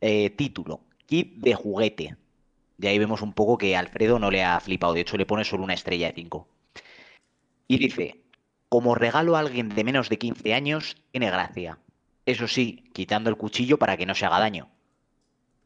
Eh, 0.00 0.30
título, 0.30 0.80
kit 1.06 1.36
de 1.36 1.54
juguete. 1.54 2.16
De 2.78 2.88
ahí 2.88 2.98
vemos 2.98 3.22
un 3.22 3.32
poco 3.32 3.58
que 3.58 3.76
Alfredo 3.76 4.18
no 4.18 4.30
le 4.30 4.42
ha 4.42 4.58
flipado, 4.58 4.94
de 4.94 5.02
hecho 5.02 5.16
le 5.16 5.26
pone 5.26 5.44
solo 5.44 5.62
una 5.62 5.74
estrella 5.74 6.08
de 6.08 6.14
5. 6.14 6.48
Y 7.68 7.78
dice, 7.78 8.20
como 8.68 8.94
regalo 8.94 9.36
a 9.36 9.40
alguien 9.40 9.68
de 9.68 9.84
menos 9.84 10.08
de 10.08 10.18
15 10.18 10.54
años, 10.54 10.96
tiene 11.12 11.30
gracia. 11.30 11.78
Eso 12.26 12.48
sí, 12.48 12.90
quitando 12.92 13.30
el 13.30 13.36
cuchillo 13.36 13.78
para 13.78 13.96
que 13.96 14.06
no 14.06 14.14
se 14.14 14.26
haga 14.26 14.40
daño. 14.40 14.68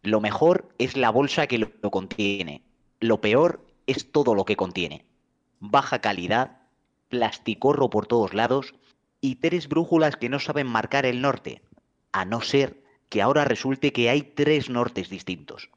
Lo 0.03 0.21
mejor 0.21 0.69
es 0.79 0.97
la 0.97 1.11
bolsa 1.11 1.47
que 1.47 1.59
lo 1.59 1.91
contiene. 1.91 2.63
Lo 3.01 3.21
peor 3.21 3.65
es 3.87 4.13
todo 4.13 4.35
lo 4.35 4.45
que 4.45 4.57
contiene. 4.57 5.05
Baja 5.61 6.01
calidad, 6.01 6.59
plasticorro 7.09 7.91
por 7.91 8.07
todos 8.07 8.35
lados 8.35 8.75
y 9.21 9.37
tres 9.37 9.69
brújulas 9.69 10.17
que 10.17 10.29
no 10.29 10.39
saben 10.39 10.67
marcar 10.67 11.07
el 11.07 11.21
norte. 11.21 11.63
A 12.13 12.25
no 12.25 12.41
ser 12.41 12.83
que 13.09 13.23
ahora 13.23 13.45
resulte 13.45 13.93
que 13.93 14.11
hay 14.11 14.23
tres 14.23 14.69
nortes 14.71 15.09
distintos. 15.09 15.71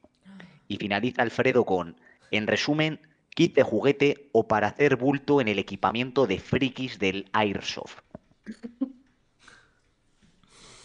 Y 0.68 0.76
finaliza 0.76 1.22
Alfredo 1.22 1.64
con, 1.64 1.96
en 2.30 2.46
resumen, 2.46 3.00
kit 3.34 3.54
de 3.54 3.62
juguete 3.62 4.28
o 4.32 4.46
para 4.46 4.68
hacer 4.68 4.96
bulto 4.96 5.40
en 5.40 5.48
el 5.48 5.58
equipamiento 5.58 6.26
de 6.26 6.38
frikis 6.38 6.98
del 6.98 7.28
Airsoft. 7.32 8.00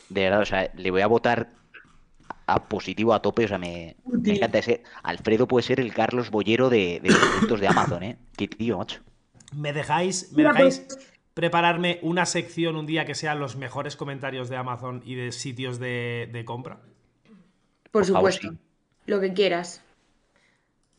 De 0.09 0.21
verdad, 0.21 0.41
o 0.41 0.45
sea, 0.45 0.71
le 0.75 0.91
voy 0.91 1.01
a 1.01 1.07
votar 1.07 1.51
a 2.47 2.63
positivo 2.67 3.13
a 3.13 3.21
tope, 3.21 3.45
o 3.45 3.47
sea, 3.47 3.57
me, 3.57 3.95
me 4.05 4.35
encanta 4.35 4.59
ese. 4.59 4.83
Alfredo 5.03 5.47
puede 5.47 5.63
ser 5.63 5.79
el 5.79 5.93
Carlos 5.93 6.29
Bollero 6.31 6.69
de, 6.69 6.99
de 7.01 7.09
los 7.09 7.17
productos 7.19 7.59
de 7.59 7.67
Amazon, 7.67 8.03
¿eh? 8.03 8.17
Qué 8.37 8.47
tío, 8.47 8.77
macho. 8.77 9.01
¿Me 9.53 9.73
dejáis, 9.73 10.31
me 10.33 10.43
dejáis 10.43 10.79
pues- 10.79 11.07
prepararme 11.33 11.99
una 12.01 12.25
sección 12.25 12.75
un 12.75 12.85
día 12.85 13.05
que 13.05 13.15
sean 13.15 13.39
los 13.39 13.55
mejores 13.55 13.95
comentarios 13.95 14.47
de 14.49 14.57
Amazon 14.57 15.01
y 15.05 15.15
de 15.15 15.31
sitios 15.31 15.79
de, 15.79 16.29
de 16.31 16.45
compra? 16.45 16.79
Por 17.91 18.03
Por 18.03 18.05
favor, 18.05 18.31
supuesto. 18.33 18.51
sí. 18.51 18.57
Lo 19.07 19.19
que 19.21 19.33
quieras. 19.33 19.81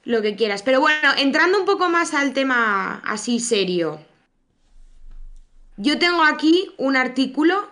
Lo 0.05 0.22
que 0.22 0.36
quieras. 0.36 0.62
Pero 0.62 0.80
bueno, 0.80 1.11
entrando 1.18 1.59
un 1.59 1.66
poco 1.66 1.88
más 1.88 2.14
al 2.14 2.32
tema 2.32 3.03
así 3.05 3.40
serio. 3.40 4.01
Yo 5.76 5.99
tengo 5.99 6.22
aquí 6.22 6.70
un 6.78 6.97
artículo 6.97 7.68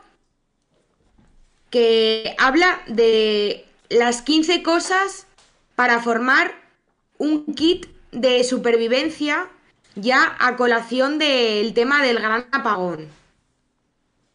que 1.74 2.36
habla 2.38 2.80
de 2.86 3.66
las 3.88 4.22
15 4.22 4.62
cosas 4.62 5.26
para 5.74 6.00
formar 6.00 6.54
un 7.18 7.52
kit 7.52 7.86
de 8.12 8.44
supervivencia 8.44 9.48
ya 9.96 10.36
a 10.38 10.54
colación 10.54 11.18
del 11.18 11.74
tema 11.74 12.00
del 12.00 12.20
gran 12.20 12.46
apagón. 12.52 13.08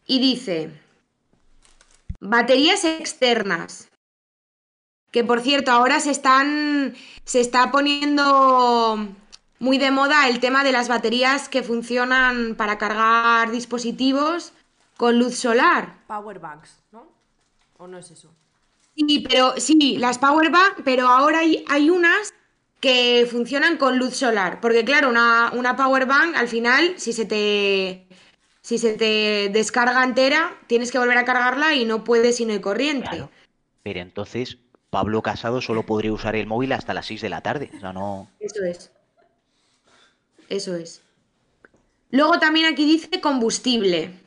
Y 0.04 0.20
dice, 0.20 0.70
baterías 2.20 2.84
externas, 2.84 3.88
que 5.10 5.24
por 5.24 5.40
cierto, 5.40 5.70
ahora 5.70 5.98
se 6.00 6.10
están. 6.10 6.94
se 7.24 7.40
está 7.40 7.70
poniendo 7.70 8.98
muy 9.58 9.78
de 9.78 9.90
moda 9.90 10.28
el 10.28 10.40
tema 10.40 10.62
de 10.62 10.72
las 10.72 10.88
baterías 10.88 11.48
que 11.48 11.62
funcionan 11.62 12.54
para 12.54 12.76
cargar 12.76 13.50
dispositivos 13.50 14.52
con 14.98 15.18
luz 15.18 15.38
solar. 15.38 15.94
Powerbanks. 16.06 16.79
¿O 17.80 17.86
no 17.86 17.96
es 17.96 18.10
eso? 18.10 18.30
Sí, 18.94 19.24
pero 19.26 19.54
sí, 19.56 19.96
las 19.96 20.18
powerbank, 20.18 20.82
pero 20.84 21.08
ahora 21.08 21.38
hay, 21.38 21.64
hay 21.66 21.88
unas 21.88 22.34
que 22.78 23.26
funcionan 23.30 23.78
con 23.78 23.98
luz 23.98 24.16
solar. 24.16 24.60
Porque 24.60 24.84
claro, 24.84 25.08
una, 25.08 25.50
una 25.54 25.76
powerbank 25.76 26.36
al 26.36 26.46
final, 26.48 26.94
si 26.98 27.14
se 27.14 27.24
te. 27.24 28.06
Si 28.60 28.76
se 28.76 28.92
te 28.92 29.48
descarga 29.50 30.04
entera, 30.04 30.54
tienes 30.66 30.92
que 30.92 30.98
volver 30.98 31.16
a 31.16 31.24
cargarla 31.24 31.74
y 31.74 31.86
no 31.86 32.04
puedes 32.04 32.36
si 32.36 32.44
no 32.44 32.52
hay 32.52 32.60
corriente. 32.60 33.08
Claro. 33.08 33.30
Pero 33.82 34.00
entonces, 34.00 34.58
Pablo 34.90 35.22
Casado 35.22 35.62
solo 35.62 35.86
podría 35.86 36.12
usar 36.12 36.36
el 36.36 36.46
móvil 36.46 36.72
hasta 36.72 36.92
las 36.92 37.06
6 37.06 37.22
de 37.22 37.30
la 37.30 37.40
tarde. 37.40 37.70
O 37.74 37.80
sea, 37.80 37.94
no. 37.94 38.28
Eso 38.38 38.62
es. 38.62 38.90
Eso 40.50 40.76
es. 40.76 41.00
Luego 42.10 42.38
también 42.38 42.66
aquí 42.66 42.84
dice 42.84 43.22
combustible. 43.22 44.20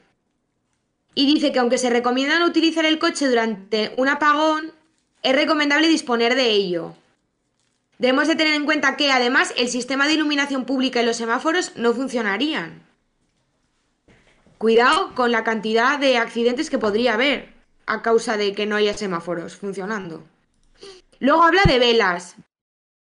Y 1.15 1.25
dice 1.25 1.51
que 1.51 1.59
aunque 1.59 1.77
se 1.77 1.89
recomienda 1.89 2.39
no 2.39 2.47
utilizar 2.47 2.85
el 2.85 2.99
coche 2.99 3.27
durante 3.27 3.93
un 3.97 4.09
apagón, 4.09 4.71
es 5.21 5.35
recomendable 5.35 5.87
disponer 5.87 6.35
de 6.35 6.49
ello. 6.51 6.95
Debemos 7.97 8.27
de 8.27 8.35
tener 8.35 8.55
en 8.55 8.65
cuenta 8.65 8.97
que 8.97 9.11
además 9.11 9.53
el 9.55 9.69
sistema 9.69 10.07
de 10.07 10.13
iluminación 10.13 10.65
pública 10.65 11.01
y 11.01 11.05
los 11.05 11.17
semáforos 11.17 11.73
no 11.75 11.93
funcionarían. 11.93 12.81
Cuidado 14.57 15.13
con 15.15 15.31
la 15.31 15.43
cantidad 15.43 15.99
de 15.99 16.17
accidentes 16.17 16.69
que 16.69 16.79
podría 16.79 17.13
haber 17.13 17.53
a 17.85 18.01
causa 18.01 18.37
de 18.37 18.53
que 18.53 18.65
no 18.65 18.75
haya 18.75 18.97
semáforos 18.97 19.55
funcionando. 19.55 20.23
Luego 21.19 21.43
habla 21.43 21.61
de 21.65 21.79
velas, 21.79 22.35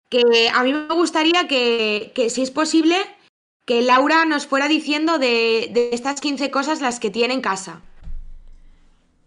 que 0.09 0.49
a 0.53 0.63
mí 0.63 0.73
me 0.73 0.93
gustaría 0.93 1.47
que, 1.47 2.11
que, 2.13 2.29
si 2.29 2.43
es 2.43 2.51
posible, 2.51 2.97
que 3.65 3.81
Laura 3.81 4.25
nos 4.25 4.45
fuera 4.45 4.67
diciendo 4.67 5.17
de, 5.17 5.69
de, 5.71 5.89
estas 5.93 6.21
15 6.21 6.51
cosas 6.51 6.81
las 6.81 6.99
que 6.99 7.09
tiene 7.09 7.33
en 7.33 7.41
casa. 7.41 7.81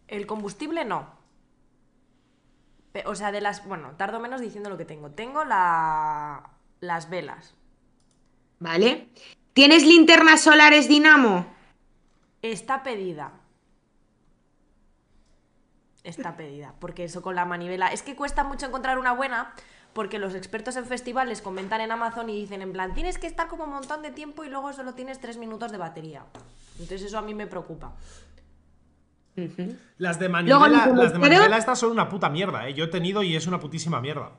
El 0.09 0.27
combustible 0.27 0.85
no. 0.85 1.15
O 3.05 3.15
sea, 3.15 3.33
de 3.33 3.41
las... 3.41 3.67
Bueno, 3.67 3.93
tardo 3.97 4.21
menos 4.21 4.41
diciendo 4.41 4.71
lo 4.71 4.79
que 4.79 4.85
tengo. 4.85 5.11
Tengo 5.11 5.45
la... 5.45 6.51
las 6.81 7.11
velas. 7.11 7.55
¿Vale? 8.59 9.09
¿Tienes 9.53 9.85
linternas 9.85 10.41
solares 10.41 10.89
dinamo? 10.89 11.47
Está 12.41 12.83
pedida. 12.83 13.33
Está 16.05 16.37
pedida. 16.37 16.75
Porque 16.79 17.05
eso 17.05 17.21
con 17.21 17.35
la 17.35 17.45
manivela... 17.45 17.89
Es 17.89 18.03
que 18.03 18.17
cuesta 18.17 18.45
mucho 18.45 18.67
encontrar 18.67 18.99
una 18.99 19.13
buena 19.13 19.55
porque 19.97 20.19
los 20.19 20.35
expertos 20.35 20.77
en 20.77 20.85
festivales 20.85 21.41
comentan 21.41 21.81
en 21.81 21.91
Amazon 21.91 22.29
y 22.29 22.39
dicen 22.39 22.61
en 22.61 22.71
plan, 22.71 22.93
tienes 22.93 23.17
que 23.17 23.27
estar 23.27 23.49
como 23.49 23.65
un 23.65 23.71
montón 23.71 24.03
de 24.03 24.11
tiempo 24.11 24.45
y 24.45 24.51
luego 24.51 24.71
solo 24.75 24.93
tienes 24.93 25.21
tres 25.21 25.39
minutos 25.39 25.73
de 25.73 25.79
batería. 25.79 26.23
Entonces 26.73 27.03
eso 27.05 27.17
a 27.17 27.23
mí 27.23 27.33
me 27.33 27.47
preocupa. 27.47 27.95
Uh 29.37 29.41
-huh. 29.41 29.79
Las 29.99 30.19
de 30.19 30.29
manivela, 30.29 30.69
Luego, 30.69 31.03
las 31.03 31.13
de 31.13 31.19
manivela 31.19 31.59
estas 31.59 31.79
son 31.79 31.91
una 31.91 32.09
puta 32.09 32.31
mierda, 32.31 32.69
¿eh? 32.69 32.75
Yo 32.75 32.85
he 32.85 32.89
tenido 32.89 33.23
y 33.23 33.37
es 33.37 33.47
una 33.47 33.61
putísima 33.61 34.01
mierda. 34.01 34.33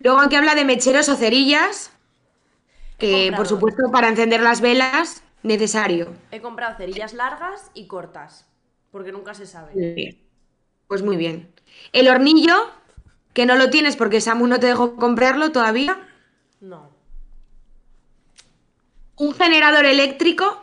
Luego 0.00 0.20
aquí 0.20 0.36
habla 0.36 0.54
de 0.54 0.64
mecheros 0.64 1.08
o 1.08 1.16
cerillas, 1.16 1.92
que 2.98 3.32
por 3.36 3.46
supuesto 3.46 3.90
para 3.92 4.08
encender 4.08 4.40
las 4.40 4.60
velas, 4.60 5.22
necesario. 5.42 6.14
He 6.30 6.40
comprado 6.40 6.76
cerillas 6.76 7.14
largas 7.14 7.70
y 7.74 7.86
cortas, 7.86 8.48
porque 8.90 9.12
nunca 9.12 9.34
se 9.34 9.46
sabe. 9.46 9.74
Muy 9.74 9.92
bien. 9.94 10.18
Pues 10.86 11.02
muy 11.02 11.16
bien. 11.16 11.52
El 11.92 12.08
hornillo, 12.08 12.54
que 13.34 13.44
no 13.44 13.56
lo 13.56 13.70
tienes 13.70 13.96
porque 13.96 14.20
Samu 14.20 14.46
no 14.46 14.58
te 14.58 14.66
dejó 14.66 14.96
comprarlo 14.96 15.52
todavía. 15.52 15.98
No. 16.60 16.90
Un 19.16 19.34
generador 19.34 19.84
eléctrico. 19.84 20.62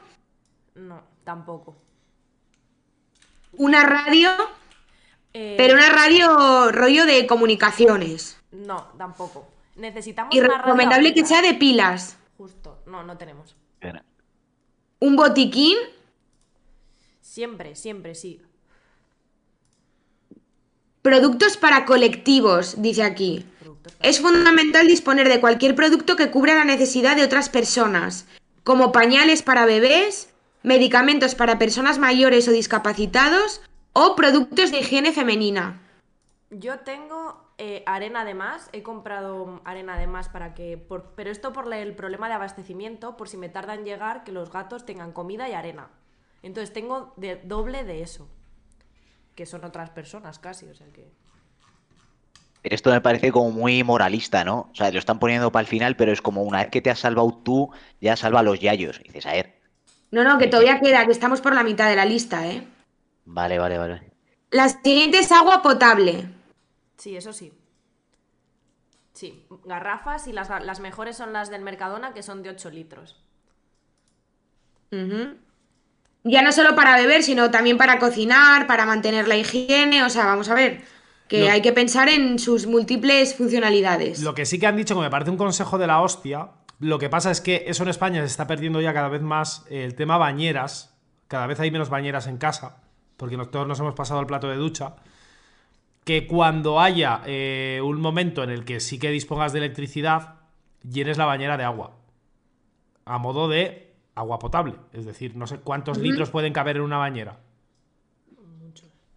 No, 0.75 1.03
tampoco. 1.25 1.75
Una 3.53 3.83
radio. 3.83 4.29
Eh, 5.33 5.55
pero 5.57 5.73
una 5.73 5.89
radio 5.89 6.71
rollo 6.71 7.05
de 7.05 7.27
comunicaciones. 7.27 8.37
No, 8.51 8.87
tampoco. 8.97 9.47
Necesitamos 9.75 10.33
y 10.33 10.39
una 10.39 10.59
recomendable 10.59 11.13
que 11.13 11.25
sea 11.25 11.41
de 11.41 11.55
pilas. 11.55 12.15
Justo, 12.37 12.81
no, 12.85 13.03
no 13.03 13.17
tenemos. 13.17 13.57
Un 14.99 15.17
botiquín. 15.17 15.75
Siempre, 17.21 17.75
siempre, 17.75 18.15
sí. 18.15 18.41
Productos 21.01 21.57
para 21.57 21.85
colectivos, 21.85 22.81
dice 22.81 23.03
aquí. 23.03 23.45
Es 24.01 24.21
fundamental 24.21 24.87
disponer 24.87 25.27
de 25.27 25.41
cualquier 25.41 25.75
producto 25.75 26.15
que 26.15 26.31
cubra 26.31 26.55
la 26.55 26.65
necesidad 26.65 27.15
de 27.15 27.23
otras 27.23 27.49
personas, 27.49 28.25
como 28.63 28.91
pañales 28.91 29.43
para 29.43 29.65
bebés, 29.65 30.29
medicamentos 30.65 31.35
para 31.35 31.57
personas 31.57 31.99
mayores 31.99 32.47
o 32.47 32.51
discapacitados, 32.51 33.61
o 33.93 34.15
productos 34.15 34.71
de 34.71 34.79
higiene 34.79 35.13
femenina. 35.13 35.81
Yo 36.49 36.79
tengo 36.79 37.43
eh, 37.57 37.83
arena 37.85 38.25
de 38.25 38.33
más, 38.33 38.69
he 38.73 38.83
comprado 38.83 39.61
arena 39.63 39.97
de 39.97 40.07
más 40.07 40.27
para 40.29 40.53
que, 40.53 40.77
por- 40.77 41.13
pero 41.15 41.31
esto 41.31 41.53
por 41.53 41.73
el 41.73 41.95
problema 41.95 42.27
de 42.27 42.33
abastecimiento, 42.33 43.15
por 43.15 43.29
si 43.29 43.37
me 43.37 43.49
tarda 43.49 43.73
en 43.73 43.85
llegar, 43.85 44.23
que 44.23 44.31
los 44.31 44.51
gatos 44.51 44.85
tengan 44.85 45.11
comida 45.13 45.47
y 45.47 45.53
arena. 45.53 45.87
Entonces 46.43 46.73
tengo 46.73 47.13
de 47.15 47.37
doble 47.37 47.83
de 47.83 48.01
eso, 48.01 48.27
que 49.35 49.45
son 49.45 49.63
otras 49.65 49.89
personas 49.89 50.39
casi, 50.39 50.67
o 50.67 50.75
sea 50.75 50.87
que... 50.93 51.09
Pero 52.61 52.75
esto 52.75 52.91
me 52.91 53.01
parece 53.01 53.31
como 53.31 53.51
muy 53.51 53.83
moralista, 53.83 54.43
¿no? 54.43 54.69
O 54.71 54.75
sea, 54.75 54.91
lo 54.91 54.99
están 54.99 55.19
poniendo 55.19 55.51
para 55.51 55.61
el 55.61 55.67
final, 55.67 55.95
pero 55.95 56.11
es 56.11 56.21
como 56.21 56.41
una 56.43 56.59
vez 56.63 56.69
que 56.71 56.81
te 56.81 56.89
has 56.89 56.99
salvado 56.99 57.31
tú, 57.43 57.69
ya 58.01 58.15
salva 58.15 58.39
a 58.39 58.43
los 58.43 58.59
yayos. 58.59 58.99
Y 59.01 59.09
dices, 59.09 59.25
a 59.27 59.33
ver, 59.33 59.59
No, 60.15 60.23
no, 60.23 60.37
que 60.37 60.47
todavía 60.47 60.79
queda, 60.79 61.05
que 61.05 61.11
estamos 61.11 61.41
por 61.41 61.53
la 61.53 61.61
mitad 61.61 61.89
de 61.89 61.97
la 61.97 62.05
lista, 62.05 62.47
¿eh? 62.47 62.65
vale, 63.25 63.59
vale, 63.59 63.77
vale. 63.77 64.11
La 64.49 64.69
siguiente 64.69 65.19
es 65.19 65.29
agua 65.29 65.61
potable. 65.61 66.29
Sí, 66.95 67.17
eso 67.17 67.33
sí. 67.33 67.51
Sí, 69.11 69.45
garrafas 69.65 70.27
y 70.27 70.31
las, 70.31 70.49
las 70.63 70.79
mejores 70.79 71.17
son 71.17 71.33
las 71.33 71.49
del 71.49 71.63
Mercadona, 71.63 72.13
que 72.13 72.23
son 72.23 72.43
de 72.43 72.51
8 72.51 72.69
litros. 72.69 73.21
Ujú. 74.93 75.35
Ya 76.23 76.41
no 76.41 76.53
solo 76.53 76.75
para 76.75 76.95
beber, 76.95 77.21
sino 77.21 77.51
también 77.51 77.75
para 77.75 77.99
cocinar, 77.99 78.67
para 78.67 78.85
mantener 78.85 79.27
la 79.27 79.35
higiene. 79.35 80.01
O 80.03 80.09
sea, 80.09 80.27
vamos 80.27 80.47
a 80.47 80.55
ver, 80.55 80.81
que 81.27 81.49
hay 81.49 81.61
que 81.61 81.73
pensar 81.73 82.07
en 82.07 82.39
sus 82.39 82.67
múltiples 82.67 83.35
funcionalidades. 83.35 84.21
Lo 84.21 84.33
que 84.33 84.45
sí 84.45 84.59
que 84.59 84.67
han 84.67 84.77
dicho, 84.77 84.95
que 84.95 85.01
me 85.01 85.09
parece 85.09 85.31
un 85.31 85.37
consejo 85.37 85.77
de 85.77 85.87
la 85.87 85.99
hostia, 86.01 86.51
lo 86.79 86.99
que 86.99 87.09
pasa 87.09 87.31
es 87.31 87.41
que 87.41 87.65
eso 87.67 87.83
en 87.83 87.89
España 87.89 88.21
se 88.21 88.27
está 88.27 88.47
perdiendo 88.47 88.81
ya 88.81 88.93
cada 88.93 89.09
vez 89.09 89.21
más 89.21 89.65
el 89.69 89.95
tema 89.95 90.17
bañeras. 90.17 90.97
Cada 91.27 91.47
vez 91.47 91.59
hay 91.59 91.71
menos 91.71 91.89
bañeras 91.89 92.27
en 92.27 92.37
casa, 92.37 92.83
porque 93.17 93.37
todos 93.37 93.67
nos 93.67 93.79
hemos 93.79 93.95
pasado 93.95 94.19
al 94.19 94.27
plato 94.27 94.49
de 94.49 94.57
ducha. 94.57 94.95
Que 96.03 96.27
cuando 96.27 96.79
haya 96.79 97.21
eh, 97.25 97.81
un 97.83 97.99
momento 97.99 98.43
en 98.43 98.51
el 98.51 98.63
que 98.63 98.79
sí 98.79 98.99
que 98.99 99.09
dispongas 99.09 99.53
de 99.53 99.59
electricidad, 99.59 100.35
llenes 100.83 101.17
la 101.17 101.25
bañera 101.25 101.57
de 101.57 101.63
agua. 101.63 101.95
A 103.05 103.17
modo 103.17 103.47
de 103.47 103.95
agua 104.13 104.37
potable. 104.37 104.75
Es 104.93 105.05
decir, 105.05 105.35
no 105.35 105.47
sé 105.47 105.59
cuántos 105.59 105.97
litros 105.97 106.29
pueden 106.29 106.53
caber 106.53 106.77
en 106.77 106.83
una 106.83 106.97
bañera. 106.97 107.39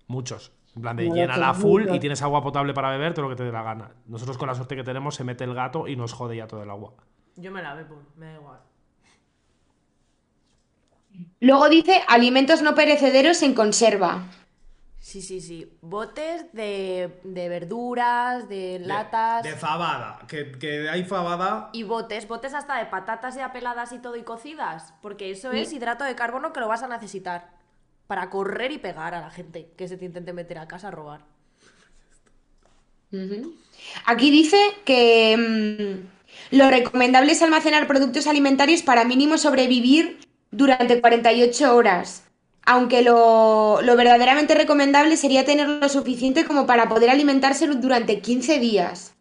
Muchos. 0.07 0.53
En 0.75 0.83
plan 0.83 0.97
de 0.97 1.05
Muchos, 1.05 1.17
llénala 1.19 1.55
full 1.55 1.83
y 1.83 1.87
muchos. 1.87 2.01
tienes 2.01 2.23
agua 2.23 2.43
potable 2.43 2.73
para 2.73 2.91
beber 2.91 3.13
todo 3.13 3.25
lo 3.25 3.31
que 3.31 3.37
te 3.37 3.45
dé 3.45 3.53
la 3.53 3.63
gana. 3.63 3.91
Nosotros 4.07 4.39
con 4.39 4.49
la 4.49 4.55
suerte 4.55 4.77
que 4.77 4.85
tenemos 4.85 5.15
se 5.15 5.25
mete 5.25 5.45
el 5.45 5.55
gato 5.55 5.89
y 5.89 5.97
nos 5.97 6.13
jode 6.13 6.37
ya 6.37 6.47
todo 6.47 6.63
el 6.63 6.71
agua. 6.71 6.95
Yo 7.39 7.53
me 7.53 7.63
la 7.63 7.75
bebo, 7.75 8.03
me 8.17 8.27
da 8.27 8.35
igual. 8.35 8.61
Luego 11.41 11.69
dice 11.69 12.03
alimentos 12.09 12.63
no 12.63 12.75
perecederos 12.75 13.43
en 13.43 13.55
conserva. 13.55 14.25
Sí, 14.99 15.23
sí, 15.23 15.41
sí. 15.41 15.73
Botes 15.81 16.53
de, 16.53 17.21
de 17.23 17.49
verduras, 17.49 18.49
de 18.49 18.81
latas. 18.81 19.45
De, 19.45 19.55
fabada. 19.55 20.19
Que, 20.27 20.51
que 20.53 20.89
hay 20.91 21.05
fabada. 21.05 21.71
Y 21.73 21.85
botes, 21.85 22.27
botes 22.27 22.55
hasta 22.55 22.77
de 22.77 22.87
patatas 22.87 23.37
ya 23.37 23.53
peladas 23.53 23.93
y 23.93 24.01
todo 24.01 24.17
y 24.17 24.25
cocidas. 24.25 24.93
Porque 25.01 25.31
eso 25.31 25.53
es 25.53 25.73
hidrato 25.73 26.05
de 26.05 26.17
carbono 26.17 26.53
que 26.53 26.61
lo 26.61 26.69
vas 26.69 26.83
a 26.83 26.89
necesitar. 26.89 27.57
Para 28.09 28.31
correr 28.31 28.73
y 28.73 28.79
pegar 28.79 29.15
a 29.15 29.21
la 29.21 29.31
gente 29.31 29.73
que 29.77 29.87
se 29.87 29.97
te 29.97 30.05
intente 30.05 30.33
meter 30.33 30.59
a 30.59 30.67
casa 30.67 30.89
a 30.89 30.91
robar. 30.91 31.25
Aquí 34.07 34.31
dice 34.31 34.59
que 34.85 35.37
mm, 35.37 36.18
lo 36.51 36.71
recomendable 36.71 37.33
es 37.33 37.43
almacenar 37.43 37.87
productos 37.87 38.27
alimentarios 38.27 38.83
para 38.83 39.05
mínimo 39.05 39.39
sobrevivir 39.39 40.19
durante 40.51 41.01
48 41.01 41.75
horas. 41.75 42.25
Aunque 42.65 43.03
lo, 43.03 43.81
lo 43.83 43.97
verdaderamente 43.97 44.55
recomendable 44.55 45.17
sería 45.17 45.45
tener 45.45 45.69
lo 45.69 45.89
suficiente 45.89 46.45
como 46.45 46.67
para 46.67 46.89
poder 46.89 47.11
alimentarse 47.11 47.67
durante 47.67 48.21
15 48.21 48.59
días. 48.59 49.15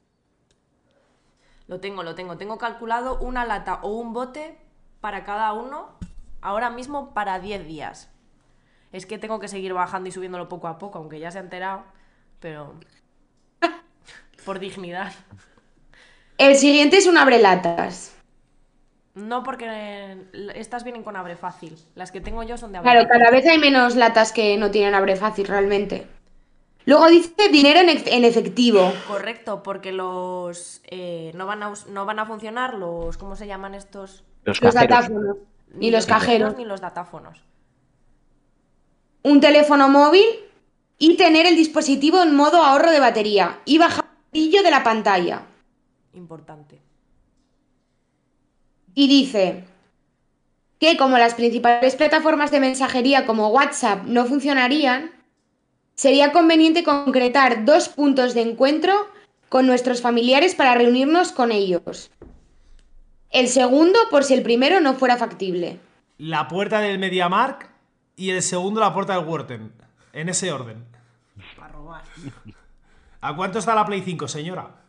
Lo 1.68 1.80
tengo, 1.80 2.04
lo 2.04 2.16
tengo. 2.16 2.38
Tengo 2.38 2.58
calculado 2.58 3.20
una 3.20 3.46
lata 3.46 3.80
o 3.84 3.90
un 3.90 4.14
bote 4.14 4.58
para 5.02 5.24
cada 5.24 5.54
uno 5.54 5.98
ahora 6.42 6.70
mismo 6.70 7.14
para 7.14 7.40
10 7.40 7.68
días. 7.68 8.10
Es 8.92 9.06
que 9.06 9.18
tengo 9.18 9.40
que 9.40 9.48
seguir 9.48 9.74
bajando 9.74 10.10
y 10.10 10.12
subiéndolo 10.12 10.48
poco 10.48 10.68
a 10.68 10.78
poco, 10.78 10.98
aunque 11.00 11.20
ya 11.20 11.30
se 11.30 11.40
ha 11.40 11.42
enterado, 11.42 11.84
pero 12.40 12.74
por 14.46 14.60
dignidad. 14.60 15.12
El 16.38 16.56
siguiente 16.56 16.98
es 16.98 17.08
un 17.08 17.18
abrelatas. 17.18 18.14
No 19.16 19.44
porque 19.44 20.18
estas 20.54 20.84
vienen 20.84 21.04
con 21.04 21.16
abre 21.16 21.36
fácil. 21.36 21.76
Las 21.96 22.12
que 22.12 22.22
tengo 22.22 22.44
yo 22.44 22.58
son 22.58 22.72
de 22.72 22.78
abre 22.78 22.92
Claro, 22.92 23.08
cada 23.10 23.32
vez 23.32 23.46
hay 23.48 23.58
menos 23.58 23.96
latas 23.96 24.32
que 24.32 24.58
no 24.58 24.70
tienen 24.70 24.94
abre 24.94 25.16
fácil 25.16 25.48
realmente. 25.48 26.06
Luego 26.86 27.08
dice 27.08 27.50
dinero 27.52 27.80
en, 27.80 27.90
ef- 27.90 28.08
en 28.08 28.24
efectivo. 28.24 28.94
Correcto, 29.08 29.64
porque 29.64 29.92
los 29.92 30.82
eh, 30.86 31.32
no, 31.36 31.46
van 31.48 31.64
a, 31.64 31.74
no 31.90 32.06
van 32.06 32.20
a 32.20 32.26
funcionar 32.26 32.76
los 32.76 33.18
¿cómo 33.18 33.36
se 33.36 33.48
llaman 33.48 33.74
estos? 33.74 34.24
Los 34.44 34.62
Los 34.62 34.74
cajeros. 34.76 34.90
datáfonos. 35.00 35.38
Ni 35.74 35.92
los 35.92 36.06
cajeros. 36.06 36.56
ni 36.58 36.64
los 36.66 36.80
datáfonos. 36.80 37.44
un 39.24 39.42
teléfono 39.42 39.90
móvil 39.90 40.24
y 40.98 41.18
tener 41.18 41.46
el 41.46 41.56
dispositivo 41.58 42.22
en 42.24 42.36
modo 42.36 42.64
ahorro 42.64 42.92
de 42.92 43.00
batería 43.02 43.60
y 43.66 43.78
bajar 43.78 44.06
el 44.06 44.32
brillo 44.32 44.64
de 44.64 44.72
la 44.72 44.84
pantalla. 44.84 45.42
Importante. 46.18 46.82
Y 48.96 49.08
dice 49.08 49.66
que 50.80 50.98
como 50.98 51.20
las 51.20 51.36
principales 51.36 51.96
plataformas 51.96 52.50
de 52.50 52.60
mensajería 52.60 53.28
como 53.28 53.50
WhatsApp 53.50 54.04
no 54.06 54.26
funcionarían, 54.26 55.12
sería 55.94 56.32
conveniente 56.32 56.84
concretar 56.84 57.66
dos 57.66 57.90
puntos 57.90 58.34
de 58.34 58.42
encuentro 58.42 58.94
con 59.50 59.68
nuestros 59.68 60.02
familiares 60.02 60.56
para 60.56 60.74
reunirnos 60.74 61.32
con 61.32 61.52
ellos. 61.52 62.10
El 63.30 63.48
segundo 63.48 64.00
por 64.10 64.24
si 64.24 64.34
el 64.34 64.42
primero 64.42 64.80
no 64.80 64.96
fuera 64.96 65.18
factible. 65.18 65.80
La 66.18 66.48
puerta 66.48 66.80
del 66.80 66.98
MediaMark 66.98 67.70
y 68.16 68.32
el 68.32 68.42
segundo 68.42 68.80
la 68.80 68.92
puerta 68.92 69.16
del 69.16 69.28
Wharton. 69.28 69.72
En 70.14 70.30
ese 70.30 70.52
orden. 70.52 70.84
Para 71.56 71.74
robar. 71.74 72.04
¿A 73.22 73.36
cuánto 73.36 73.60
está 73.60 73.76
la 73.76 73.86
Play 73.86 74.02
5, 74.02 74.28
señora? 74.28 74.87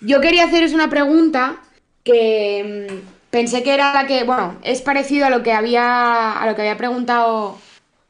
Yo 0.00 0.20
quería 0.20 0.44
haceros 0.44 0.72
una 0.72 0.90
pregunta 0.90 1.62
que 2.02 2.88
mm, 2.90 3.30
pensé 3.30 3.62
que 3.62 3.74
era 3.74 3.94
la 3.94 4.06
que, 4.06 4.24
bueno, 4.24 4.58
es 4.62 4.82
parecido 4.82 5.26
a 5.26 5.30
lo 5.30 5.42
que 5.42 5.52
había, 5.52 6.32
a 6.32 6.46
lo 6.46 6.54
que 6.54 6.62
había 6.62 6.76
preguntado 6.76 7.58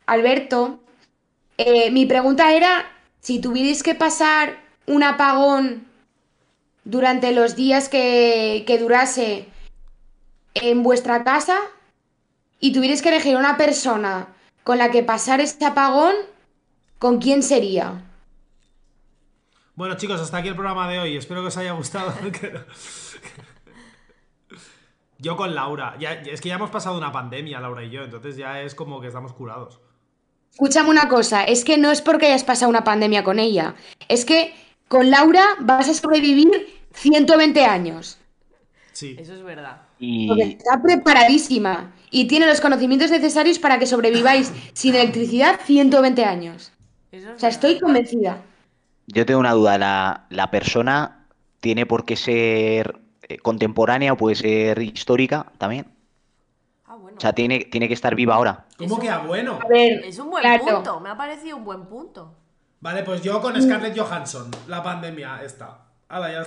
Alberto. 0.07 0.80
Eh, 1.57 1.91
mi 1.91 2.07
pregunta 2.07 2.55
era 2.55 2.85
si 3.20 3.41
tuvierais 3.41 3.82
que 3.82 3.95
pasar 3.95 4.59
un 4.87 5.03
apagón 5.03 5.87
durante 6.85 7.32
los 7.32 7.57
días 7.57 7.89
que, 7.89 8.76
durase 8.80 9.47
en 10.55 10.82
vuestra 10.82 11.24
casa 11.24 11.59
y 12.61 12.72
tuvierais 12.72 13.03
que 13.03 13.09
elegir 13.09 13.37
una 13.37 13.57
persona 13.57 14.28
con 14.62 14.78
la 14.78 14.91
que 14.91 15.03
pasar 15.03 15.41
ese 15.41 15.64
apagón, 15.64 16.14
¿con 16.99 17.18
quién 17.18 17.43
sería? 17.43 18.03
Bueno, 19.77 19.97
chicos, 19.97 20.20
hasta 20.20 20.39
aquí 20.39 20.49
el 20.49 20.55
programa 20.55 20.89
de 20.89 21.01
hoy. 21.01 21.16
Espero 21.16 21.41
que 21.43 21.49
os 21.49 21.57
haya 21.57 21.72
gustado. 21.72 22.12
yo 25.18 25.37
con 25.37 25.55
Laura. 25.55 25.97
Ya, 25.99 26.12
es 26.12 26.41
que 26.41 26.49
ya 26.49 26.57
hemos 26.57 26.70
pasado 26.70 26.97
una 26.97 27.12
pandemia, 27.12 27.61
Laura 27.61 27.83
y 27.83 27.91
yo. 27.91 28.05
Entonces 28.05 28.37
ya 28.37 28.61
es 28.61 28.75
como 28.75 29.01
que 29.01 29.09
estamos 29.09 29.33
curados. 29.33 29.81
Escúchame 30.53 30.91
una 30.91 31.09
cosa, 31.09 31.43
es 31.43 31.64
que 31.64 31.77
no 31.79 31.91
es 31.91 32.01
porque 32.01 32.27
hayas 32.27 32.45
pasado 32.45 32.70
una 32.70 32.85
pandemia 32.85 33.25
con 33.25 33.41
ella, 33.41 33.75
es 34.09 34.25
que 34.25 34.55
con 34.87 35.11
Laura 35.11 35.45
vas 35.59 35.89
a 35.89 35.95
sobrevivir 35.95 36.49
120 36.93 37.64
años, 37.64 38.18
Sí. 38.93 39.16
Eso 39.18 39.35
es 39.35 39.43
verdad. 39.43 39.83
porque 39.99 40.57
está 40.57 40.81
preparadísima 40.81 41.93
y 42.12 42.29
tiene 42.29 42.47
los 42.47 42.61
conocimientos 42.61 43.11
necesarios 43.11 43.59
para 43.59 43.81
que 43.81 43.87
sobreviváis 43.87 44.53
sin 44.75 44.95
electricidad 44.95 45.59
120 45.64 46.25
años. 46.25 46.70
Eso 47.11 47.31
es 47.31 47.35
O 47.35 47.39
sea, 47.41 47.43
verdad. 47.49 47.49
estoy 47.49 47.81
convencida. 47.81 48.43
Yo 49.07 49.26
tengo 49.26 49.40
una 49.40 49.52
duda. 49.52 49.78
¿La, 49.78 50.26
la 50.30 50.50
persona 50.50 51.26
tiene 51.61 51.86
por 51.86 52.05
qué 52.05 52.16
ser 52.16 53.00
eh, 53.28 53.38
contemporánea 53.38 54.12
o 54.12 54.16
puede 54.16 54.36
ser 54.36 54.80
histórica 54.82 55.46
también? 55.59 55.86
Ah, 56.86 56.96
bueno. 56.96 57.16
O 57.18 57.20
sea, 57.20 57.32
tiene, 57.32 57.61
tiene 57.61 57.88
que 57.88 57.94
estar 57.94 58.14
viva 58.14 58.34
ahora. 58.34 58.66
¿Cómo 58.76 58.98
que 58.98 59.09
a 59.11 59.18
bueno? 59.18 59.59
A 59.62 59.68
ver, 59.68 60.05
Es 60.05 60.18
un 60.18 60.30
buen 60.30 60.42
claro, 60.42 60.64
punto. 60.64 61.00
Me 61.00 61.09
ha 61.11 61.16
parecido 61.16 61.57
un 61.57 61.64
buen 61.64 61.86
punto. 61.86 62.34
Vale, 62.80 63.02
pues 63.02 63.22
yo 63.22 63.40
con 63.40 63.61
Scarlett 63.61 63.98
Johansson. 63.98 64.50
La 64.68 64.82
pandemia 64.82 65.38
ya 65.38 65.44
está. 65.46 65.78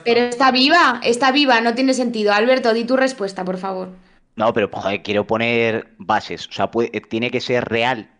pero 0.03 0.20
está 0.22 0.51
viva, 0.51 0.99
está 1.03 1.32
viva, 1.32 1.60
no 1.62 1.74
tiene 1.74 1.95
sentido. 1.95 2.32
Alberto, 2.32 2.74
di 2.74 2.84
tu 2.84 2.95
respuesta, 2.95 3.43
por 3.43 3.58
favor. 3.58 3.89
No, 4.36 4.53
pero 4.53 4.70
joder, 4.72 5.01
quiero 5.01 5.26
poner 5.26 5.95
bases. 5.97 6.47
O 6.47 6.51
sea, 6.51 6.70
puede- 6.70 6.95
eh, 6.95 7.01
tiene 7.01 7.32
que 7.32 7.41
ser 7.41 7.66
real. 7.66 8.12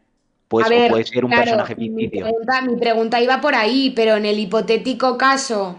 Pues, 0.48 0.66
o 0.66 0.70
puede 0.90 1.04
ser 1.04 1.26
un 1.26 1.30
claro, 1.32 1.44
personaje 1.44 1.76
mi 1.76 1.90
ficticio. 1.90 2.24
pregunta, 2.26 2.62
mi 2.62 2.76
pregunta 2.78 3.22
iba 3.22 3.42
por 3.42 3.54
ahí, 3.54 3.92
pero 3.96 4.16
en 4.16 4.26
el 4.26 4.40
hipotético 4.40 5.18
caso 5.18 5.72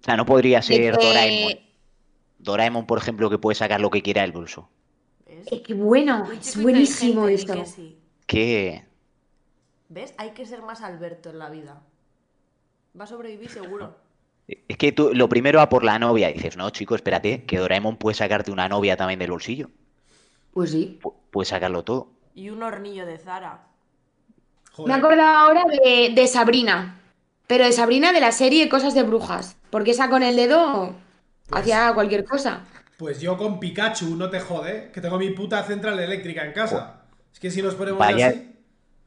O 0.00 0.04
sea, 0.04 0.16
no 0.16 0.24
podría 0.24 0.62
ser 0.62 0.80
que- 0.80 1.06
Doraemon. 1.06 1.52
Doraemon, 2.38 2.86
por 2.86 2.98
ejemplo, 2.98 3.28
que 3.30 3.38
puede 3.38 3.54
sacar 3.54 3.80
lo 3.80 3.90
que 3.90 4.02
quiera 4.02 4.22
del 4.22 4.32
bolso. 4.32 4.68
Es 5.50 5.60
qué 5.60 5.74
bueno, 5.74 6.26
es 6.32 6.60
buenísimo 6.60 7.28
esto. 7.28 7.54
que 7.54 7.66
sí. 7.66 7.98
Que 8.26 8.82
¿Ves? 9.88 10.14
Hay 10.16 10.30
que 10.30 10.46
ser 10.46 10.62
más 10.62 10.80
Alberto 10.82 11.28
en 11.30 11.38
la 11.38 11.50
vida. 11.50 11.82
Va 12.98 13.04
a 13.04 13.06
sobrevivir 13.06 13.50
seguro. 13.50 13.94
es 14.48 14.76
que 14.78 14.92
tú 14.92 15.10
lo 15.12 15.28
primero 15.28 15.60
a 15.60 15.68
por 15.68 15.84
la 15.84 15.98
novia. 15.98 16.28
Dices, 16.32 16.56
no, 16.56 16.70
chico, 16.70 16.94
espérate, 16.94 17.44
que 17.44 17.58
Doraemon 17.58 17.96
puede 17.98 18.14
sacarte 18.14 18.50
una 18.50 18.68
novia 18.68 18.96
también 18.96 19.18
del 19.20 19.30
bolsillo. 19.30 19.68
Pues 20.54 20.70
sí. 20.70 20.98
Pu- 21.02 21.12
Puede 21.30 21.46
sacarlo 21.46 21.82
todo. 21.84 22.08
Y 22.34 22.48
un 22.50 22.62
hornillo 22.62 23.04
de 23.06 23.18
Zara. 23.18 23.66
Me 24.78 24.84
he 24.84 24.86
Joder. 24.86 24.92
acordado 24.94 25.36
ahora 25.38 25.64
de, 25.84 26.12
de 26.14 26.26
Sabrina. 26.26 26.98
Pero 27.46 27.64
de 27.64 27.72
Sabrina 27.72 28.12
de 28.12 28.20
la 28.20 28.32
serie 28.32 28.68
Cosas 28.68 28.94
de 28.94 29.02
Brujas. 29.02 29.56
Porque 29.70 29.90
esa 29.90 30.08
con 30.08 30.22
el 30.22 30.36
dedo 30.36 30.94
hacía 31.50 31.92
cualquier 31.94 32.24
cosa. 32.24 32.60
Pues 32.98 33.20
yo 33.20 33.36
con 33.36 33.58
Pikachu, 33.60 34.16
no 34.16 34.30
te 34.30 34.40
jode, 34.40 34.90
que 34.92 35.00
tengo 35.00 35.18
mi 35.18 35.30
puta 35.30 35.62
central 35.64 35.98
eléctrica 35.98 36.44
en 36.44 36.52
casa. 36.52 37.02
Es 37.32 37.40
que 37.40 37.50
si 37.50 37.60
nos 37.62 37.74
ponemos 37.74 37.98
Vaya- 37.98 38.28
así. 38.28 38.48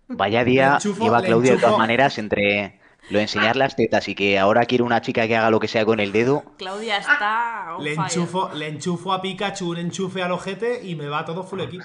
Vaya 0.07 0.43
día 0.43 0.77
enchufo- 0.77 1.03
lleva 1.03 1.19
le 1.21 1.27
Claudia 1.27 1.53
de 1.53 1.57
todas 1.59 1.77
maneras 1.79 2.17
entre 2.19 2.79
lo 3.09 3.17
de 3.17 3.23
enseñar 3.23 3.55
las 3.55 3.75
tetas 3.75 4.07
y 4.07 4.13
que 4.13 4.37
ahora 4.37 4.65
quiere 4.65 4.83
una 4.83 5.01
chica 5.01 5.27
que 5.27 5.35
haga 5.35 5.49
lo 5.49 5.59
que 5.59 5.67
sea 5.67 5.83
con 5.85 5.99
el 5.99 6.11
dedo. 6.11 6.43
Claudia 6.57 6.97
está. 6.97 7.75
on 7.77 7.83
Le 7.83 7.93
enchufo, 7.93 8.51
le 8.53 8.67
enchufo 8.67 9.13
a 9.13 9.21
Pikachu 9.21 9.71
un 9.71 9.77
enchufe 9.77 10.21
al 10.21 10.31
ojete 10.31 10.81
y 10.85 10.95
me 10.95 11.07
va 11.07 11.25
todo 11.25 11.43
full 11.43 11.61
equip. 11.61 11.81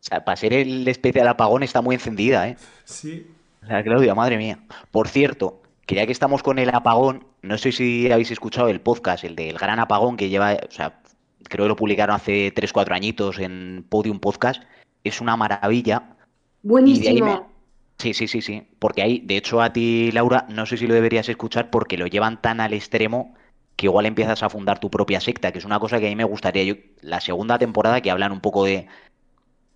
O 0.00 0.04
sea, 0.04 0.24
para 0.24 0.36
ser 0.36 0.52
el 0.52 0.86
especial 0.88 1.28
apagón 1.28 1.62
está 1.62 1.82
muy 1.82 1.94
encendida, 1.94 2.48
¿eh? 2.48 2.56
Sí. 2.84 3.26
O 3.62 3.66
sea, 3.66 3.82
Claudia, 3.82 4.14
madre 4.14 4.36
mía. 4.38 4.58
Por 4.90 5.08
cierto, 5.08 5.60
que 5.86 5.96
ya 5.96 6.06
que 6.06 6.12
estamos 6.12 6.42
con 6.42 6.58
el 6.58 6.70
apagón, 6.74 7.24
no 7.42 7.58
sé 7.58 7.72
si 7.72 8.10
habéis 8.10 8.30
escuchado 8.30 8.68
el 8.68 8.80
podcast, 8.80 9.24
el 9.24 9.34
del 9.36 9.58
gran 9.58 9.78
apagón 9.80 10.16
que 10.16 10.28
lleva, 10.28 10.54
o 10.54 10.70
sea, 10.70 11.00
creo 11.44 11.64
que 11.64 11.68
lo 11.68 11.76
publicaron 11.76 12.14
hace 12.16 12.54
3-4 12.54 12.94
añitos 12.94 13.38
en 13.38 13.84
Podium 13.88 14.20
Podcast. 14.20 14.62
Es 15.04 15.20
una 15.20 15.36
maravilla. 15.36 16.00
Me- 16.00 16.16
Buenísimo. 16.62 17.50
Sí, 17.98 18.14
sí, 18.14 18.28
sí, 18.28 18.40
sí. 18.42 18.62
Porque 18.78 19.02
ahí, 19.02 19.20
de 19.24 19.36
hecho, 19.36 19.60
a 19.60 19.72
ti, 19.72 20.10
Laura, 20.12 20.46
no 20.48 20.66
sé 20.66 20.76
si 20.76 20.86
lo 20.86 20.94
deberías 20.94 21.28
escuchar 21.28 21.70
porque 21.70 21.98
lo 21.98 22.06
llevan 22.06 22.40
tan 22.40 22.60
al 22.60 22.72
extremo 22.72 23.34
que 23.74 23.86
igual 23.86 24.06
empiezas 24.06 24.42
a 24.42 24.48
fundar 24.50 24.78
tu 24.80 24.90
propia 24.90 25.20
secta, 25.20 25.52
que 25.52 25.58
es 25.58 25.64
una 25.64 25.78
cosa 25.80 25.98
que 26.00 26.06
a 26.06 26.08
mí 26.08 26.16
me 26.16 26.24
gustaría. 26.24 26.64
Yo, 26.64 26.74
la 27.00 27.20
segunda 27.20 27.58
temporada 27.58 28.00
que 28.00 28.10
hablan 28.10 28.32
un 28.32 28.40
poco 28.40 28.64
de 28.64 28.86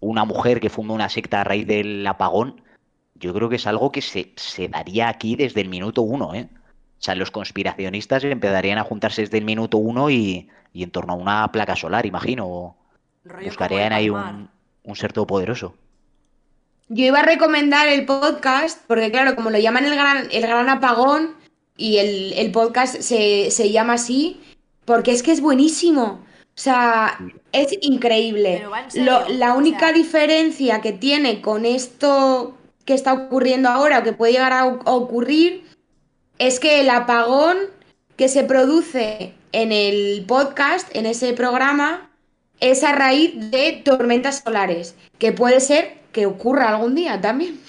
una 0.02 0.24
mujer 0.24 0.60
que 0.60 0.68
funda 0.68 0.94
una 0.94 1.08
secta 1.08 1.40
a 1.40 1.44
raíz 1.44 1.66
del 1.66 2.06
apagón, 2.06 2.60
yo 3.14 3.32
creo 3.32 3.48
que 3.48 3.56
es 3.56 3.66
algo 3.66 3.92
que 3.92 4.02
se, 4.02 4.32
se 4.36 4.68
daría 4.68 5.08
aquí 5.08 5.36
desde 5.36 5.62
el 5.62 5.68
minuto 5.68 6.02
uno, 6.02 6.34
¿eh? 6.34 6.48
O 6.54 7.04
sea, 7.04 7.14
los 7.14 7.30
conspiracionistas 7.30 8.22
empezarían 8.24 8.78
a 8.78 8.84
juntarse 8.84 9.22
desde 9.22 9.38
el 9.38 9.44
minuto 9.44 9.78
uno 9.78 10.10
y, 10.10 10.48
y 10.72 10.82
en 10.82 10.90
torno 10.90 11.14
a 11.14 11.16
una 11.16 11.52
placa 11.52 11.74
solar, 11.74 12.04
imagino. 12.06 12.46
o 12.46 12.76
Rollo 13.24 13.46
buscarían 13.46 13.92
ahí 13.92 14.10
un, 14.10 14.48
un 14.84 14.96
ser 14.96 15.12
todopoderoso. 15.12 15.74
Yo 16.88 17.06
iba 17.06 17.20
a 17.20 17.24
recomendar 17.24 17.88
el 17.88 18.04
podcast, 18.04 18.84
porque 18.86 19.10
claro, 19.10 19.34
como 19.34 19.50
lo 19.50 19.58
llaman 19.58 19.86
el 19.86 19.94
gran, 19.94 20.28
el 20.30 20.42
gran 20.42 20.68
apagón, 20.68 21.34
y 21.76 21.98
el, 21.98 22.32
el 22.34 22.52
podcast 22.52 23.00
se, 23.00 23.50
se 23.50 23.72
llama 23.72 23.94
así, 23.94 24.40
porque 24.84 25.12
es 25.12 25.22
que 25.22 25.32
es 25.32 25.40
buenísimo. 25.40 26.04
O 26.04 26.60
sea, 26.60 27.18
es 27.52 27.76
increíble. 27.82 28.64
Serio, 28.88 29.04
Lo- 29.04 29.28
la 29.28 29.54
única 29.54 29.88
sea- 29.88 29.92
diferencia 29.92 30.80
que 30.80 30.92
tiene 30.92 31.40
con 31.40 31.64
esto 31.66 32.56
que 32.84 32.94
está 32.94 33.12
ocurriendo 33.12 33.68
ahora, 33.68 34.00
o 34.00 34.02
que 34.02 34.12
puede 34.12 34.32
llegar 34.32 34.52
a 34.52 34.66
ocurrir, 34.66 35.64
es 36.38 36.58
que 36.58 36.80
el 36.80 36.90
apagón 36.90 37.58
que 38.16 38.28
se 38.28 38.42
produce 38.44 39.34
en 39.52 39.70
el 39.72 40.24
podcast, 40.26 40.88
en 40.96 41.06
ese 41.06 41.32
programa, 41.34 42.10
es 42.60 42.82
a 42.84 42.92
raíz 42.92 43.32
de 43.50 43.82
tormentas 43.84 44.42
solares, 44.44 44.94
que 45.18 45.32
puede 45.32 45.60
ser 45.60 46.00
que 46.12 46.26
ocurra 46.26 46.70
algún 46.70 46.94
día 46.94 47.20
también. 47.20 47.60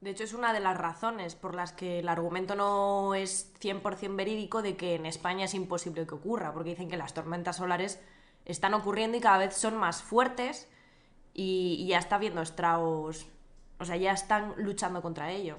De 0.00 0.10
hecho, 0.10 0.24
es 0.24 0.34
una 0.34 0.52
de 0.52 0.60
las 0.60 0.76
razones 0.76 1.34
por 1.34 1.54
las 1.54 1.72
que 1.72 1.98
el 1.98 2.08
argumento 2.08 2.54
no 2.54 3.14
es 3.14 3.52
100% 3.60 4.14
verídico 4.16 4.62
de 4.62 4.76
que 4.76 4.94
en 4.94 5.06
España 5.06 5.46
es 5.46 5.54
imposible 5.54 6.06
que 6.06 6.14
ocurra, 6.14 6.52
porque 6.52 6.70
dicen 6.70 6.88
que 6.88 6.96
las 6.96 7.12
tormentas 7.14 7.56
solares 7.56 7.98
están 8.46 8.72
ocurriendo 8.74 9.16
y 9.18 9.20
cada 9.20 9.38
vez 9.38 9.54
son 9.54 9.76
más 9.76 10.02
fuertes 10.02 10.68
y, 11.34 11.76
y 11.80 11.88
ya 11.88 11.98
está 11.98 12.16
habiendo 12.16 12.40
estragos, 12.42 13.26
o 13.78 13.84
sea, 13.84 13.96
ya 13.96 14.12
están 14.12 14.54
luchando 14.56 15.02
contra 15.02 15.30
ello. 15.30 15.58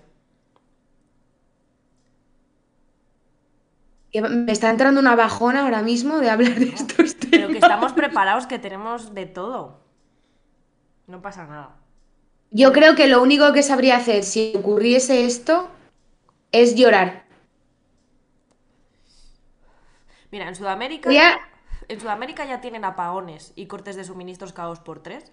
Me 4.13 4.51
está 4.51 4.69
entrando 4.71 4.99
una 4.99 5.15
bajona 5.15 5.61
ahora 5.63 5.83
mismo 5.83 6.17
de 6.19 6.29
hablar 6.29 6.55
de 6.55 6.69
estos 6.69 7.13
Pero 7.29 7.47
que 7.49 7.55
temas. 7.55 7.55
estamos 7.55 7.93
preparados, 8.01 8.47
que 8.47 8.57
tenemos 8.57 9.13
de 9.13 9.25
todo. 9.27 9.81
No 11.05 11.21
pasa 11.21 11.45
nada. 11.45 11.75
Yo 12.49 12.71
creo 12.71 12.95
que 12.95 13.07
lo 13.07 13.21
único 13.21 13.51
que 13.53 13.61
sabría 13.61 13.97
hacer 13.97 14.23
si 14.23 14.53
ocurriese 14.55 15.25
esto 15.25 15.69
es 16.51 16.75
llorar. 16.75 17.25
Mira, 20.31 20.47
en 20.47 20.55
Sudamérica, 20.55 21.09
Voy 21.09 21.17
a- 21.17 21.37
en 21.87 21.99
Sudamérica 21.99 22.45
ya 22.45 22.61
tienen 22.61 22.85
apagones 22.85 23.53
y 23.55 23.67
cortes 23.67 23.95
de 23.95 24.03
suministros 24.03 24.53
cada 24.53 24.69
dos 24.69 24.79
por 24.79 25.01
tres 25.01 25.31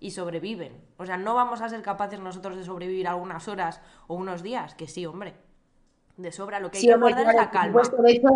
y 0.00 0.10
sobreviven. 0.10 0.72
O 0.98 1.06
sea, 1.06 1.16
no 1.16 1.34
vamos 1.34 1.60
a 1.60 1.68
ser 1.68 1.82
capaces 1.82 2.20
nosotros 2.20 2.56
de 2.56 2.64
sobrevivir 2.64 3.08
algunas 3.08 3.48
horas 3.48 3.80
o 4.06 4.14
unos 4.14 4.42
días, 4.42 4.74
que 4.74 4.88
sí, 4.88 5.06
hombre. 5.06 5.34
De 6.16 6.32
sobra, 6.32 6.60
lo 6.60 6.70
que 6.70 6.78
hay 6.78 6.82
Sí, 6.82 6.88
que 6.88 6.94
hombre, 6.94 7.12
guardar 7.12 7.34
es 7.34 7.40
la 7.40 7.50
calma. 7.50 7.84
supuesto. 7.84 8.02
De 8.02 8.12
hecho, 8.12 8.28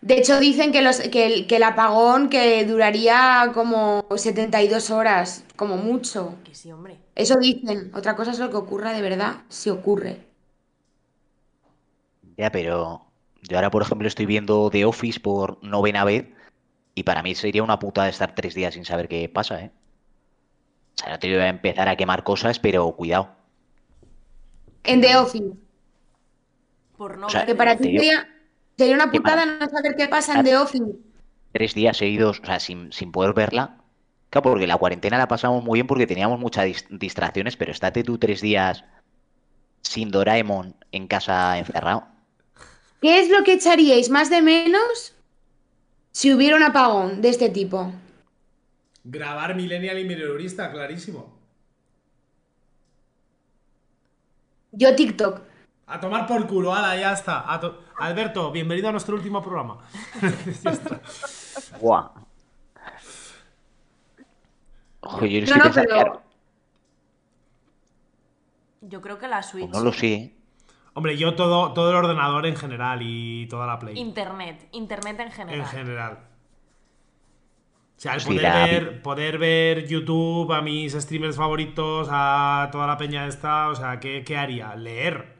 de 0.00 0.18
hecho, 0.18 0.38
dicen 0.38 0.70
que, 0.72 0.82
los, 0.82 1.00
que, 1.00 1.26
el, 1.26 1.46
que 1.46 1.56
el 1.56 1.62
apagón 1.62 2.28
que 2.28 2.64
duraría 2.66 3.50
como 3.54 4.04
72 4.14 4.90
horas, 4.90 5.44
como 5.56 5.76
mucho. 5.76 6.34
Que 6.44 6.54
sí, 6.54 6.70
hombre. 6.72 6.98
Eso 7.14 7.36
dicen. 7.38 7.90
Otra 7.94 8.14
cosa 8.14 8.32
es 8.32 8.38
lo 8.38 8.50
que 8.50 8.56
ocurra 8.56 8.92
de 8.92 9.00
verdad, 9.02 9.42
si 9.48 9.70
ocurre. 9.70 10.26
Ya, 12.36 12.50
pero 12.50 13.06
yo 13.42 13.56
ahora, 13.56 13.70
por 13.70 13.82
ejemplo, 13.82 14.08
estoy 14.08 14.26
viendo 14.26 14.68
The 14.70 14.84
Office 14.84 15.20
por 15.20 15.62
novena 15.62 16.04
vez 16.04 16.26
y 16.94 17.02
para 17.02 17.22
mí 17.22 17.34
sería 17.34 17.62
una 17.62 17.78
putada 17.78 18.08
estar 18.08 18.34
tres 18.34 18.54
días 18.54 18.74
sin 18.74 18.84
saber 18.84 19.08
qué 19.08 19.28
pasa, 19.28 19.60
¿eh? 19.62 19.70
O 20.96 21.02
sea, 21.02 21.12
no 21.12 21.18
te 21.18 21.28
voy 21.32 21.42
a 21.42 21.48
empezar 21.48 21.88
a 21.88 21.96
quemar 21.96 22.22
cosas, 22.24 22.58
pero 22.58 22.90
cuidado. 22.92 23.30
En 24.84 25.00
The 25.00 25.16
Office. 25.16 25.52
Por 26.96 27.18
no 27.18 27.26
O 27.26 27.30
sea, 27.30 27.46
Que 27.46 27.54
para 27.54 27.76
ti 27.76 27.84
sería, 27.84 28.28
sería 28.76 28.94
una 28.94 29.10
putada 29.10 29.44
no 29.44 29.68
saber 29.68 29.96
qué 29.96 30.08
pasa 30.08 30.38
en 30.38 30.44
The 30.44 30.56
Office. 30.56 30.84
Tres 31.52 31.74
días 31.74 31.96
seguidos, 31.96 32.40
o 32.40 32.44
sea, 32.46 32.60
sin, 32.60 32.92
sin 32.92 33.10
poder 33.12 33.34
verla. 33.34 33.78
Claro, 34.30 34.50
porque 34.50 34.66
la 34.66 34.76
cuarentena 34.76 35.18
la 35.18 35.28
pasamos 35.28 35.62
muy 35.64 35.76
bien 35.78 35.86
porque 35.86 36.06
teníamos 36.06 36.38
muchas 36.40 36.66
dis- 36.66 36.86
distracciones, 36.90 37.56
pero 37.56 37.72
estate 37.72 38.02
tú 38.02 38.18
tres 38.18 38.40
días 38.40 38.84
sin 39.82 40.10
Doraemon 40.10 40.76
en 40.92 41.06
casa 41.06 41.58
encerrado. 41.58 42.06
¿Qué 43.00 43.20
es 43.20 43.28
lo 43.30 43.44
que 43.44 43.52
echaríais 43.54 44.10
más 44.10 44.30
de 44.30 44.42
menos 44.42 45.13
si 46.14 46.32
hubiera 46.32 46.54
un 46.56 46.62
apagón 46.62 47.20
de 47.20 47.28
este 47.28 47.50
tipo? 47.50 47.92
Grabar 49.02 49.56
Millennial 49.56 49.98
y 49.98 50.04
Minorista, 50.04 50.70
clarísimo. 50.70 51.34
Yo 54.70 54.94
TikTok. 54.94 55.40
A 55.88 55.98
tomar 56.00 56.26
por 56.28 56.46
culo, 56.46 56.72
ala, 56.72 56.96
ya 56.96 57.12
está. 57.12 57.52
A 57.52 57.58
to- 57.58 57.82
Alberto, 57.98 58.52
bienvenido 58.52 58.88
a 58.88 58.92
nuestro 58.92 59.16
último 59.16 59.42
programa. 59.42 59.84
Ya 60.62 60.70
está. 60.70 61.00
Buah. 61.80 62.10
Ojo, 65.00 65.26
yo 65.26 65.40
No, 65.46 65.64
no, 65.64 65.70
pero 65.74 66.22
Yo 68.82 69.00
creo 69.00 69.18
que 69.18 69.26
la 69.28 69.42
Switch. 69.42 69.68
pues 69.68 69.76
no 69.76 69.84
lo 69.84 69.92
sé. 69.92 70.33
Hombre, 70.94 71.16
yo 71.16 71.34
todo, 71.34 71.72
todo 71.72 71.90
el 71.90 71.96
ordenador 71.96 72.46
en 72.46 72.56
general 72.56 73.00
y 73.02 73.46
toda 73.48 73.66
la 73.66 73.78
Play. 73.78 73.98
Internet. 73.98 74.68
Internet 74.72 75.20
en 75.20 75.32
general. 75.32 75.60
En 75.60 75.66
general. 75.66 76.18
O 77.96 78.00
sea, 78.00 78.14
el 78.14 78.20
Sí, 78.20 78.26
poder, 78.34 78.52
ver, 78.52 79.02
poder 79.02 79.38
ver 79.38 79.86
YouTube 79.86 80.52
a 80.52 80.60
mis 80.62 80.92
streamers 80.92 81.36
favoritos, 81.36 82.08
a 82.10 82.68
toda 82.72 82.86
la 82.86 82.96
peña 82.96 83.26
esta, 83.26 83.68
o 83.68 83.74
sea, 83.74 84.00
¿qué, 84.00 84.24
qué 84.24 84.36
haría? 84.36 84.74
Leer. 84.76 85.34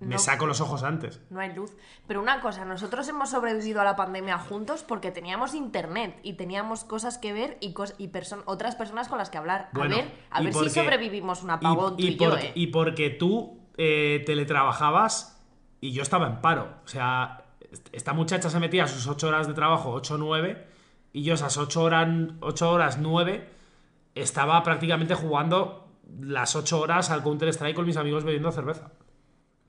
Me 0.00 0.14
No. 0.14 0.18
saco 0.18 0.46
los 0.46 0.60
ojos 0.60 0.84
antes. 0.84 1.20
No 1.28 1.40
hay 1.40 1.52
luz. 1.54 1.76
Pero 2.06 2.20
una 2.22 2.40
cosa, 2.40 2.64
nosotros 2.64 3.08
hemos 3.08 3.30
sobrevivido 3.30 3.80
a 3.80 3.84
la 3.84 3.96
pandemia 3.96 4.38
juntos 4.38 4.84
porque 4.84 5.10
teníamos 5.10 5.54
internet 5.54 6.20
y 6.22 6.34
teníamos 6.34 6.84
cosas 6.84 7.18
que 7.18 7.32
ver 7.32 7.58
y, 7.60 7.74
cos- 7.74 7.94
y 7.98 8.08
perso- 8.08 8.42
otras 8.46 8.76
personas 8.76 9.08
con 9.08 9.18
las 9.18 9.28
que 9.28 9.38
hablar. 9.38 9.70
Bueno, 9.72 9.96
a 9.96 9.98
ver, 9.98 10.12
a 10.30 10.40
y 10.40 10.44
ver 10.44 10.54
si 10.54 10.70
sobrevivimos 10.70 11.42
un 11.42 11.50
apagón 11.50 11.96
tú 11.96 12.02
y, 12.04 12.16
yo, 12.16 12.30
porque, 12.30 12.46
¿eh? 12.46 12.52
y 12.54 12.66
porque 12.68 13.10
tú 13.10 13.58
eh, 13.78 14.22
teletrabajabas 14.26 15.40
y 15.80 15.92
yo 15.92 16.02
estaba 16.02 16.26
en 16.28 16.40
paro. 16.42 16.68
O 16.84 16.88
sea, 16.88 17.44
est- 17.72 17.88
esta 17.92 18.12
muchacha 18.14 18.50
se 18.50 18.60
metía 18.60 18.88
sus 18.88 19.06
8 19.08 19.28
horas 19.28 19.48
de 19.48 19.54
trabajo, 19.54 19.92
8 19.92 20.16
o 20.16 20.18
9, 20.18 20.66
y 21.12 21.22
yo 21.24 21.34
esas 21.34 21.56
8 21.58 21.82
horas, 21.84 22.08
8 22.40 22.70
horas 22.72 22.98
9 22.98 23.48
estaba 24.14 24.62
prácticamente 24.64 25.14
jugando 25.14 25.88
las 26.20 26.56
8 26.56 26.80
horas 26.80 27.10
al 27.10 27.22
Counter-Strike 27.22 27.76
con 27.76 27.86
mis 27.86 27.96
amigos 27.98 28.24
bebiendo 28.24 28.52
cerveza. 28.52 28.92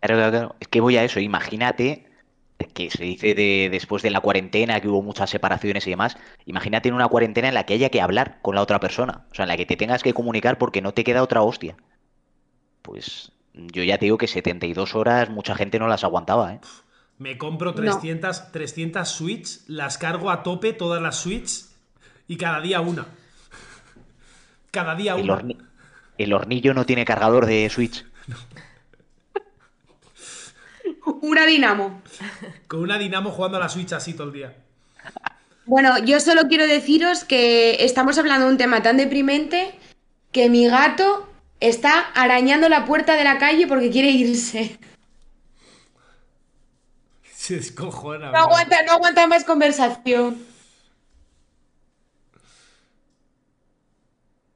Claro, 0.01 0.15
claro, 0.17 0.31
claro. 0.31 0.55
Es 0.59 0.67
que 0.67 0.81
voy 0.81 0.97
a 0.97 1.03
eso. 1.03 1.19
Imagínate 1.19 2.05
que 2.73 2.89
se 2.91 3.03
dice 3.03 3.35
de 3.35 3.69
después 3.71 4.03
de 4.03 4.11
la 4.11 4.21
cuarentena, 4.21 4.79
que 4.81 4.87
hubo 4.89 5.01
muchas 5.03 5.29
separaciones 5.29 5.87
y 5.87 5.91
demás, 5.91 6.17
imagínate 6.45 6.89
en 6.89 6.95
una 6.95 7.07
cuarentena 7.09 7.49
en 7.49 7.53
la 7.55 7.65
que 7.65 7.73
haya 7.75 7.89
que 7.89 8.01
hablar 8.01 8.39
con 8.41 8.55
la 8.55 8.61
otra 8.63 8.79
persona, 8.79 9.27
o 9.31 9.35
sea, 9.35 9.43
en 9.45 9.49
la 9.49 9.57
que 9.57 9.65
te 9.65 9.77
tengas 9.77 10.03
que 10.03 10.13
comunicar 10.13 10.57
porque 10.57 10.81
no 10.81 10.93
te 10.93 11.03
queda 11.05 11.23
otra 11.23 11.41
hostia. 11.43 11.77
Pues 12.81 13.31
yo 13.71 13.83
ya 13.83 13.97
te 13.97 14.05
digo 14.05 14.17
que 14.17 14.27
72 14.27 14.95
horas 14.95 15.29
mucha 15.29 15.55
gente 15.55 15.79
no 15.79 15.87
las 15.87 16.03
aguantaba, 16.03 16.53
¿eh? 16.53 16.59
Me 17.17 17.37
compro 17.37 17.73
300, 17.73 18.51
300 18.51 19.07
Switch, 19.07 19.59
las 19.67 19.97
cargo 19.97 20.31
a 20.31 20.41
tope, 20.43 20.71
todas 20.73 21.01
las 21.01 21.17
Switch, 21.17 21.65
y 22.27 22.37
cada 22.37 22.61
día 22.61 22.79
una. 22.81 23.05
Cada 24.71 24.95
día 24.95 25.15
El, 25.15 25.23
una. 25.23 25.35
horni- 25.41 25.57
el 26.17 26.33
hornillo 26.33 26.73
no 26.73 26.85
tiene 26.85 27.03
cargador 27.05 27.45
de 27.45 27.69
Switch. 27.69 28.05
Una 31.21 31.45
dinamo. 31.45 32.01
Con 32.67 32.81
una 32.81 32.97
Dinamo 32.97 33.31
jugando 33.31 33.57
a 33.57 33.61
la 33.61 33.69
Switch 33.69 33.91
así 33.93 34.13
todo 34.13 34.27
el 34.27 34.33
día. 34.33 34.55
Bueno, 35.65 35.97
yo 35.99 36.19
solo 36.19 36.43
quiero 36.47 36.67
deciros 36.67 37.23
que 37.23 37.83
estamos 37.83 38.17
hablando 38.17 38.45
de 38.45 38.51
un 38.51 38.57
tema 38.57 38.81
tan 38.81 38.97
deprimente 38.97 39.71
que 40.31 40.49
mi 40.49 40.67
gato 40.67 41.28
está 41.59 41.99
arañando 42.15 42.69
la 42.69 42.85
puerta 42.85 43.15
de 43.15 43.23
la 43.23 43.37
calle 43.37 43.67
porque 43.67 43.89
quiere 43.89 44.09
irse. 44.09 44.77
Se 47.33 47.55
descojona. 47.55 48.31
No 48.31 48.37
aguanta, 48.37 48.83
no 48.83 48.93
aguanta 48.93 49.25
más 49.27 49.43
conversación. 49.43 50.45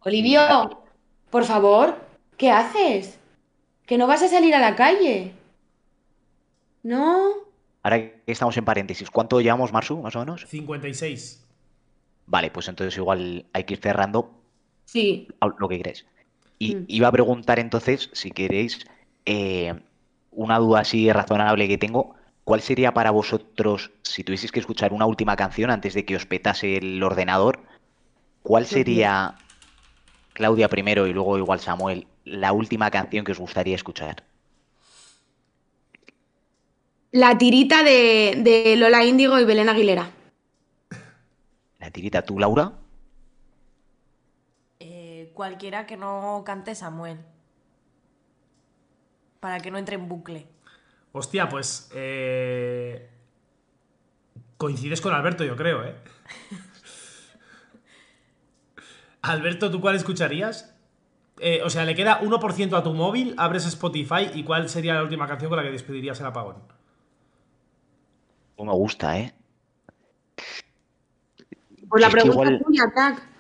Olivio, 0.02 0.84
por 1.30 1.46
favor, 1.46 1.96
¿qué 2.38 2.52
haces? 2.52 3.18
Que 3.86 3.98
no 3.98 4.06
vas 4.08 4.22
a 4.22 4.28
salir 4.28 4.54
a 4.54 4.60
la 4.60 4.76
calle. 4.76 5.34
¿No? 6.84 7.32
Ahora 7.82 8.00
que 8.00 8.22
estamos 8.28 8.56
en 8.58 8.66
paréntesis, 8.66 9.10
¿cuánto 9.10 9.40
llevamos, 9.40 9.72
Marsu, 9.72 9.98
más 10.02 10.16
o 10.16 10.20
menos? 10.20 10.46
56. 10.48 11.42
Vale, 12.26 12.52
pues 12.52 12.68
entonces 12.68 12.96
igual 12.98 13.46
hay 13.54 13.64
que 13.64 13.74
ir 13.76 13.80
cerrando 13.82 14.34
Sí. 14.86 15.28
lo 15.58 15.68
que 15.70 15.78
queréis. 15.78 16.06
Y 16.64 16.76
Mm. 16.76 16.86
iba 16.88 17.08
a 17.10 17.12
preguntar 17.12 17.60
entonces, 17.60 18.10
si 18.14 18.32
queréis, 18.32 18.86
eh, 19.26 19.74
una 20.32 20.60
duda 20.60 20.80
así 20.80 21.12
razonable 21.12 21.68
que 21.68 21.78
tengo, 21.78 22.16
¿cuál 22.46 22.62
sería 22.62 22.94
para 22.94 23.12
vosotros, 23.12 23.92
si 24.02 24.24
tuvieseis 24.24 24.52
que 24.54 24.62
escuchar 24.62 24.94
una 24.94 25.06
última 25.06 25.36
canción 25.36 25.70
antes 25.72 25.94
de 25.94 26.06
que 26.06 26.16
os 26.16 26.26
petase 26.26 26.78
el 26.78 27.04
ordenador, 27.04 27.60
cuál 28.44 28.66
sería, 28.66 29.36
Claudia 30.34 30.70
primero 30.70 31.06
y 31.06 31.14
luego 31.14 31.38
igual 31.38 31.60
Samuel, 31.60 32.08
la 32.24 32.54
última 32.54 32.90
canción 32.90 33.26
que 33.26 33.34
os 33.34 33.40
gustaría 33.40 33.76
escuchar? 33.76 34.24
La 37.12 37.38
tirita 37.38 37.84
de, 37.84 38.36
de 38.38 38.76
Lola 38.78 39.04
Índigo 39.04 39.38
y 39.38 39.44
Belén 39.44 39.68
Aguilera. 39.68 40.10
La 41.80 41.92
tirita, 41.92 42.22
¿tú, 42.22 42.40
Laura? 42.40 42.72
Cualquiera 45.34 45.86
que 45.86 45.98
no 45.98 46.44
cante 46.46 46.76
Samuel. 46.76 47.20
Para 49.40 49.60
que 49.60 49.72
no 49.72 49.78
entre 49.78 49.96
en 49.96 50.08
bucle. 50.08 50.48
Hostia, 51.12 51.50
pues. 51.50 51.90
eh, 51.94 53.10
Coincides 54.58 55.02
con 55.02 55.14
Alberto, 55.14 55.44
yo 55.44 55.56
creo, 55.56 55.84
¿eh? 55.84 55.96
Alberto, 59.22 59.72
¿tú 59.72 59.82
cuál 59.82 59.96
escucharías? 59.96 60.74
Eh, 61.40 61.62
o 61.64 61.70
sea, 61.70 61.86
le 61.86 61.96
queda 61.96 62.22
1% 62.22 62.78
a 62.78 62.84
tu 62.84 62.94
móvil, 62.94 63.34
abres 63.38 63.66
Spotify 63.66 64.30
y 64.34 64.44
¿cuál 64.44 64.70
sería 64.70 64.94
la 64.94 65.04
última 65.04 65.28
canción 65.28 65.50
con 65.50 65.58
la 65.58 65.64
que 65.64 65.72
despedirías 65.72 66.20
el 66.20 66.28
apagón? 66.28 66.58
No 68.58 68.66
me 68.66 68.74
gusta, 68.74 69.18
¿eh? 69.18 69.34
Pues 71.90 72.02
la 72.02 72.08
Es 72.08 72.14
pregunta 72.14 72.44
igual- 72.44 72.64
tuya, 72.64 72.84
Tac. 72.94 73.33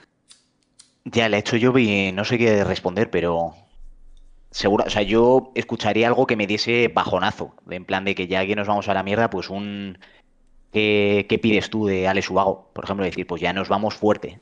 Ya, 1.05 1.29
le 1.29 1.37
he 1.37 1.39
hecho 1.39 1.57
yo 1.57 1.77
y 1.77 2.11
no 2.11 2.23
sé 2.25 2.37
qué 2.37 2.63
responder, 2.63 3.09
pero 3.09 3.53
seguro, 4.51 4.85
o 4.87 4.89
sea, 4.89 5.01
yo 5.01 5.51
escucharía 5.55 6.07
algo 6.07 6.25
que 6.27 6.37
me 6.37 6.47
diese 6.47 6.87
bajonazo, 6.87 7.55
en 7.69 7.85
plan 7.85 8.05
de 8.05 8.15
que 8.15 8.27
ya 8.27 8.45
que 8.45 8.55
nos 8.55 8.67
vamos 8.67 8.87
a 8.87 8.93
la 8.93 9.03
mierda, 9.03 9.29
pues 9.29 9.49
un 9.49 9.97
¿qué, 10.71 11.25
qué 11.27 11.39
pides 11.39 11.69
tú 11.69 11.85
de 11.85 12.07
Alex 12.07 12.29
Ubago? 12.29 12.69
Por 12.73 12.83
ejemplo, 12.85 13.05
decir, 13.05 13.27
pues 13.27 13.41
ya 13.41 13.53
nos 13.53 13.69
vamos 13.69 13.95
fuerte. 13.95 14.39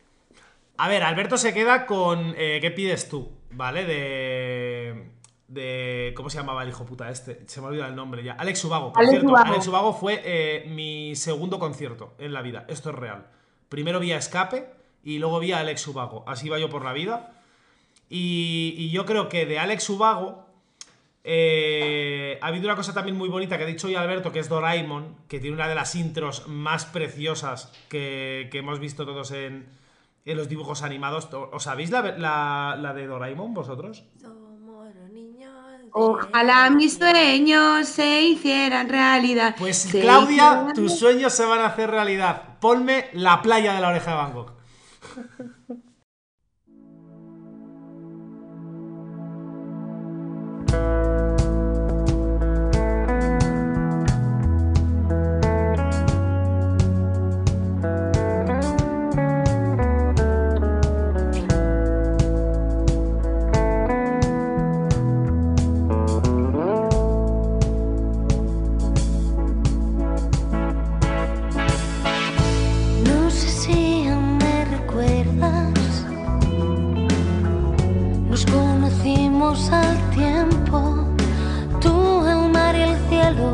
A 0.78 0.88
ver, 0.88 1.04
Alberto 1.04 1.38
se 1.38 1.54
queda 1.54 1.86
con. 1.86 2.34
eh, 2.38 2.60
¿Qué 2.62 2.72
pides 2.72 3.08
tú? 3.08 3.30
¿Vale? 3.52 3.86
De. 3.86 5.12
de 5.48 6.14
¿Cómo 6.16 6.30
se 6.30 6.40
llamaba 6.40 6.64
el 6.64 6.70
hijo 6.70 6.86
puta 6.86 7.10
este? 7.10 7.42
Se 7.46 7.60
me 7.60 7.68
ha 7.68 7.70
olvidado 7.70 7.90
el 7.90 7.96
nombre 7.96 8.24
ya. 8.24 8.34
Alex 8.34 8.66
Ubago, 8.66 8.92
por 8.92 9.00
Alex 9.00 9.12
cierto. 9.12 9.30
Ubago. 9.30 9.52
Alex 9.52 9.68
Ubago 9.68 9.94
fue 9.94 10.22
eh, 10.24 10.66
mi 10.68 11.16
segundo 11.16 11.60
concierto 11.60 12.16
en 12.18 12.34
la 12.34 12.42
vida. 12.42 12.66
Esto 12.68 12.90
es 12.90 12.96
real. 12.96 13.28
Primero 13.70 14.00
vi 14.00 14.12
a 14.12 14.18
Escape 14.18 14.81
y 15.04 15.20
luego 15.20 15.40
vi 15.40 15.52
a 15.52 15.60
Alex 15.60 15.88
Ubago. 15.88 16.24
Así 16.28 16.48
iba 16.48 16.60
yo 16.60 16.70
por 16.70 16.84
la 16.84 16.94
vida. 16.94 17.32
Y, 18.10 18.76
y 18.78 18.90
yo 18.92 19.06
creo 19.06 19.30
que 19.30 19.46
de 19.46 19.58
Alex 19.60 19.90
Ubago. 19.90 20.46
eh, 21.24 22.40
ha 22.42 22.48
habido 22.48 22.66
una 22.66 22.76
cosa 22.76 22.94
también 22.94 23.16
muy 23.18 23.30
bonita 23.30 23.58
que 23.58 23.64
ha 23.64 23.68
dicho 23.68 23.88
hoy 23.88 23.96
Alberto, 23.96 24.32
que 24.32 24.40
es 24.40 24.50
Doraemon, 24.50 25.16
que 25.28 25.40
tiene 25.40 25.56
una 25.56 25.68
de 25.68 25.76
las 25.76 25.96
intros 25.96 26.48
más 26.48 26.86
preciosas 26.86 27.72
que, 27.90 28.50
que 28.52 28.58
hemos 28.60 28.80
visto 28.80 29.06
todos 29.06 29.32
en, 29.32 29.68
en 30.26 30.38
los 30.38 30.50
dibujos 30.50 30.82
animados. 30.84 31.30
¿Os 31.32 31.64
sabéis 31.64 31.92
la, 31.92 32.02
la- 32.18 32.78
la 32.80 32.94
de 32.94 33.06
Doraemon 33.08 33.54
vosotros? 33.54 34.04
Somos 34.20 34.60
los 34.96 35.10
niños 35.12 35.54
de 35.80 35.90
Ojalá 35.94 36.70
mis 36.72 36.98
sueños 36.98 37.88
se 37.88 38.22
hicieran 38.24 38.90
realidad. 38.90 39.56
Pues 39.60 39.78
Se 39.78 40.02
Claudia, 40.02 40.36
hicieran- 40.54 40.74
tus 40.74 40.98
sueños 40.98 41.34
se 41.34 41.46
van 41.46 41.60
a 41.60 41.68
hacer 41.68 41.90
realidad. 41.92 42.58
Ponme 42.60 43.10
la 43.14 43.42
playa 43.42 43.74
de 43.74 43.82
la 43.82 43.90
oreja 43.90 44.12
de 44.12 44.18
Bangkok. 44.18 44.54
No 45.14 45.82
tiempo, 80.22 80.80
tú, 81.80 81.96
el 82.34 82.42
mar 82.56 82.76
y 82.76 82.84
el 82.90 82.96
cielo. 83.10 83.48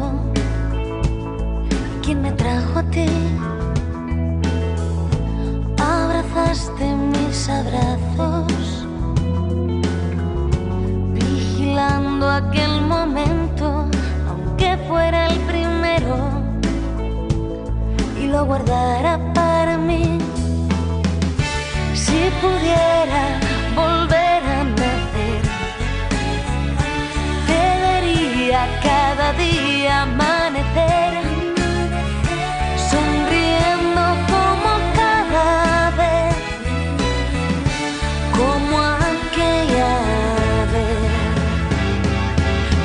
¿Quién 2.03 2.21
me 2.21 2.31
trajo 2.31 2.79
a 2.79 2.83
ti? 2.95 3.09
Abrazaste 5.99 6.85
mis 7.13 7.37
abrazos, 7.59 8.85
vigilando 11.19 12.23
aquel 12.41 12.73
momento, 12.95 13.65
aunque 14.29 14.69
fuera 14.87 15.27
el 15.31 15.37
primero 15.51 16.15
y 18.21 18.27
lo 18.33 18.45
guardara 18.45 19.13
para 19.33 19.77
mí. 19.77 20.05
Si 22.03 22.19
pudiera 22.41 23.46
amanecer, 29.97 31.13
sonriendo 32.91 34.03
como 34.31 34.71
cada 34.95 35.89
vez, 36.01 36.35
como 38.37 38.77
aquella 39.13 39.95
vez. 40.73 41.09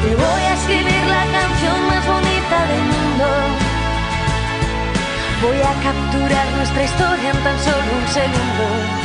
Te 0.03 0.11
voy 0.23 0.43
a 0.51 0.55
escribir 0.55 1.03
la 1.17 1.25
canción 1.37 1.77
más 1.91 2.07
bonita 2.07 2.59
del 2.71 2.85
mundo. 2.93 3.27
Voy 5.43 5.61
a 5.71 5.75
capturar 5.87 6.47
nuestra 6.57 6.83
historia 6.85 7.31
en 7.31 7.45
tan 7.45 7.59
solo 7.59 7.89
un 8.01 8.09
segundo. 8.09 9.02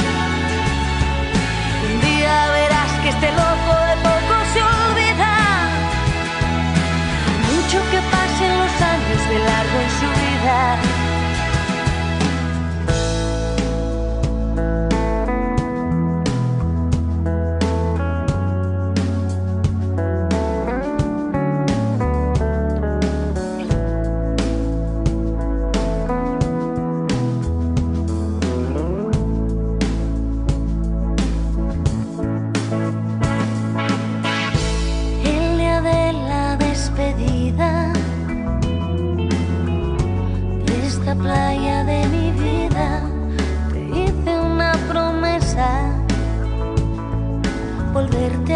De 9.29 9.39
largo 9.39 9.79
en 9.79 9.89
su 9.99 10.07
vida. 10.21 10.96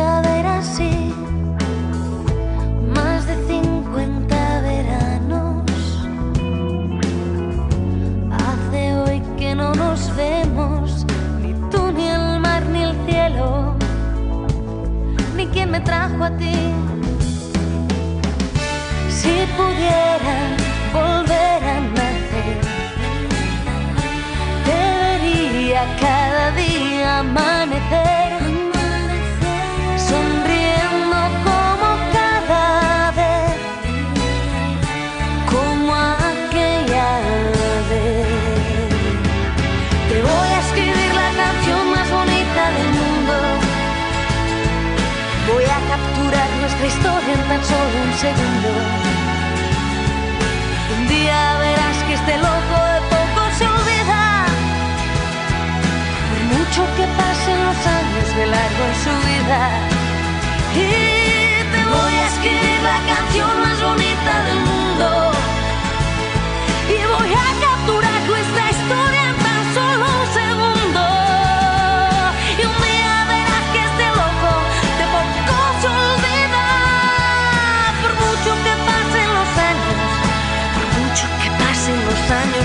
mirada 0.02 0.31
tan 47.52 47.64
solo 47.66 47.96
un 48.08 48.14
segundo. 48.26 48.70
Un 50.96 51.08
día 51.08 51.40
verás 51.60 51.98
que 52.08 52.14
este 52.20 52.36
loco 52.48 52.78
de 52.94 53.00
poco 53.16 53.42
se 53.58 53.66
olvida. 53.76 54.22
Por 56.30 56.42
mucho 56.56 56.82
que 56.98 57.06
pasen 57.20 57.58
los 57.68 57.82
años 58.00 58.28
de 58.38 58.46
largo 58.56 58.82
en 58.90 58.98
su 59.06 59.14
vida. 59.30 59.60
Y 60.84 60.92
te 61.74 61.82
voy 61.94 62.14
a 62.24 62.26
escribir 62.32 62.80
la 62.90 63.00
canción 63.12 63.52
más 63.64 63.78
bonita. 63.88 64.11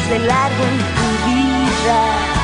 de 0.05 0.19
largo 0.19 0.63
en 0.65 0.79
tu 0.79 1.07
vida. 1.27 2.36